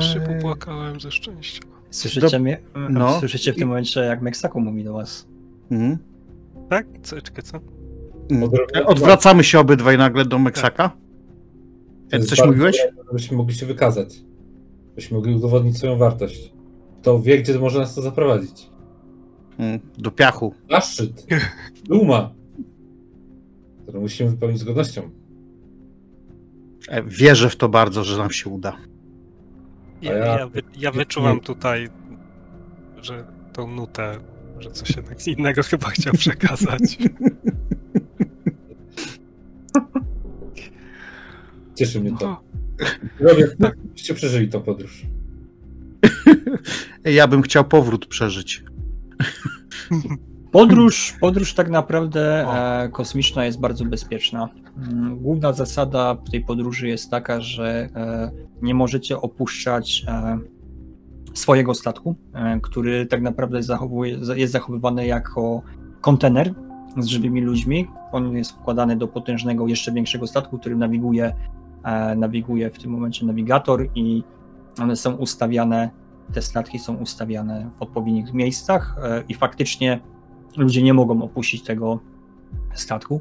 się 0.00 0.20
popłakałem 0.20 1.00
ze 1.00 1.10
szczęścia. 1.10 1.62
Słyszycie, 1.90 2.28
Do- 2.30 2.38
mnie, 2.38 2.58
no. 2.90 3.18
słyszycie 3.20 3.52
w 3.52 3.56
tym 3.56 3.68
momencie, 3.68 4.00
jak 4.00 4.22
Meksaku 4.22 4.60
mówi 4.60 4.84
do 4.84 4.92
was. 4.92 5.26
Mhm. 5.70 5.98
Tak? 6.70 6.86
Co, 7.02 7.22
czekaj, 7.22 7.42
co? 7.44 7.58
Mhm. 8.30 8.86
Odwracamy 8.86 9.44
się 9.44 9.58
obydwaj 9.60 9.98
nagle 9.98 10.24
do 10.24 10.38
Meksaka. 10.38 10.90
To 12.10 12.16
jest 12.16 12.28
Coś 12.28 12.44
mówiłeś? 12.46 12.76
ważne, 12.86 13.02
Żebyśmy 13.06 13.36
mogli 13.36 13.54
się 13.54 13.66
wykazać. 13.66 14.14
Byśmy 14.94 15.16
mogli 15.16 15.34
udowodnić 15.34 15.76
swoją 15.78 15.96
wartość. 15.98 16.52
Kto 17.00 17.20
wie, 17.22 17.38
gdzie 17.38 17.58
może 17.58 17.78
nas 17.78 17.94
to 17.94 18.02
zaprowadzić. 18.02 18.70
Mm, 19.58 19.80
Do 19.98 20.10
piachu. 20.10 20.54
Zaszczyt. 20.70 21.26
Duma. 21.84 22.34
Którą 23.82 24.00
musimy 24.00 24.30
wypełnić 24.30 24.60
z 24.60 24.64
godnością. 24.64 25.10
E, 26.88 27.02
Wierzę 27.02 27.50
w 27.50 27.56
to 27.56 27.68
bardzo, 27.68 28.04
że 28.04 28.18
nam 28.18 28.30
się 28.30 28.50
uda. 28.50 28.76
Ja, 30.02 30.12
ja- 30.12 30.38
ja, 30.38 30.46
wy, 30.46 30.62
ja 30.78 30.92
wyczuwam 30.92 31.40
tutaj, 31.40 31.88
że 33.02 33.24
tą 33.52 33.66
nutę, 33.66 34.18
że 34.58 34.70
coś 34.70 34.96
jednak 34.96 35.26
innego 35.26 35.62
chyba 35.62 35.90
chciał 35.90 36.12
przekazać. 36.14 36.98
Cieszy 41.74 42.00
mnie 42.00 42.12
to. 42.20 42.26
O, 42.30 42.42
Robię 43.20 43.48
tak, 43.60 43.76
byście 43.78 44.14
przeżyli 44.14 44.48
tą 44.48 44.60
podróż. 44.62 45.02
Ja 47.04 47.28
bym 47.28 47.42
chciał 47.42 47.64
powrót 47.64 48.06
przeżyć. 48.06 48.64
Podróż, 50.52 51.16
podróż 51.20 51.54
tak 51.54 51.70
naprawdę 51.70 52.48
e, 52.84 52.88
kosmiczna 52.88 53.44
jest 53.44 53.60
bardzo 53.60 53.84
bezpieczna. 53.84 54.48
Mm, 54.76 55.18
Główna 55.18 55.52
zasada 55.52 56.16
tej 56.30 56.44
podróży 56.44 56.88
jest 56.88 57.10
taka, 57.10 57.40
że 57.40 57.88
e, 57.96 58.30
nie 58.62 58.74
możecie 58.74 59.20
opuszczać 59.20 60.04
e, 60.08 60.38
swojego 61.34 61.74
statku, 61.74 62.14
który 62.62 63.06
tak 63.06 63.22
naprawdę 63.22 63.60
jest 64.34 64.52
zachowywany 64.52 65.06
jako 65.06 65.62
kontener 66.00 66.54
z 66.98 67.06
żywymi 67.06 67.40
ludźmi. 67.40 67.88
On 68.12 68.36
jest 68.36 68.52
wkładany 68.52 68.96
do 68.96 69.08
potężnego, 69.08 69.66
jeszcze 69.66 69.92
większego 69.92 70.26
statku, 70.26 70.58
którym 70.58 70.78
nawiguje, 70.78 71.34
nawiguje 72.16 72.70
w 72.70 72.78
tym 72.78 72.90
momencie 72.90 73.26
nawigator 73.26 73.88
i 73.94 74.24
one 74.82 74.96
są 74.96 75.14
ustawiane, 75.14 75.90
te 76.32 76.42
statki 76.42 76.78
są 76.78 76.96
ustawiane 76.96 77.70
w 77.78 77.82
odpowiednich 77.82 78.32
miejscach 78.32 78.96
i 79.28 79.34
faktycznie 79.34 80.00
ludzie 80.56 80.82
nie 80.82 80.94
mogą 80.94 81.22
opuścić 81.22 81.62
tego 81.62 82.00
statku. 82.74 83.20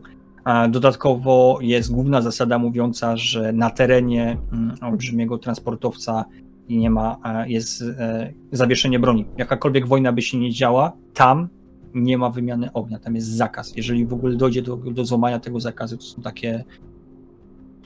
Dodatkowo 0.69 1.57
jest 1.61 1.91
główna 1.91 2.21
zasada 2.21 2.57
mówiąca, 2.57 3.17
że 3.17 3.53
na 3.53 3.69
terenie 3.69 4.37
mm, 4.53 4.75
olbrzymiego 4.81 5.37
transportowca 5.37 6.25
nie 6.69 6.89
ma, 6.89 7.17
jest 7.47 7.81
e, 7.81 8.33
zawieszenie 8.51 8.99
broni. 8.99 9.25
Jakakolwiek 9.37 9.87
wojna 9.87 10.13
by 10.13 10.21
się 10.21 10.37
nie 10.37 10.51
działa, 10.51 10.91
tam 11.13 11.49
nie 11.93 12.17
ma 12.17 12.29
wymiany 12.29 12.73
ognia, 12.73 12.99
tam 12.99 13.15
jest 13.15 13.27
zakaz. 13.27 13.75
Jeżeli 13.75 14.05
w 14.05 14.13
ogóle 14.13 14.35
dojdzie 14.35 14.61
do, 14.61 14.77
do 14.77 15.05
złamania 15.05 15.39
tego 15.39 15.59
zakazu, 15.59 15.97
to 15.97 16.03
są 16.03 16.21
takie. 16.21 16.63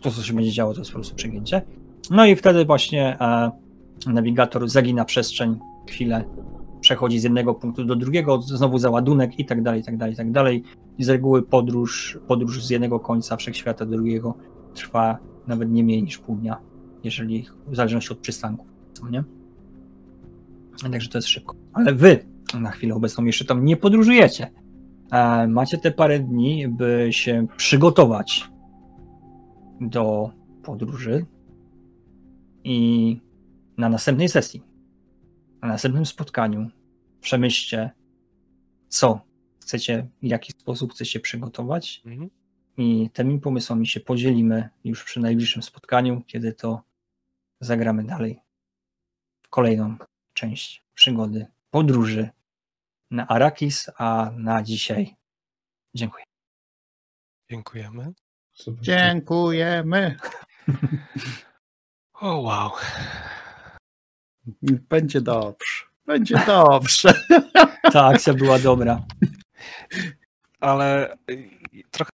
To, 0.02 0.12
co 0.12 0.24
się 0.24 0.34
będzie 0.34 0.52
działo, 0.52 0.74
to 0.74 0.80
jest 0.80 0.92
po 0.92 0.96
prostu 0.96 1.16
przegięcie. 1.16 1.62
No 2.12 2.26
i 2.26 2.36
wtedy 2.36 2.66
właśnie 2.66 3.18
e, 3.22 3.52
nawigator 4.08 4.70
zagina 4.70 5.06
przestrzeń, 5.06 5.60
chwilę, 5.88 6.24
przechodzi 6.86 7.20
z 7.20 7.24
jednego 7.24 7.54
punktu 7.54 7.86
do 7.86 7.96
drugiego, 7.96 8.42
znowu 8.42 8.78
załadunek 8.78 9.40
i 9.40 9.46
tak 9.46 9.64
dalej, 9.64 9.82
i 9.82 9.84
tak 9.84 9.98
dalej, 9.98 10.14
i 10.14 10.18
tak 10.18 10.32
dalej. 10.32 10.64
I 10.98 11.04
z 11.04 11.10
reguły 11.10 11.44
podróż, 11.44 12.20
podróż 12.28 12.66
z 12.66 12.70
jednego 12.70 13.00
końca 13.00 13.38
wszechświata 13.38 13.86
do 13.86 13.92
drugiego 13.92 14.34
trwa 14.74 15.18
nawet 15.48 15.72
nie 15.72 15.84
mniej 15.84 16.04
niż 16.04 16.18
pół 16.18 16.36
dnia, 16.36 16.58
jeżeli 17.04 17.46
w 17.68 17.76
zależności 17.76 18.14
od 18.14 18.20
przystanków, 18.20 18.68
co 18.94 19.10
nie? 19.10 19.24
Także 20.92 21.10
to 21.10 21.18
jest 21.18 21.28
szybko. 21.28 21.56
Ale 21.74 21.94
wy 21.94 22.26
na 22.60 22.72
chwilę 22.72 22.96
obecną 22.96 23.26
jeszcze 23.26 23.46
tam 23.46 23.66
nie 23.66 23.78
podróżujecie. 23.78 24.52
E, 25.12 25.48
Macie 25.48 25.78
te 25.78 25.92
parę 25.92 26.20
dni, 26.20 26.68
by 26.68 27.08
się 27.12 27.48
przygotować 27.58 28.50
do 29.82 30.30
podróży 30.64 31.26
i 32.64 33.20
na 33.78 33.90
następnej 33.90 34.30
sesji 34.30 34.75
na 35.66 35.72
następnym 35.72 36.06
spotkaniu 36.06 36.70
przemyślcie, 37.22 37.92
co 38.88 39.22
chcecie, 39.60 40.08
w 40.22 40.26
jaki 40.26 40.52
sposób 40.52 40.94
chcecie 40.94 41.20
przygotować 41.20 42.02
mhm. 42.06 42.30
i 42.78 43.10
tymi 43.14 43.40
pomysłami 43.40 43.88
się 43.88 44.00
podzielimy 44.00 44.70
już 44.84 45.04
przy 45.04 45.20
najbliższym 45.20 45.64
spotkaniu, 45.64 46.22
kiedy 46.28 46.54
to 46.54 46.82
zagramy 47.60 48.04
dalej 48.04 48.40
w 49.42 49.50
kolejną 49.50 49.96
część 50.34 50.84
przygody, 50.94 51.48
podróży 51.70 52.30
na 53.12 53.28
Arakis, 53.28 53.90
a 53.98 54.32
na 54.38 54.64
dzisiaj 54.64 55.16
dziękuję. 55.94 56.24
Dziękujemy. 57.50 58.14
Super. 58.54 58.84
Dziękujemy. 58.84 60.18
O, 62.14 62.42
wow. 62.42 62.72
Będzie 64.62 65.22
dobrze. 65.22 65.86
Będzie 66.06 66.36
dobrze. 66.48 67.14
Ta 67.94 68.06
akcja 68.06 68.34
była 68.34 68.60
dobra. 68.60 69.06
Ale 70.60 71.18
y, 71.32 71.50
trochę 71.92 72.10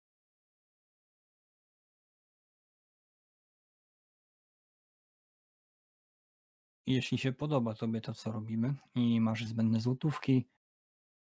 Jeśli 6.88 7.18
się 7.18 7.34
podoba 7.34 7.73
Tobie 7.73 8.01
to, 8.01 8.14
co 8.14 8.31
robimy 8.31 8.76
i 8.95 9.22
masz 9.22 9.45
zbędne 9.45 9.80
złotówki, 9.80 10.47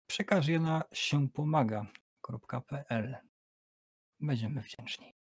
przekaż 0.07 0.47
je 0.47 0.59
na 0.59 0.83
siępomaga.pl. 0.93 3.17
Będziemy 4.19 4.61
wdzięczni. 4.61 5.18